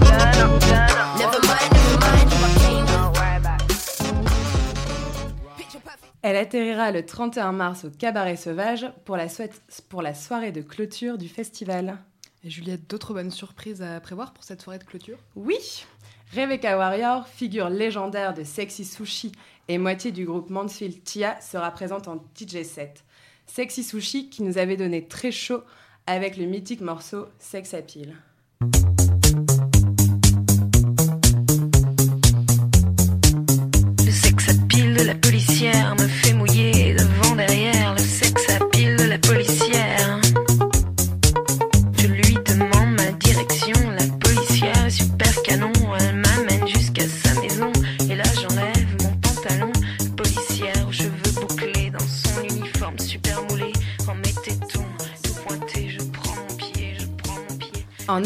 Turn 0.07 0.37
up, 0.43 0.53
turn 0.61 0.97
up. 0.97 1.09
Never 1.19 1.39
mind, 1.47 1.69
never 1.73 1.95
mind, 2.05 2.27
if 2.31 2.43
I 2.43 2.49
came. 2.59 2.85
Don't 2.85 3.11
worry 3.17 3.37
about 3.37 3.59
Elle 6.21 6.35
atterrira 6.37 6.91
le 6.91 7.05
31 7.05 7.51
mars 7.53 7.85
au 7.85 7.89
Cabaret 7.89 8.35
Sauvage 8.35 8.85
pour 9.05 9.15
la, 9.17 9.29
soi- 9.29 9.45
pour 9.89 10.01
la 10.01 10.13
soirée 10.13 10.51
de 10.51 10.61
clôture 10.61 11.17
du 11.17 11.29
festival. 11.29 11.97
Et 12.43 12.49
Juliette, 12.49 12.89
d'autres 12.89 13.13
bonnes 13.13 13.31
surprises 13.31 13.81
à 13.81 13.99
prévoir 13.99 14.31
pour 14.33 14.43
cette 14.45 14.61
soirée 14.61 14.79
de 14.79 14.83
clôture? 14.85 15.17
Oui 15.35 15.57
Rebecca 16.35 16.77
Warrior, 16.77 17.27
figure 17.27 17.69
légendaire 17.69 18.35
de 18.35 18.43
Sexy 18.43 18.85
Sushi 18.85 19.31
et 19.67 19.79
moitié 19.79 20.11
du 20.11 20.25
groupe 20.25 20.51
Mansfield 20.51 21.03
Tia, 21.03 21.41
sera 21.41 21.71
présente 21.71 22.07
en 22.07 22.23
DJ 22.37 22.61
set. 22.63 23.03
Sexy 23.47 23.83
Sushi 23.83 24.29
qui 24.29 24.43
nous 24.43 24.59
avait 24.59 24.77
donné 24.77 25.07
très 25.07 25.31
chaud 25.31 25.63
avec 26.05 26.37
le 26.37 26.45
mythique 26.45 26.81
morceau 26.81 27.25
Sex 27.39 27.73
Appeal. 27.73 28.15
Le 34.05 34.51
à 34.51 34.67
pile 34.67 34.93
de 34.93 35.03
la 35.03 35.15
policière 35.15 35.95
me 35.95 36.07
fait 36.07 36.33
mouiller 36.33 36.93
devant 36.93 37.35
derrière. 37.35 37.95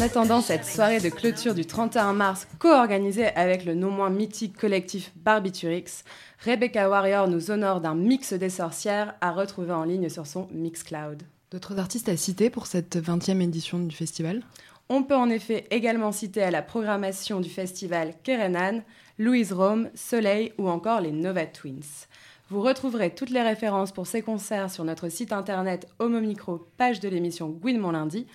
Attendant 0.04 0.42
cette 0.42 0.66
soirée 0.66 1.00
de 1.00 1.08
clôture 1.08 1.54
du 1.54 1.64
31 1.64 2.12
mars, 2.12 2.46
co-organisée 2.58 3.28
avec 3.28 3.64
le 3.64 3.74
non 3.74 3.90
moins 3.90 4.10
mythique 4.10 4.54
collectif 4.54 5.10
Barbiturix, 5.16 6.04
Rebecca 6.44 6.90
Warrior 6.90 7.26
nous 7.26 7.50
honore 7.50 7.80
d'un 7.80 7.94
mix 7.94 8.34
des 8.34 8.50
sorcières 8.50 9.14
à 9.22 9.32
retrouver 9.32 9.72
en 9.72 9.84
ligne 9.84 10.10
sur 10.10 10.26
son 10.26 10.46
Mixcloud. 10.52 11.22
D'autres 11.50 11.78
artistes 11.78 12.10
à 12.10 12.18
citer 12.18 12.50
pour 12.50 12.66
cette 12.66 12.98
20e 12.98 13.40
édition 13.40 13.78
du 13.78 13.96
festival? 13.96 14.42
On 14.90 15.04
peut 15.04 15.16
en 15.16 15.30
effet 15.30 15.66
également 15.70 16.12
citer 16.12 16.42
à 16.42 16.50
la 16.50 16.60
programmation 16.60 17.40
du 17.40 17.48
festival 17.48 18.12
Kerenan, 18.24 18.82
Louise 19.18 19.54
Rome, 19.54 19.88
Soleil 19.94 20.52
ou 20.58 20.68
encore 20.68 21.00
les 21.00 21.12
Nova 21.12 21.46
Twins. 21.46 22.04
Vous 22.50 22.60
retrouverez 22.60 23.14
toutes 23.14 23.30
les 23.30 23.40
références 23.40 23.90
pour 23.90 24.06
ces 24.06 24.20
concerts 24.20 24.70
sur 24.70 24.84
notre 24.84 25.08
site 25.08 25.32
internet 25.32 25.88
Homo 25.98 26.20
Micro, 26.20 26.68
page 26.76 27.00
de 27.00 27.08
l'émission 27.08 27.58
Mon 27.64 27.92
Lundi, 27.92 28.26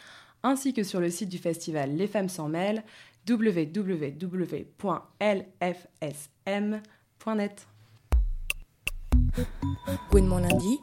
ainsi 0.44 0.74
que 0.74 0.84
sur 0.84 1.00
le 1.00 1.10
site 1.10 1.30
du 1.30 1.38
festival 1.38 1.96
Les 1.96 2.08
Femmes 2.08 2.30
s'en 2.30 2.50
mêlent, 2.50 2.84
www.lfsm.net. 3.30 4.08
Mon 10.14 10.38
lundi. 10.38 10.80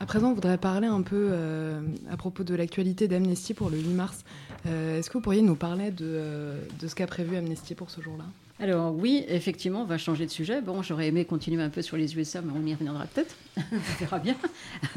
À 0.00 0.06
présent, 0.06 0.30
on 0.30 0.34
voudrait 0.34 0.58
parler 0.58 0.86
un 0.88 1.02
peu 1.02 1.28
euh, 1.30 1.80
à 2.10 2.16
propos 2.16 2.42
de 2.42 2.54
l'actualité 2.54 3.06
d'Amnesty 3.06 3.54
pour 3.54 3.70
le 3.70 3.78
8 3.78 3.88
mars. 3.94 4.24
Euh, 4.66 4.98
Est-ce 4.98 5.08
que 5.08 5.14
vous 5.14 5.22
pourriez 5.22 5.42
nous 5.42 5.54
parler 5.54 5.90
de, 5.90 6.04
euh, 6.04 6.60
de 6.80 6.88
ce 6.88 6.94
qu'a 6.94 7.06
prévu 7.06 7.36
Amnesty 7.36 7.74
pour 7.74 7.90
ce 7.90 8.00
jour-là? 8.00 8.24
Alors 8.60 8.94
oui, 8.94 9.24
effectivement, 9.26 9.82
on 9.82 9.84
va 9.84 9.98
changer 9.98 10.26
de 10.26 10.30
sujet. 10.30 10.60
Bon, 10.60 10.80
j'aurais 10.80 11.08
aimé 11.08 11.24
continuer 11.24 11.62
un 11.62 11.70
peu 11.70 11.82
sur 11.82 11.96
les 11.96 12.16
USA, 12.16 12.40
mais 12.40 12.52
on 12.56 12.64
y 12.64 12.72
reviendra 12.72 13.04
peut-être. 13.06 13.34
on 13.56 13.98
verra 13.98 14.18
bien. 14.20 14.36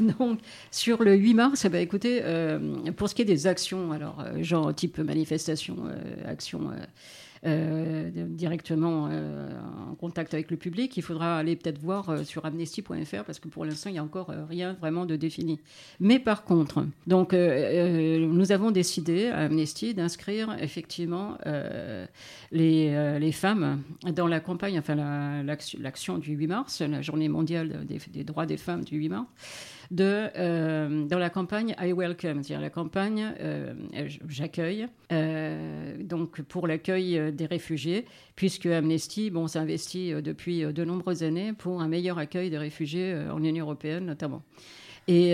Donc, 0.00 0.38
sur 0.70 1.02
le 1.02 1.16
8 1.16 1.34
mars, 1.34 1.64
eh 1.64 1.68
ben, 1.68 1.80
écoutez, 1.80 2.20
euh, 2.22 2.92
pour 2.96 3.08
ce 3.08 3.16
qui 3.16 3.22
est 3.22 3.26
des 3.26 3.48
actions, 3.48 3.90
alors 3.90 4.20
euh, 4.20 4.42
genre 4.44 4.72
type 4.72 4.98
manifestation, 4.98 5.76
euh, 5.86 6.30
action 6.30 6.70
directement 7.44 9.08
euh, 9.10 9.48
en 9.90 9.94
contact 9.94 10.34
avec 10.34 10.50
le 10.50 10.56
public, 10.56 10.96
il 10.96 11.02
faudra 11.02 11.38
aller 11.38 11.56
peut-être 11.56 11.78
voir 11.78 12.10
euh, 12.10 12.24
sur 12.24 12.44
amnesty.fr 12.44 13.24
parce 13.24 13.38
que 13.38 13.48
pour 13.48 13.64
l'instant, 13.64 13.90
il 13.90 13.94
n'y 13.94 13.98
a 13.98 14.04
encore 14.04 14.30
euh, 14.30 14.44
rien 14.44 14.74
vraiment 14.74 15.06
de 15.06 15.16
défini. 15.16 15.60
Mais 16.00 16.18
par 16.18 16.44
contre, 16.44 16.84
donc, 17.06 17.32
euh, 17.34 18.18
euh, 18.18 18.26
nous 18.26 18.52
avons 18.52 18.70
décidé 18.70 19.26
à 19.28 19.38
Amnesty 19.40 19.94
d'inscrire 19.94 20.56
effectivement 20.60 21.38
euh, 21.46 22.06
les, 22.52 22.90
euh, 22.90 23.32
femmes 23.32 23.82
dans 24.14 24.26
la 24.26 24.40
campagne, 24.40 24.78
enfin 24.78 24.94
la- 24.94 25.42
l'action 25.78 26.18
du 26.18 26.32
8 26.32 26.46
mars, 26.46 26.80
la 26.80 27.02
journée 27.02 27.28
mondiale 27.28 27.84
des 27.86 28.24
droits 28.24 28.46
des 28.46 28.56
femmes 28.56 28.84
du 28.84 28.96
8 28.96 29.08
mars, 29.10 29.26
euh, 30.00 31.04
dans 31.06 31.18
la 31.18 31.30
campagne 31.30 31.74
I 31.80 31.92
Welcome, 31.92 32.42
c'est-à-dire 32.42 32.60
la 32.60 32.70
campagne 32.70 33.32
euh, 33.40 33.72
J'accueille, 34.28 34.86
euh, 35.12 35.96
donc 36.02 36.42
pour 36.42 36.66
l'accueil 36.66 37.32
des 37.32 37.46
réfugiés, 37.46 38.04
puisque 38.36 38.66
Amnesty 38.66 39.30
bon, 39.30 39.46
s'investit 39.46 40.12
depuis 40.22 40.60
de 40.60 40.84
nombreuses 40.84 41.22
années 41.22 41.52
pour 41.52 41.80
un 41.80 41.88
meilleur 41.88 42.18
accueil 42.18 42.50
des 42.50 42.58
réfugiés 42.58 43.16
en 43.30 43.42
Union 43.42 43.64
européenne 43.64 44.04
notamment. 44.04 44.42
Et 45.10 45.32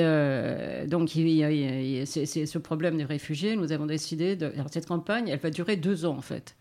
donc, 0.86 1.08
c'est 1.08 2.46
ce 2.46 2.58
problème 2.58 2.96
des 2.96 3.04
réfugiés. 3.04 3.56
Nous 3.56 3.72
avons 3.72 3.86
décidé 3.86 4.36
de. 4.36 4.46
Alors, 4.54 4.68
cette 4.70 4.86
campagne, 4.86 5.26
elle 5.26 5.40
va 5.40 5.50
durer 5.50 5.74
deux 5.74 6.04
ans, 6.04 6.16
en 6.16 6.20
fait. 6.20 6.54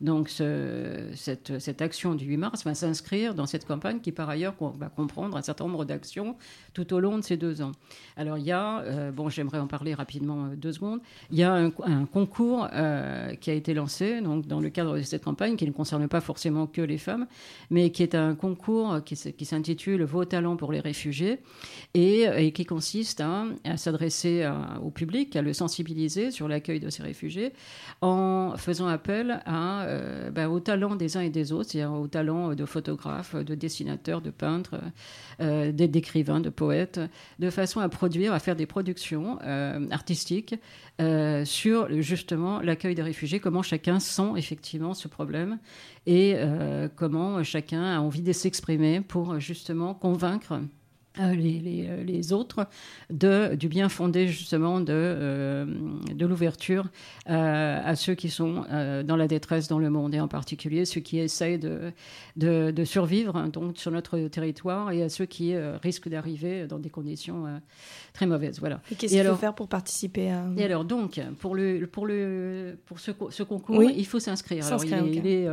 Donc, 0.00 0.28
ce- 0.30 1.10
cette, 1.14 1.82
action 1.82 2.14
du 2.14 2.24
8 2.24 2.36
mars 2.36 2.64
va 2.64 2.74
s'inscrire 2.74 3.34
dans 3.34 3.46
cette 3.46 3.66
campagne 3.66 4.00
qui, 4.00 4.12
par 4.12 4.28
ailleurs, 4.28 4.54
va 4.78 4.88
comprendre 4.88 5.36
un 5.36 5.42
certain 5.42 5.66
nombre 5.66 5.84
d'actions 5.84 6.36
tout 6.74 6.92
au 6.94 7.00
long 7.00 7.18
de 7.18 7.22
ces 7.22 7.36
deux 7.36 7.62
ans. 7.62 7.72
Alors, 8.16 8.38
il 8.38 8.44
y 8.44 8.52
a, 8.52 8.80
euh, 8.80 9.12
bon, 9.12 9.28
j'aimerais 9.28 9.58
en 9.58 9.66
parler 9.66 9.94
rapidement 9.94 10.46
euh, 10.46 10.56
deux 10.56 10.72
secondes, 10.72 11.00
il 11.30 11.38
y 11.38 11.42
a 11.42 11.52
un, 11.52 11.70
concours 12.06 12.68
euh, 12.72 13.34
qui 13.34 13.50
a 13.50 13.54
été 13.54 13.74
lancé 13.74 14.20
donc, 14.20 14.46
dans 14.46 14.60
le 14.60 14.70
cadre 14.70 14.96
de 14.96 15.02
cette 15.02 15.24
campagne 15.24 15.56
qui 15.56 15.66
ne 15.66 15.72
concerne 15.72 16.08
pas 16.08 16.20
forcément 16.20 16.66
que 16.66 16.80
les 16.80 16.98
femmes, 16.98 17.26
mais 17.70 17.90
qui 17.90 18.02
est 18.02 18.14
un 18.14 18.34
concours 18.34 19.00
qui, 19.04 19.16
s'intitule 19.16 20.02
Vos 20.04 20.24
talents 20.24 20.56
pour 20.56 20.72
les 20.72 20.80
réfugiés 20.80 21.38
et, 21.94 22.52
qui 22.52 22.64
consiste 22.64 23.20
à, 23.20 23.44
s'adresser 23.76 24.50
au 24.82 24.90
public, 24.90 25.36
à 25.36 25.42
le 25.42 25.52
sensibiliser 25.52 26.30
sur 26.30 26.48
l'accueil 26.48 26.80
de 26.80 26.90
ces 26.90 27.02
réfugiés 27.02 27.52
en 28.00 28.54
faisant 28.56 28.86
appel 28.86 29.42
à, 29.44 29.86
euh, 29.90 30.30
ben, 30.30 30.48
aux 30.48 30.60
talents 30.60 30.96
des 30.96 31.16
uns 31.16 31.20
et 31.20 31.30
des 31.30 31.52
autres, 31.52 31.70
c'est-à-dire 31.70 31.92
aux 31.92 32.06
talents 32.06 32.54
de 32.54 32.64
photographes, 32.64 33.34
de 33.34 33.54
dessinateurs, 33.54 34.20
de 34.20 34.30
peintres, 34.30 34.80
euh, 35.40 35.72
d'écrivains, 35.72 36.40
de 36.40 36.50
poètes, 36.50 37.00
de 37.38 37.50
façon 37.50 37.80
à 37.80 37.88
produire, 37.88 38.32
à 38.32 38.38
faire 38.38 38.56
des 38.56 38.66
productions 38.66 39.38
euh, 39.42 39.86
artistiques 39.90 40.54
euh, 41.00 41.44
sur 41.44 41.88
justement 42.02 42.60
l'accueil 42.60 42.94
des 42.94 43.02
réfugiés, 43.02 43.40
comment 43.40 43.62
chacun 43.62 44.00
sent 44.00 44.32
effectivement 44.36 44.94
ce 44.94 45.08
problème 45.08 45.58
et 46.06 46.34
euh, 46.36 46.88
comment 46.94 47.42
chacun 47.42 47.82
a 47.82 48.00
envie 48.00 48.22
de 48.22 48.32
s'exprimer 48.32 49.00
pour 49.00 49.40
justement 49.40 49.94
convaincre 49.94 50.60
euh, 51.18 51.34
les, 51.34 51.58
les, 51.58 51.86
euh, 51.88 52.04
les 52.04 52.32
autres 52.32 52.66
de, 53.10 53.56
du 53.56 53.68
bien 53.68 53.88
fondé 53.88 54.28
justement 54.28 54.78
de, 54.80 54.92
euh, 54.92 55.66
de 56.14 56.24
l'ouverture 56.26 56.86
euh, 57.28 57.80
à 57.84 57.96
ceux 57.96 58.14
qui 58.14 58.28
sont 58.30 58.64
dans 59.04 59.16
la 59.16 59.26
détresse 59.26 59.66
dans 59.66 59.80
le 59.80 59.90
monde 59.90 60.14
et 60.14 60.20
en 60.20 60.28
particulier 60.28 60.84
ceux 60.84 61.00
qui 61.00 61.18
essayent 61.18 61.58
de, 61.58 61.92
de, 62.36 62.70
de 62.70 62.84
survivre 62.84 63.34
hein, 63.36 63.48
donc, 63.48 63.76
sur 63.76 63.90
notre 63.90 64.18
territoire 64.28 64.92
et 64.92 65.02
à 65.02 65.08
ceux 65.08 65.26
qui 65.26 65.54
risquent 65.82 66.08
d'arriver 66.08 66.66
dans 66.68 66.78
des 66.78 66.90
conditions 66.90 67.60
très 68.12 68.26
mauvaises. 68.26 68.60
Voilà. 68.60 68.80
Et 68.90 68.94
qu'est-ce 68.94 69.14
qu'il 69.14 69.24
faut 69.24 69.34
faire 69.36 69.54
pour 69.54 69.68
participer 69.68 70.30
à... 70.30 70.44
Et 70.56 70.64
alors 70.64 70.84
donc, 70.84 71.20
pour, 71.40 71.54
le, 71.56 71.86
pour, 71.86 72.06
le, 72.06 72.78
pour 72.86 73.00
ce, 73.00 73.10
co- 73.10 73.30
ce 73.30 73.42
concours, 73.42 73.78
Oui. 73.78 73.92
il 73.96 74.06
faut 74.06 74.20
s'inscrire. 74.20 74.64
Alors, 74.66 74.84
il 74.84 75.16
il 75.16 75.26
est, 75.26 75.48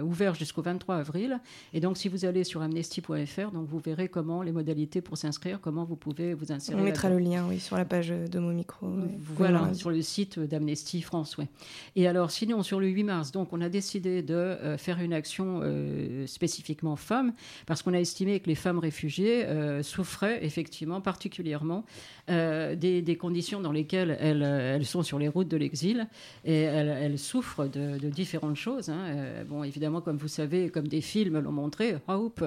ouvert 0.00 0.34
jusqu'au 0.34 0.62
23 0.62 0.96
avril. 0.96 1.38
Et 1.72 1.80
donc, 1.80 1.98
si 1.98 2.08
vous 2.08 2.24
allez 2.24 2.44
sur 2.44 2.62
amnesty.fr, 2.62 3.50
donc 3.52 3.68
vous 3.68 3.78
verrez 3.78 4.08
comment 4.08 4.42
les 4.42 4.52
modalités 4.52 4.93
pour 5.00 5.16
s'inscrire, 5.18 5.60
comment 5.60 5.84
vous 5.84 5.96
pouvez 5.96 6.34
vous 6.34 6.52
insérer. 6.52 6.80
On 6.80 6.84
mettra 6.84 7.08
le 7.08 7.18
lien, 7.18 7.46
oui, 7.48 7.60
sur 7.60 7.76
la 7.76 7.84
page 7.84 8.08
de 8.08 8.38
Mo 8.38 8.52
Micro. 8.52 8.86
ouais. 8.86 9.08
Voilà, 9.36 9.72
sur 9.74 9.90
le 9.90 10.02
site 10.02 10.38
d'Amnesty 10.38 11.02
France. 11.02 11.36
Ouais. 11.38 11.48
Et 11.96 12.06
alors, 12.08 12.30
sinon, 12.30 12.62
sur 12.62 12.80
le 12.80 12.86
8 12.88 13.04
mars, 13.04 13.32
donc, 13.32 13.52
on 13.52 13.60
a 13.60 13.68
décidé 13.68 14.22
de 14.22 14.34
euh, 14.34 14.78
faire 14.78 15.00
une 15.00 15.12
action 15.12 15.60
euh, 15.62 16.26
spécifiquement 16.26 16.96
femmes, 16.96 17.32
parce 17.66 17.82
qu'on 17.82 17.94
a 17.94 17.98
estimé 18.00 18.40
que 18.40 18.46
les 18.48 18.54
femmes 18.54 18.78
réfugiées 18.78 19.44
euh, 19.46 19.82
souffraient 19.82 20.44
effectivement 20.44 21.00
particulièrement 21.00 21.84
euh, 22.30 22.74
des, 22.76 23.02
des 23.02 23.16
conditions 23.16 23.60
dans 23.60 23.72
lesquelles 23.72 24.16
elles, 24.20 24.42
euh, 24.42 24.76
elles 24.76 24.86
sont 24.86 25.02
sur 25.02 25.18
les 25.18 25.28
routes 25.28 25.48
de 25.48 25.56
l'exil, 25.56 26.06
et 26.44 26.62
elles, 26.62 26.88
elles 26.88 27.18
souffrent 27.18 27.66
de, 27.66 27.98
de 27.98 28.08
différentes 28.08 28.56
choses. 28.56 28.88
hein. 28.88 28.98
Euh, 29.06 29.44
bon, 29.44 29.62
évidemment, 29.64 30.00
comme 30.00 30.16
vous 30.16 30.28
savez, 30.28 30.68
comme 30.70 30.88
des 30.88 31.00
films 31.00 31.38
l'ont 31.40 31.52
montré, 31.52 31.96
Hope, 32.08 32.44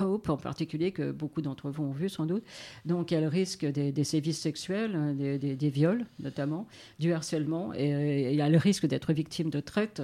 Hope 0.00 0.28
en 0.28 0.36
particulier, 0.36 0.92
que 0.92 1.12
beaucoup 1.12 1.42
d'entre 1.42 1.70
vous 1.70 1.84
ont 1.84 1.92
vu 1.92 2.08
sans 2.08 2.26
doute, 2.26 2.44
donc 2.84 3.12
elles 3.12 3.26
risquent 3.26 3.66
des, 3.66 3.92
des 3.92 4.04
sévices 4.04 4.40
sexuels, 4.40 4.94
hein, 4.94 5.14
des, 5.14 5.70
viols 5.70 6.06
notamment, 6.20 6.66
du 6.98 7.12
harcèlement, 7.12 7.72
et, 7.74 7.88
et 7.88 8.36
elles 8.36 8.56
risquent 8.56 8.86
d'être 8.86 9.12
victimes 9.12 9.50
de 9.50 9.60
traite 9.60 10.02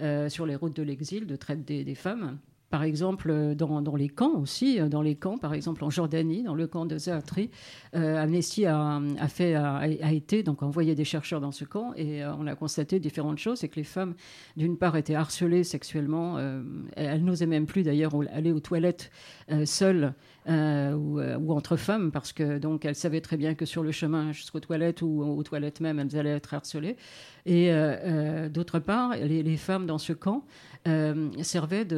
euh, 0.00 0.28
sur 0.28 0.46
les 0.46 0.56
routes 0.56 0.76
de 0.76 0.82
l'exil, 0.82 1.26
de 1.26 1.36
traite 1.36 1.64
des 1.64 1.94
femmes. 1.94 2.38
Par 2.74 2.82
exemple, 2.82 3.30
euh, 3.30 3.54
dans, 3.54 3.94
les 3.94 4.08
camps 4.08 4.34
aussi, 4.34 4.80
euh, 4.80 4.88
dans 4.88 5.00
les 5.00 5.14
camps, 5.14 5.38
par 5.38 5.54
exemple 5.54 5.84
en 5.84 5.90
Jordanie, 5.90 6.42
dans 6.42 6.56
le 6.56 6.66
camp 6.66 6.86
de 6.86 6.98
Zaatri, 6.98 7.48
euh, 7.94 8.20
Amnesty 8.20 8.66
a, 8.66 9.00
fait, 9.28 9.54
a, 9.54 9.86
été 9.86 10.42
donc 10.42 10.60
envoyé 10.60 10.96
des 10.96 11.04
chercheurs 11.04 11.40
dans 11.40 11.52
ce 11.52 11.64
camp 11.64 11.92
et 11.94 12.24
on 12.24 12.48
a 12.48 12.56
constaté 12.56 12.98
différentes 12.98 13.38
choses. 13.38 13.60
C'est 13.60 13.68
que 13.68 13.76
les 13.76 13.84
femmes, 13.84 14.14
d'une 14.56 14.76
part, 14.76 14.96
étaient 14.96 15.14
harcelées 15.14 15.62
sexuellement. 15.62 16.36
elles 16.96 17.24
n'osaient 17.24 17.46
même 17.46 17.66
plus 17.66 17.84
d'ailleurs 17.84 18.12
aller 18.32 18.50
aux 18.50 18.58
toilettes 18.58 19.12
seules 19.64 20.12
ou, 20.48 21.20
entre 21.52 21.76
femmes 21.76 22.10
parce 22.10 22.32
que 22.32 22.58
donc 22.58 22.84
elles 22.84 22.96
savaient 22.96 23.20
très 23.20 23.36
bien 23.36 23.54
que 23.54 23.66
sur 23.66 23.84
le 23.84 23.92
chemin 23.92 24.32
jusqu'aux 24.32 24.60
toilettes 24.60 25.00
ou 25.02 25.22
aux 25.22 25.42
toilettes 25.44 25.80
même, 25.80 26.00
elles 26.00 26.16
allaient 26.18 26.36
être 26.36 26.54
harcelées. 26.54 26.96
Et 27.46 27.70
d'autre 28.52 28.80
part, 28.80 29.14
les 29.16 29.56
femmes 29.56 29.86
dans 29.86 29.98
ce 29.98 30.12
camp 30.12 30.44
euh, 30.86 31.14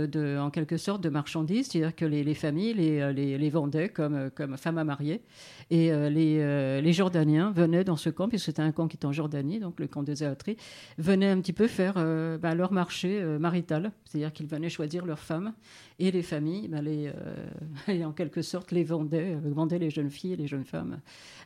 de- 0.07 0.39
en 0.39 0.51
quelque 0.51 0.77
sorte 0.77 1.03
de 1.03 1.09
marchandises, 1.09 1.69
c'est-à-dire 1.69 1.95
que 1.95 2.05
les, 2.05 2.23
les 2.25 2.35
familles 2.35 2.75
les, 2.75 3.01
euh, 3.01 3.51
vendaient 3.51 3.89
comme, 3.89 4.31
comme 4.35 4.57
femmes 4.57 4.79
à 4.79 4.85
marier. 4.85 5.23
Et 5.71 5.93
euh, 5.93 6.09
les, 6.09 6.39
euh, 6.41 6.93
Jordaniens 6.93 7.51
venaient 7.51 7.85
dans 7.85 7.97
ce 7.97 8.11
camp, 8.11 8.29
puisque 8.29 8.47
c'était 8.47 8.63
un 8.63 8.73
camp 8.73 8.89
qui 8.89 8.97
était 8.97 9.07
en 9.07 9.13
Jordanie, 9.13 9.59
donc 9.59 9.81
le 9.81 9.87
camp 9.87 10.03
de 10.03 10.15
Zaatri, 10.15 10.57
venaient 10.99 11.29
un 11.29 11.41
petit 11.41 11.53
peu 11.53 11.67
faire 11.67 11.95
euh, 11.97 12.39
bah, 12.39 12.55
leur 12.55 12.73
marché 12.73 13.21
euh, 13.21 13.39
marital, 13.39 13.93
c'est-à-dire 14.05 14.33
qu'ils 14.33 14.47
venaient 14.47 14.69
choisir 14.69 15.05
leurs 15.05 15.19
femmes 15.19 15.53
et 15.99 16.11
les 16.11 16.23
familles, 16.23 16.69
bah, 16.69 16.79
euh, 16.85 18.05
en 18.05 18.13
quelque 18.13 18.43
sorte, 18.43 18.71
les 18.71 18.85
vendaient, 18.85 19.35
euh, 19.35 19.51
vendaient 19.51 19.79
les 19.79 19.91
jeunes 19.91 20.11
filles 20.11 20.35
et 20.35 20.37
les 20.37 20.47
jeunes 20.47 20.65
femmes 20.65 21.01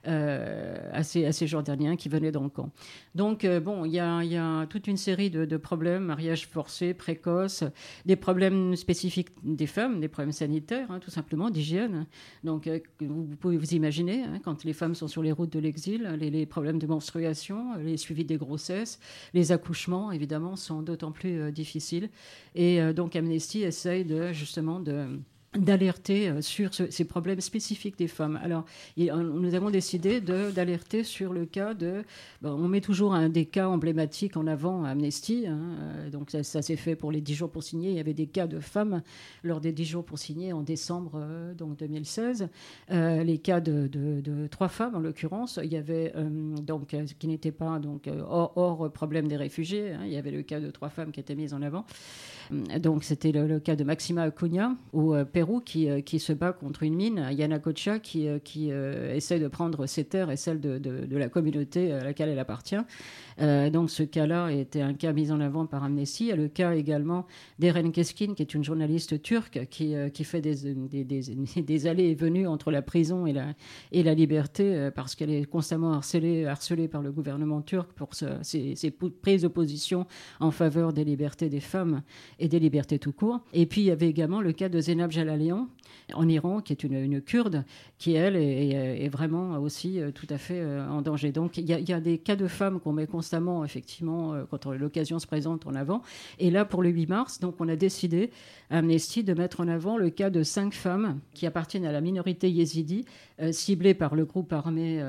euh, 0.07 0.76
à, 0.93 1.03
ces, 1.03 1.47
Jordaniens 1.47 1.97
qui 1.97 2.09
venaient 2.09 2.32
dans 2.32 2.43
le 2.43 2.49
camp. 2.49 2.70
Donc, 3.14 3.45
euh, 3.45 3.61
bon, 3.61 3.84
il 3.84 3.93
y 3.93 4.01
a, 4.01 4.22
il 4.22 4.30
y 4.30 4.36
a 4.36 4.66
toute 4.66 4.86
une 4.86 4.97
série 4.97 5.30
de, 5.30 5.45
de 5.45 5.57
problèmes, 5.57 6.05
mariage 6.05 6.47
forcé, 6.47 6.95
précoce, 6.95 7.30
des 8.07 8.16
problèmes 8.16 8.76
spécifiques 8.76 9.28
des 9.43 9.66
femmes, 9.66 10.01
des 10.01 10.09
problèmes 10.09 10.33
sanitaires, 10.33 10.91
hein, 10.91 10.99
tout 11.01 11.11
simplement, 11.11 11.51
d'hygiène. 11.51 12.07
Donc, 12.45 12.66
euh, 12.66 12.81
vous, 13.01 13.37
pouvez 13.39 13.57
vous 13.57 13.74
imaginer, 13.74 14.24
hein, 14.24 14.41
quand 14.43 14.64
les 14.64 14.72
femmes 14.72 14.95
sont 14.95 15.09
sur 15.09 15.22
les 15.22 15.33
routes 15.33 15.53
de 15.53 15.59
l'exil, 15.59 16.03
les, 16.18 16.31
les 16.31 16.47
problèmes 16.47 16.78
de 16.78 16.87
menstruation, 16.87 17.76
les 17.76 17.97
suivis 17.97 18.24
des 18.24 18.37
grossesses, 18.37 18.99
les 19.35 19.53
accouchements, 19.53 20.12
évidemment, 20.12 20.57
sont 20.57 20.83
d'autant 20.83 21.12
plus 21.12 21.41
euh, 21.41 21.51
difficiles. 21.51 22.11
Et 22.55 22.81
euh, 22.81 22.93
donc, 22.93 23.16
Amnesty 23.16 23.62
essaye 23.62 24.05
de, 24.05 24.33
justement 24.33 24.81
de 24.81 25.07
d'alerter 25.59 26.28
euh, 26.28 26.42
sur 26.42 26.72
ce- 26.74 26.90
ces 26.90 27.05
problèmes 27.05 27.40
spécifiques 27.40 27.98
des 27.98 28.07
femmes. 28.07 28.38
Alors, 28.42 28.64
on- 28.98 29.16
nous 29.18 29.55
avons 29.55 29.70
décidé 29.70 30.20
d'alerter 30.20 31.03
sur 31.03 31.32
le 31.32 31.44
cas 31.44 31.74
de... 31.74 32.05
on 32.44 32.68
met 32.68 32.80
toujours 32.80 33.18
des 33.28 33.46
cas 33.46 33.68
emblématiques 33.68 34.36
en 34.36 34.46
avant 34.46 34.84
à 34.84 34.90
Amnesty. 34.90 35.46
hein, 35.48 35.59
euh, 35.80 36.11
donc, 36.11 36.30
ça, 36.30 36.62
s'est 36.62 36.76
fait 36.76 36.94
pour 36.94 37.11
les 37.11 37.20
10 37.20 37.34
jours 37.34 37.51
pour 37.51 37.64
signer. 37.64 37.90
Il 37.90 37.96
y 37.96 38.01
avait 38.01 38.14
des 38.14 38.26
cas 38.28 38.46
de 38.46 38.61
femmes 38.61 39.03
lors 39.42 39.61
des 39.61 39.72
10 39.72 39.84
jours 39.86 40.05
pour 40.05 40.20
signer 40.20 40.53
en 40.53 40.62
décembre 40.62 41.12
euh, 41.16 41.53
donc 41.55 41.76
2016. 41.78 42.48
Euh, 42.92 43.24
les 43.24 43.38
cas 43.38 43.61
de, 43.61 43.90
trois 44.53 44.68
femmes, 44.68 44.94
en 44.94 45.01
l'occurrence. 45.01 45.59
Il 45.64 45.72
y 45.72 45.76
avait, 45.76 46.12
euh, 46.14 46.28
donc, 46.62 46.94
euh, 46.94 47.05
qui 47.18 47.26
n'étaient 47.26 47.51
pas 47.51 47.80
donc, 47.80 48.07
euh, 48.07 48.22
hors, 48.24 48.90
problème 48.92 49.26
des 49.26 49.36
réfugiés. 49.36 49.90
hein. 49.94 50.01
il 50.05 50.12
y 50.12 50.16
avait 50.16 50.30
le 50.30 50.42
cas 50.42 50.61
de 50.61 50.70
trois 50.70 50.90
femmes 50.90 51.11
qui 51.11 51.18
étaient 51.18 51.34
mises 51.34 51.55
en 51.55 51.62
avant. 51.62 51.84
Euh, 52.53 52.78
Donc, 52.78 53.03
c'était 53.03 53.32
le, 53.32 53.59
cas 53.59 53.74
de 53.76 53.82
Maxima 53.84 54.22
Acuna 54.22 54.76
au 54.92 55.14
euh, 55.14 55.24
Pérou 55.41 55.61
qui, 55.62 55.88
euh, 55.88 56.03
qui 56.03 56.18
se 56.18 56.34
bat 56.34 56.53
contre 56.53 56.82
une 56.82 56.95
mine, 56.95 57.26
Yanacocha, 57.30 57.99
qui, 57.99 58.28
euh, 58.28 58.38
qui 58.38 58.70
euh, 58.72 59.14
essaie 59.14 59.38
de 59.38 59.49
prendre 59.49 59.86
ses 59.86 60.05
terres 60.05 60.30
et 60.30 60.36
celles 60.36 60.61
de, 60.61 60.76
de- 60.76 61.16
la 61.16 61.30
communauté 61.30 61.93
à 61.93 62.05
laquelle 62.05 62.28
elle 62.28 62.38
appartient. 62.38 62.76
Donc, 63.38 63.88
ce 63.88 64.03
cas-là 64.03 64.51
était 64.51 64.82
un 64.82 64.93
cas 64.93 65.14
mis 65.14 65.32
en 65.32 65.41
avant 65.41 65.64
par 65.64 65.82
Amnesty. 65.82 66.24
Il 66.24 66.28
y 66.28 66.32
a 66.32 66.36
le 66.36 66.49
cas 66.49 66.74
également 66.74 67.26
d'Eren 67.59 67.91
Keskin, 67.91 68.34
qui 68.34 68.43
est 68.43 68.53
une 68.53 68.64
journaliste 68.64 69.22
turque 69.22 69.66
qui, 69.70 69.95
qui 70.12 70.24
fait 70.24 70.43
des, 70.43 70.74
des, 71.62 71.86
allées 71.86 72.09
et 72.09 72.14
venues 72.14 72.47
entre 72.47 72.70
la 72.70 72.82
prison 72.82 73.26
et 73.26 73.32
la, 73.32 73.55
et 73.93 74.03
la 74.03 74.12
liberté 74.12 74.91
parce 74.95 75.14
qu'elle 75.14 75.30
est 75.30 75.47
constamment 75.47 75.93
harcelée, 75.93 76.45
harcelée 76.45 76.86
par 76.88 77.01
le 77.01 77.12
gouvernement 77.12 77.62
turc 77.62 77.91
pour 77.93 78.11
ses, 78.14 78.74
ses 78.74 78.91
prises 78.91 79.43
de 79.43 79.49
position 79.49 80.07
en 80.38 80.51
faveur 80.51 80.93
des 80.93 81.05
libertés 81.05 81.49
des 81.49 81.61
femmes 81.61 82.03
et 82.38 82.49
des 82.49 82.59
libertés 82.59 82.99
tout 82.99 83.12
court. 83.12 83.41
Et 83.55 83.64
puis 83.64 83.80
il 83.80 83.84
y 83.84 83.91
avait 83.91 84.09
également 84.09 84.43
le 84.43 84.53
cas 84.53 84.68
de 84.68 84.80
Zeinab 84.80 85.11
Jalalian 85.31 85.68
en 86.14 86.28
Iran, 86.28 86.61
qui 86.61 86.72
est 86.72 86.83
une, 86.85 87.20
kurde, 87.20 87.64
qui 87.99 88.14
elle 88.14 88.37
est, 88.37 89.09
vraiment 89.09 89.59
aussi 89.59 90.01
euh, 90.01 90.11
tout 90.11 90.26
à 90.31 90.39
fait 90.39 90.61
euh, 90.61 90.89
en 90.89 91.03
danger. 91.03 91.33
Donc 91.33 91.57
il 91.57 91.68
y, 91.68 91.93
a, 91.93 92.01
des 92.01 92.18
cas 92.18 92.37
de 92.37 92.49
femmes 92.49 92.81
qu'on 92.81 92.93
met 92.93 93.07
constamment, 93.07 93.64
effectivement, 93.64 94.35
euh, 94.35 94.45
quand 94.51 94.66
l'occasion 94.66 95.18
se 95.18 95.26
présente 95.26 95.66
en 95.66 95.74
avant. 95.74 96.03
Et 96.39 96.51
là, 96.51 96.64
pour 96.64 96.83
le 96.83 96.91
8 96.91 97.07
mars, 97.07 97.41
donc 97.41 97.57
on 97.61 97.68
a 97.68 97.76
décidé, 97.76 98.31
à 98.70 98.78
Amnesty, 98.78 99.24
de 99.24 99.35
mettre 99.35 99.61
en 99.61 99.68
avant 99.68 99.97
le 99.97 100.11
cas 100.11 100.31
de 100.31 100.43
cinq 100.43 100.74
femmes 100.74 101.20
qui 101.35 101.47
appartiennent 101.47 101.87
à 101.87 101.93
la 101.93 102.01
minorité 102.01 102.51
yézidi, 102.51 103.05
ciblées 103.53 103.95
par 103.95 104.14
le 104.14 104.24
groupe 104.24 104.53
armé 104.53 105.03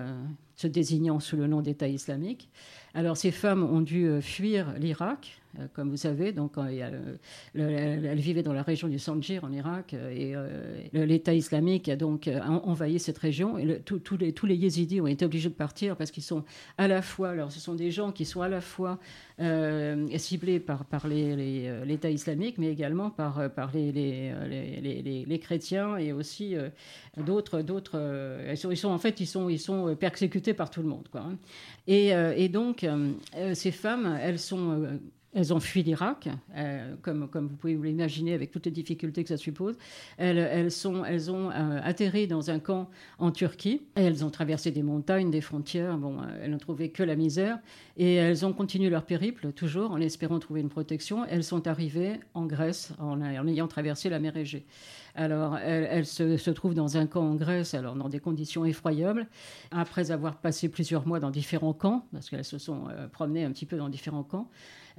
se 0.56 0.68
désignant 0.68 1.20
sous 1.20 1.38
le 1.38 1.48
nom 1.48 1.62
d'État 1.62 1.88
islamique. 1.88 2.50
Alors 2.94 3.16
ces 3.18 3.32
femmes 3.32 3.64
ont 3.64 3.82
dû 3.82 4.06
euh, 4.06 4.20
fuir 4.20 4.74
l'Irak, 4.78 5.40
euh, 5.60 5.68
comme 5.74 5.90
vous 5.90 5.98
savez, 5.98 6.34
donc 6.34 6.58
euh, 6.58 7.16
elles 7.56 8.20
vivaient 8.20 8.44
dans 8.44 8.54
la 8.54 8.64
région 8.64 8.90
du 8.90 9.00
Sanjir 9.00 9.44
en 9.46 9.52
Irak 9.52 9.94
et 9.94 10.34
l'État 10.94 11.34
islamique 11.34 11.90
a 11.90 11.96
donc 11.96 12.28
en- 12.28 12.64
envahi 12.70 13.00
cette 13.00 13.18
région 13.18 13.58
et 13.58 13.80
tous- 13.80 14.18
les, 14.18 14.56
yézidis 14.56 15.02
ont 15.02 15.08
été 15.08 15.26
obligés 15.26 15.50
de 15.50 15.54
partir 15.54 15.96
parce 15.96 16.12
qu'ils 16.12 16.24
sont 16.24 16.44
à 16.78 16.88
la 16.88 17.02
fois, 17.02 17.30
alors 17.30 17.52
ce 17.52 17.60
sont 17.60 17.76
des 17.76 17.92
gens 17.92 18.12
qui 18.14 18.24
sont 18.26 18.42
à 18.42 18.48
la 18.50 18.62
fois 18.62 18.98
ciblés 20.18 20.60
par, 20.60 20.86
par 20.86 21.08
l'État 21.08 22.10
islamique 22.10 22.58
mais 22.58 22.72
également 22.72 23.10
par, 23.10 23.50
par 23.52 23.72
les, 23.74 23.92
les, 23.92 25.26
les, 25.28 25.40
chrétiens 25.40 25.98
et 25.98 26.14
aussi 26.14 26.56
d'autres, 27.18 27.62
d'autres 27.62 28.00
ils, 28.50 28.78
sont, 28.78 28.90
en 28.90 29.00
fait 29.00 29.20
ils 29.20 29.26
sont, 29.26 29.50
ils 29.50 29.60
sont 29.60 29.96
persécutés 29.96 30.54
par 30.54 30.70
tout 30.70 30.82
le 30.82 30.88
monde. 30.88 31.08
Quoi, 31.12 31.22
hein. 31.22 31.38
et, 31.88 32.10
et 32.38 32.48
donc 32.48 32.81
euh, 32.84 33.12
euh, 33.36 33.54
ces 33.54 33.72
femmes, 33.72 34.18
euh, 34.20 34.98
elles 35.34 35.54
ont 35.54 35.60
fui 35.62 35.82
l'Irak, 35.82 36.28
euh, 36.58 36.96
comme, 37.02 37.28
vous 37.34 37.56
pouvez 37.56 37.76
vous 37.76 37.84
l'imaginer, 37.84 38.34
avec 38.34 38.52
toutes 38.52 38.66
les 38.66 38.72
difficultés 38.72 39.24
que 39.24 39.30
ça 39.30 39.38
suppose. 39.38 39.78
Elles, 40.18 40.70
ont 40.88 41.50
atterri 41.84 42.28
dans 42.28 42.50
un 42.50 42.60
camp 42.60 42.90
en 43.18 43.32
Turquie. 43.32 43.82
Et 43.96 44.02
elles 44.02 44.26
ont 44.26 44.30
traversé 44.30 44.72
des 44.72 44.84
montagnes, 44.84 45.32
des 45.32 45.42
frontières. 45.42 45.98
Bon, 45.98 46.18
elles 46.42 46.52
n'ont 46.52 46.58
trouvé 46.58 46.90
que 46.90 47.04
la 47.04 47.16
misère. 47.16 47.60
Et 47.96 48.16
elles 48.16 48.46
ont 48.46 48.52
continué 48.52 48.90
leur 48.90 49.06
périple, 49.06 49.54
toujours, 49.54 49.92
en 49.92 50.02
espérant 50.02 50.40
trouver 50.40 50.60
une 50.60 50.70
protection. 50.70 51.26
Elles 51.26 51.46
sont 51.46 51.66
arrivées 51.66 52.20
en 52.34 52.46
Grèce, 52.46 52.92
en 53.00 53.48
ayant 53.48 53.68
traversé 53.68 54.10
la 54.10 54.20
mer 54.20 54.36
Égée. 54.36 54.66
Alors, 55.16 55.58
elles 55.58 56.06
se, 56.06 56.50
trouvent 56.52 56.74
dans 56.74 56.98
un 56.98 57.06
camp 57.08 57.24
en 57.24 57.36
Grèce, 57.36 57.74
alors 57.74 57.96
dans 57.96 58.10
des 58.10 58.20
conditions 58.20 58.66
effroyables, 58.66 59.28
après 59.72 60.12
avoir 60.12 60.38
passé 60.38 60.70
plusieurs 60.70 61.08
mois 61.08 61.20
dans 61.20 61.32
différents 61.32 61.74
camps, 61.74 62.06
parce 62.14 62.30
qu'elles 62.30 62.46
se 62.46 62.58
sont 62.58 62.88
euh, 62.90 63.08
promenées 63.08 63.44
un 63.44 63.52
petit 63.52 63.66
peu 63.66 63.78
dans 63.78 63.90
différents 63.90 64.24
camps. 64.24 64.50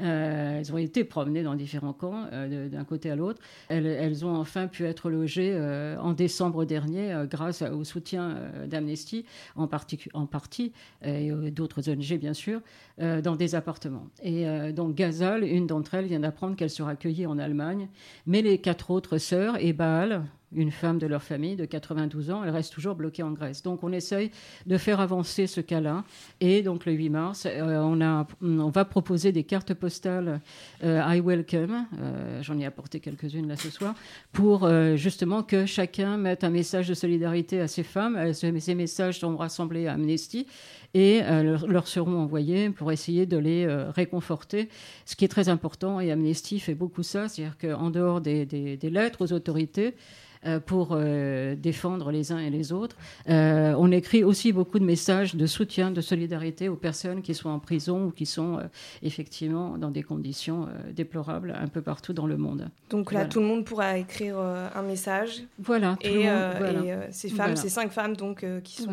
Euh, 0.00 0.58
elles 0.58 0.72
ont 0.72 0.78
été 0.78 1.04
promenées 1.04 1.42
dans 1.42 1.54
différents 1.54 1.92
camps, 1.92 2.26
euh, 2.32 2.68
d'un 2.68 2.84
côté 2.84 3.10
à 3.10 3.16
l'autre. 3.16 3.40
Elles, 3.68 4.24
ont 4.24 4.36
enfin 4.36 4.66
pu 4.66 4.84
être 4.84 5.10
logées 5.10 5.52
euh, 5.54 5.96
en 5.98 6.12
décembre 6.12 6.64
dernier 6.64 7.24
grâce 7.28 7.62
au 7.62 7.84
soutien 7.84 8.36
d'Amnesty, 8.66 9.24
en, 9.56 9.68
en 10.14 10.26
partie, 10.26 10.72
et 11.04 11.30
d'autres 11.50 11.90
ONG 11.90 12.18
bien 12.18 12.34
sûr, 12.34 12.60
dans 12.98 13.36
des 13.36 13.54
appartements. 13.54 14.06
Et 14.22 14.72
donc 14.72 14.94
Gazal, 14.94 15.44
une 15.44 15.66
d'entre 15.66 15.94
elles, 15.94 16.06
vient 16.06 16.20
d'apprendre 16.20 16.56
qu'elle 16.56 16.70
sera 16.70 16.90
accueillie 16.90 17.26
en 17.26 17.38
Allemagne, 17.38 17.88
mais 18.26 18.42
les 18.42 18.58
quatre 18.58 18.90
autres 18.90 19.18
sœurs 19.18 19.56
et 19.60 19.72
Baal, 19.72 20.24
une 20.54 20.70
femme 20.70 20.98
de 20.98 21.06
leur 21.06 21.22
famille 21.22 21.56
de 21.56 21.64
92 21.64 22.30
ans, 22.30 22.44
elle 22.44 22.50
reste 22.50 22.72
toujours 22.72 22.94
bloquée 22.94 23.22
en 23.22 23.32
Grèce. 23.32 23.62
Donc 23.62 23.82
on 23.82 23.92
essaye 23.92 24.30
de 24.66 24.78
faire 24.78 25.00
avancer 25.00 25.46
ce 25.46 25.60
cas-là. 25.60 26.04
Et 26.40 26.62
donc 26.62 26.86
le 26.86 26.92
8 26.92 27.10
mars, 27.10 27.46
euh, 27.46 28.26
on, 28.40 28.70
va 28.70 28.84
proposer 28.84 29.32
des 29.32 29.44
cartes 29.44 29.74
postales 29.74 30.40
euh, 30.84 31.02
I 31.06 31.20
Welcome, 31.20 31.86
euh, 31.98 32.42
j'en 32.42 32.58
ai 32.58 32.66
apporté 32.66 33.00
quelques-unes 33.00 33.48
là 33.48 33.56
ce 33.56 33.70
soir, 33.70 33.94
pour 34.32 34.68
justement 34.96 35.42
que 35.42 35.66
chacun 35.66 36.16
mette 36.16 36.44
un 36.44 36.50
message 36.50 36.88
de 36.88 36.94
solidarité 36.94 37.60
à 37.60 37.68
ces 37.68 37.82
femmes. 37.82 38.32
Ces 38.32 38.74
messages 38.74 39.20
seront 39.20 39.36
rassemblés 39.36 39.86
à 39.86 39.94
Amnesty 39.94 40.46
et 40.94 41.20
euh, 41.22 41.42
leur, 41.42 41.66
leur 41.66 41.86
seront 41.88 42.18
envoyés 42.18 42.70
pour 42.70 42.92
essayer 42.92 43.26
de 43.26 43.38
les 43.38 43.64
euh, 43.64 43.90
réconforter. 43.90 44.68
Ce 45.06 45.16
qui 45.16 45.24
est 45.24 45.28
très 45.28 45.48
important, 45.48 46.00
et 46.00 46.10
Amnesty 46.12 46.60
fait 46.60 46.74
beaucoup 46.74 47.02
ça, 47.02 47.28
c'est-à-dire 47.28 47.56
qu'en 47.58 47.90
dehors 47.90 48.20
des, 48.20 48.44
des- 48.46 48.76
des 48.76 48.90
lettres 48.90 49.24
aux 49.24 49.32
autorités, 49.32 49.94
euh, 50.44 50.58
pour 50.58 50.88
euh, 50.90 51.54
défendre 51.54 52.10
les 52.10 52.32
uns 52.32 52.38
et 52.40 52.50
les 52.50 52.72
autres. 52.72 52.96
Euh, 53.28 53.76
on 53.78 53.92
écrit 53.92 54.24
aussi 54.24 54.50
beaucoup 54.52 54.80
de 54.80 54.84
messages 54.84 55.36
de 55.36 55.46
soutien, 55.46 55.92
de 55.92 56.00
solidarité 56.00 56.68
aux 56.68 56.74
personnes 56.74 57.22
qui 57.22 57.32
sont 57.32 57.48
en 57.48 57.60
prison 57.60 58.06
ou 58.06 58.10
qui 58.10 58.26
sont 58.26 58.58
euh, 58.58 58.62
effectivement 59.04 59.78
dans 59.78 59.92
des 59.92 60.02
conditions 60.02 60.66
déplorables 60.96 61.56
un 61.56 61.68
peu 61.68 61.80
partout 61.80 62.12
dans 62.12 62.26
le 62.26 62.36
monde. 62.36 62.68
Donc 62.90 63.12
là, 63.12 63.20
Voilà. 63.20 63.28
tout 63.32 63.38
le 63.38 63.46
monde 63.46 63.64
pourra 63.64 63.98
écrire 63.98 64.36
un 64.38 64.82
message. 64.82 65.44
Voilà, 65.60 65.96
tout 66.00 66.08
Et, 66.08 66.24
le 66.24 66.30
monde, 66.32 66.54
voilà. 66.58 67.06
et, 67.08 67.12
ces 67.12 67.28
femmes, 67.28 67.36
Voilà. 67.38 67.56
ces 67.56 67.68
cinq 67.68 67.92
femmes 67.92 68.16
donc, 68.16 68.44
qui 68.64 68.82
sont 68.82 68.90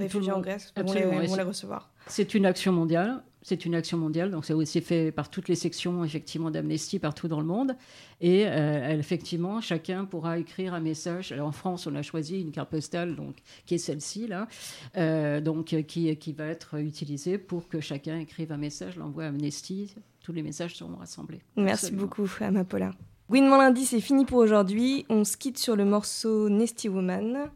réfugiées 0.00 0.32
en. 0.32 0.40
Grèce 0.40 0.72
vont 0.76 0.82
les, 0.92 1.02
Absolument. 1.02 1.20
Les 1.38 1.48
recevoir. 1.48 1.90
C'est 2.06 2.34
une 2.34 2.46
action 2.46 2.72
mondiale. 2.72 3.22
C'est 3.42 3.64
une 3.64 3.76
action 3.76 3.96
mondiale, 3.96 4.32
donc 4.32 4.44
c'est 4.44 4.52
aussi 4.52 4.80
fait 4.80 5.12
par 5.12 5.30
toutes 5.30 5.48
les 5.48 5.54
sections 5.54 6.04
effectivement 6.04 6.50
d'Amnesty 6.50 6.98
partout 6.98 7.28
dans 7.28 7.40
le 7.40 7.46
monde. 7.46 7.76
Et 8.20 8.46
euh, 8.46 8.98
effectivement, 8.98 9.60
chacun 9.60 10.04
pourra 10.04 10.38
écrire 10.38 10.74
un 10.74 10.80
message. 10.80 11.30
Alors 11.30 11.46
en 11.46 11.52
France, 11.52 11.86
on 11.86 11.94
a 11.94 12.02
choisi 12.02 12.40
une 12.40 12.50
carte 12.50 12.68
postale, 12.68 13.14
donc 13.14 13.36
qui 13.64 13.76
est 13.76 13.78
celle-ci 13.78 14.26
là, 14.26 14.48
euh, 14.96 15.40
donc 15.40 15.66
qui, 15.86 16.16
qui 16.16 16.32
va 16.32 16.46
être 16.46 16.78
utilisée 16.78 17.38
pour 17.38 17.68
que 17.68 17.80
chacun 17.80 18.18
écrive 18.18 18.50
un 18.52 18.58
message, 18.58 18.96
l'envoie 18.96 19.24
à 19.24 19.28
Amnesty. 19.28 19.94
Tous 20.20 20.32
les 20.32 20.42
messages 20.42 20.74
seront 20.74 20.96
rassemblés. 20.96 21.40
Merci 21.56 21.86
Absolument. 21.86 22.02
beaucoup, 22.02 22.28
Amapola. 22.40 22.90
Gouinement 23.30 23.58
lundi, 23.58 23.86
c'est 23.86 24.00
fini 24.00 24.24
pour 24.24 24.38
aujourd'hui. 24.38 25.06
On 25.08 25.24
se 25.24 25.36
quitte 25.36 25.58
sur 25.58 25.76
le 25.76 25.84
morceau 25.84 26.48
Nesty 26.48 26.88
Woman 26.88 27.50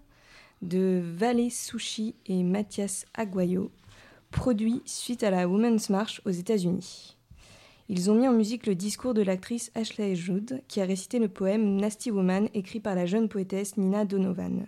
de 0.63 1.03
Valet 1.05 1.51
Sushi 1.51 2.15
et 2.27 2.43
Mathias 2.43 3.05
Aguayo, 3.15 3.71
produit 4.31 4.81
suite 4.87 5.23
à 5.23 5.31
la 5.31 5.49
Women's 5.49 5.91
March 5.91 6.23
aux 6.25 6.31
États-Unis. 6.31 7.17
Ils 7.89 8.11
ont 8.11 8.15
mis 8.15 8.29
en 8.29 8.33
musique 8.33 8.67
le 8.67 8.75
discours 8.75 9.13
de 9.13 9.23
l'actrice 9.23 9.71
Ashley 9.75 10.15
Judd, 10.15 10.63
qui 10.69 10.81
a 10.81 10.85
récité 10.85 11.19
le 11.19 11.29
poème 11.29 11.77
Nasty 11.77 12.11
Woman 12.11 12.49
écrit 12.55 12.81
par 12.81 12.95
la 12.95 13.07
jeune 13.07 13.29
poétesse 13.29 13.77
Nina 13.77 14.05
Donovan. 14.05 14.67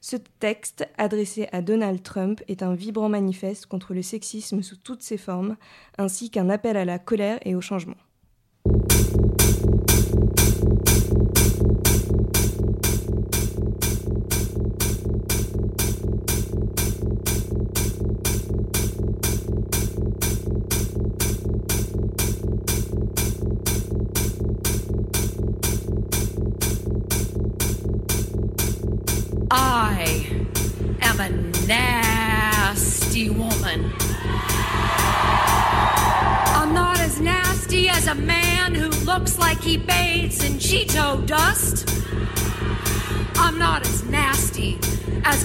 Ce 0.00 0.16
texte, 0.40 0.88
adressé 0.96 1.48
à 1.52 1.60
Donald 1.60 2.02
Trump, 2.02 2.42
est 2.48 2.62
un 2.62 2.74
vibrant 2.74 3.08
manifeste 3.08 3.66
contre 3.66 3.94
le 3.94 4.02
sexisme 4.02 4.62
sous 4.62 4.76
toutes 4.76 5.02
ses 5.02 5.18
formes, 5.18 5.56
ainsi 5.98 6.30
qu'un 6.30 6.50
appel 6.50 6.76
à 6.76 6.84
la 6.84 6.98
colère 6.98 7.38
et 7.44 7.54
au 7.54 7.60
changement. 7.60 7.96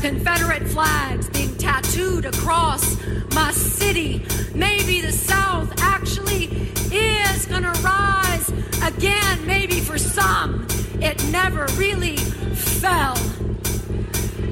Confederate 0.08 0.66
flags 0.70 1.30
being 1.32 1.54
tattooed 1.58 2.24
across 2.24 2.96
my 3.36 3.52
city. 3.52 4.26
Maybe 4.56 5.02
the 5.02 5.12
South 5.12 5.70
actually 5.82 6.46
is 6.94 7.46
gonna 7.46 7.74
rise 7.84 8.48
again. 8.84 9.46
Maybe 9.46 9.82
for 9.82 9.98
some, 9.98 10.66
it 11.02 11.22
never 11.26 11.66
really 11.76 12.16
fell. 12.16 13.18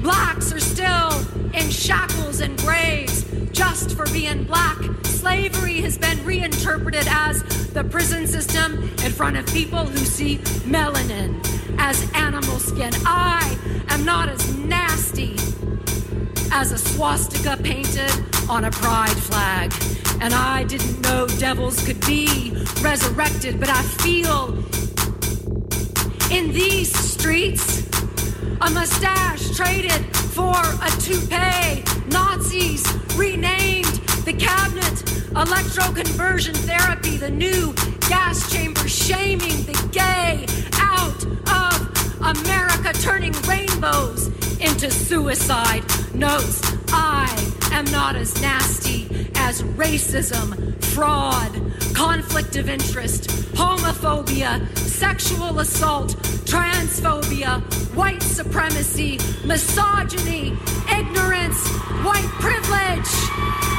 Blacks 0.02 0.52
are 0.52 0.60
still 0.60 1.24
in 1.54 1.70
shackles 1.70 2.40
and 2.40 2.58
graves 2.58 3.24
just 3.52 3.96
for 3.96 4.04
being 4.12 4.44
black. 4.44 4.76
Slavery 5.04 5.80
has 5.80 5.96
been 5.96 6.22
reinterpreted 6.22 7.06
as 7.08 7.42
the 7.72 7.82
prison 7.82 8.26
system 8.26 8.82
in 9.02 9.10
front 9.10 9.38
of 9.38 9.46
people 9.46 9.86
who 9.86 10.04
see 10.04 10.36
melanin 10.68 11.55
as 11.78 12.10
animal 12.12 12.58
skin. 12.58 12.92
I 13.04 13.58
am 13.88 14.04
not 14.04 14.28
as 14.28 14.56
nasty 14.56 15.36
as 16.52 16.72
a 16.72 16.78
swastika 16.78 17.56
painted 17.62 18.10
on 18.48 18.64
a 18.64 18.70
pride 18.70 19.16
flag. 19.16 19.72
And 20.20 20.32
I 20.32 20.64
didn't 20.64 21.00
know 21.02 21.26
devils 21.38 21.84
could 21.84 22.00
be 22.06 22.52
resurrected, 22.80 23.60
but 23.60 23.68
I 23.68 23.82
feel 23.82 24.54
in 26.30 26.52
these 26.52 26.96
streets 26.96 27.86
a 28.60 28.70
mustache 28.70 29.56
traded 29.56 30.04
for 30.16 30.54
a 30.56 30.90
toupee. 31.00 31.84
Nazis 32.08 32.84
renamed 33.14 33.96
the 34.24 34.32
cabinet 34.32 34.94
electroconversion 35.34 36.56
therapy, 36.56 37.16
the 37.16 37.30
new 37.30 37.74
gas 38.08 38.50
chamber 38.50 38.88
shaming 38.88 39.62
the 39.64 39.88
gay 39.92 40.46
out 40.96 41.24
of 41.24 42.20
America, 42.20 42.92
turning 42.94 43.32
rainbows 43.42 44.28
into 44.58 44.90
suicide 44.90 45.84
notes. 46.14 46.60
I 46.92 47.28
am 47.72 47.84
not 47.86 48.16
as 48.16 48.40
nasty 48.40 49.30
as 49.36 49.62
racism, 49.62 50.82
fraud, 50.84 51.52
conflict 51.94 52.56
of 52.56 52.68
interest, 52.68 53.28
homophobia, 53.54 54.66
sexual 54.78 55.58
assault, 55.58 56.16
transphobia, 56.46 57.60
white 57.94 58.22
supremacy, 58.22 59.18
misogyny, 59.44 60.56
ignorance, 60.90 61.68
white 62.04 62.30
privilege. 62.40 63.75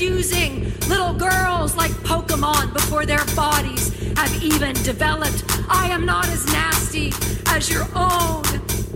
Using 0.00 0.64
little 0.88 1.12
girls 1.12 1.76
like 1.76 1.90
Pokemon 2.02 2.72
before 2.72 3.04
their 3.04 3.24
bodies 3.34 3.92
have 4.16 4.42
even 4.42 4.74
developed. 4.82 5.44
I 5.68 5.88
am 5.90 6.04
not 6.04 6.28
as 6.28 6.46
nasty 6.46 7.12
as 7.46 7.70
your 7.70 7.86
own 7.94 8.44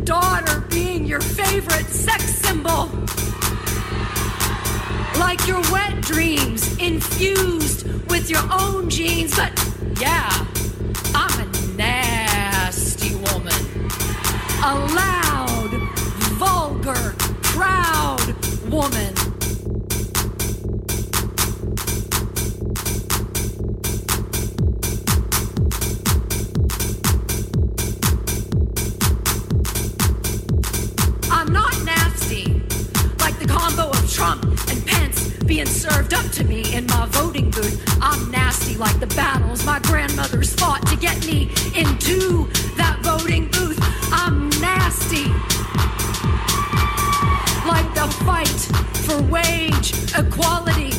daughter 0.04 0.60
being 0.70 1.04
your 1.04 1.20
favorite 1.20 1.86
sex 1.86 2.24
symbol. 2.24 2.88
Like 5.18 5.46
your 5.46 5.60
wet 5.72 6.00
dreams 6.02 6.76
infused 6.78 7.86
with 8.10 8.30
your 8.30 8.42
own 8.50 8.88
genes, 8.88 9.34
but 9.34 9.52
yeah, 10.00 10.28
I'm 11.14 11.40
a 11.40 11.76
nasty 11.76 13.14
woman. 13.16 13.90
A 14.64 14.74
loud, 14.94 15.70
vulgar, 16.38 17.14
proud 17.42 18.34
woman. 18.70 19.21
Like 38.82 38.98
the 38.98 39.06
battles 39.14 39.64
my 39.64 39.78
grandmothers 39.84 40.52
fought 40.54 40.84
to 40.88 40.96
get 40.96 41.16
me 41.24 41.42
into 41.76 42.48
that 42.76 42.98
voting 43.02 43.46
booth. 43.52 43.78
I'm 44.10 44.50
nasty 44.60 45.26
like 47.64 47.86
the 47.94 48.08
fight 48.24 48.58
for 49.06 49.22
wage 49.30 49.92
equality. 50.18 50.90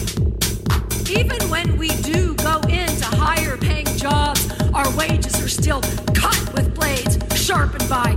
Even 1.12 1.42
when 1.50 1.78
we 1.78 1.90
do 2.02 2.34
go 2.36 2.62
into 2.70 3.06
higher 3.18 3.58
paying 3.58 3.98
jobs, 3.98 4.50
our 4.74 4.90
wages 4.96 5.36
are 5.44 5.50
still 5.50 5.82
cut 6.16 6.40
with 6.54 6.74
blades 6.74 7.18
sharpened 7.36 7.90
by 7.90 8.16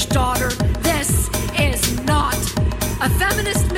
daughter. 0.00 0.48
This 0.80 1.28
is 1.58 2.00
not 2.04 2.34
a 3.02 3.10
feminist 3.18 3.70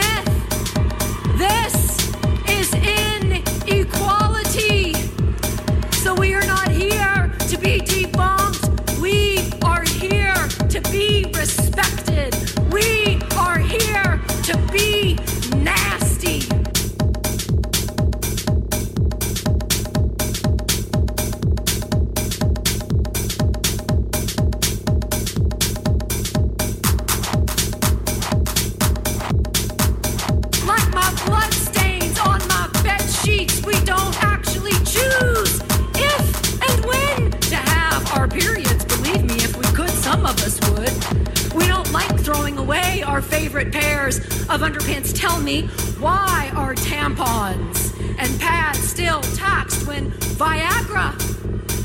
Viagra 50.75 51.13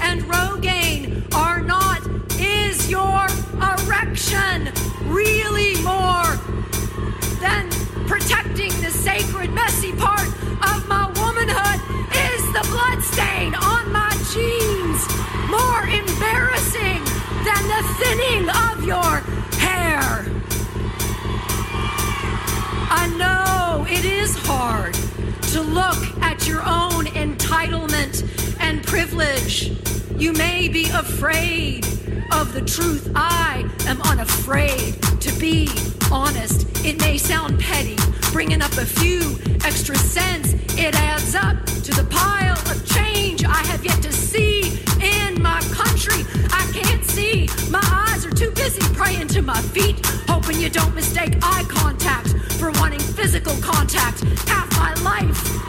and 0.01 0.21
Rogaine 0.23 1.33
are 1.33 1.61
not? 1.61 2.01
Is 2.39 2.89
your 2.89 3.27
erection 3.61 4.71
really 5.05 5.75
more 5.83 6.35
than 7.39 7.69
protecting 8.07 8.71
the 8.81 8.89
sacred, 8.89 9.51
messy 9.51 9.93
part 9.93 10.27
of 10.71 10.87
my 10.87 11.05
womanhood 11.21 11.79
is 12.15 12.41
the 12.53 12.65
blood 12.71 13.01
stain 13.03 13.53
on 13.55 13.91
my 13.91 14.09
jeans. 14.33 15.05
More 15.49 15.83
embarrassing 15.83 17.03
than 17.45 17.61
the 17.73 17.83
thinning 17.99 18.49
of 18.49 18.83
your 18.85 19.19
hair. 19.59 20.25
I 22.91 23.07
know 23.17 23.85
it 23.87 24.05
is 24.05 24.35
hard 24.47 24.95
to 25.53 25.61
look 25.61 25.97
at 26.21 26.47
your 26.47 26.61
own 26.61 27.05
entitlement 27.07 28.23
and 28.59 28.85
privilege. 28.85 29.71
You 30.15 30.31
may 30.33 30.67
be 30.67 30.83
afraid 30.91 31.85
of 32.31 32.53
the 32.53 32.61
truth. 32.61 33.11
I 33.15 33.69
am 33.87 34.01
unafraid 34.03 35.01
to 35.21 35.31
be 35.39 35.69
honest. 36.11 36.67
It 36.85 36.99
may 37.01 37.17
sound 37.17 37.59
petty, 37.59 37.97
bringing 38.31 38.61
up 38.61 38.71
a 38.73 38.85
few 38.85 39.37
extra 39.65 39.95
cents. 39.95 40.53
It 40.77 40.95
adds 40.95 41.35
up 41.35 41.65
to 41.65 41.91
the 41.91 42.07
pile 42.09 42.57
of 42.71 42.85
change 42.85 43.43
I 43.43 43.61
have 43.67 43.83
yet 43.83 44.01
to 44.03 44.11
see 44.11 44.79
in 45.01 45.41
my 45.41 45.59
country. 45.71 46.25
I 46.51 46.69
can't 46.73 47.03
see. 47.03 47.49
My 47.69 47.83
eyes 47.83 48.25
are 48.25 48.31
too 48.31 48.51
busy 48.51 48.81
praying 48.93 49.27
to 49.29 49.41
my 49.41 49.61
feet, 49.61 50.05
hoping 50.27 50.59
you 50.59 50.69
don't 50.69 50.95
mistake 50.95 51.33
eye 51.41 51.65
contact 51.67 52.29
for 52.59 52.71
wanting 52.71 52.99
physical 52.99 53.55
contact. 53.61 54.21
Half 54.47 54.71
my 54.77 54.93
life. 55.03 55.59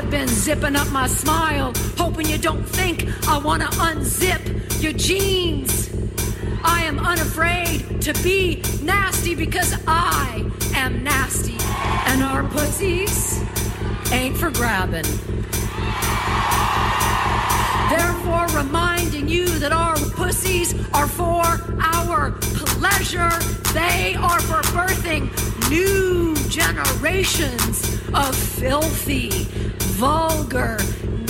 Have 0.00 0.10
been 0.10 0.28
zipping 0.28 0.76
up 0.76 0.90
my 0.90 1.06
smile, 1.06 1.72
hoping 1.98 2.26
you 2.26 2.38
don't 2.38 2.62
think 2.62 3.06
I 3.28 3.36
want 3.36 3.60
to 3.60 3.68
unzip 3.68 4.82
your 4.82 4.94
jeans. 4.94 5.90
I 6.64 6.84
am 6.84 6.98
unafraid 6.98 8.00
to 8.02 8.14
be 8.22 8.62
nasty 8.82 9.34
because 9.34 9.74
I 9.86 10.50
am 10.74 11.04
nasty. 11.04 11.56
And 12.06 12.22
our 12.22 12.44
pussies 12.44 13.42
ain't 14.10 14.38
for 14.38 14.50
grabbing. 14.50 15.04
Therefore, 17.90 18.46
reminding 18.56 19.28
you 19.28 19.46
that 19.58 19.72
our 19.72 19.96
pussies 20.16 20.72
are 20.94 21.08
for 21.08 21.44
our 21.78 22.30
pleasure. 22.80 23.30
They 23.74 24.14
are 24.14 24.40
for 24.40 24.62
birthing 24.72 25.28
new 25.68 26.34
generations 26.48 28.00
of 28.14 28.34
filthy, 28.34 29.46
vulgar, 30.00 30.78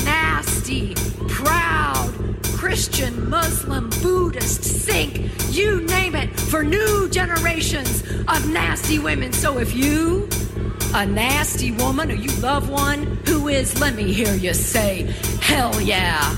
nasty, 0.05 0.95
proud, 1.27 2.15
Christian, 2.57 3.29
Muslim, 3.29 3.91
Buddhist, 4.01 4.63
Sikh, 4.63 5.29
you 5.49 5.81
name 5.87 6.15
it, 6.15 6.31
for 6.39 6.63
new 6.63 7.09
generations 7.11 8.03
of 8.29 8.49
nasty 8.49 9.01
women. 9.01 9.33
So 9.33 9.59
if 9.59 9.75
you, 9.75 10.29
a 10.95 11.05
nasty 11.05 11.73
woman, 11.73 12.13
or 12.13 12.15
you 12.15 12.31
love 12.41 12.71
one 12.71 13.19
who 13.27 13.49
is, 13.49 13.81
let 13.81 13.97
me 13.97 14.13
hear 14.13 14.37
you 14.37 14.55
say, 14.55 15.03
hell 15.41 15.81
yeah. 15.81 16.37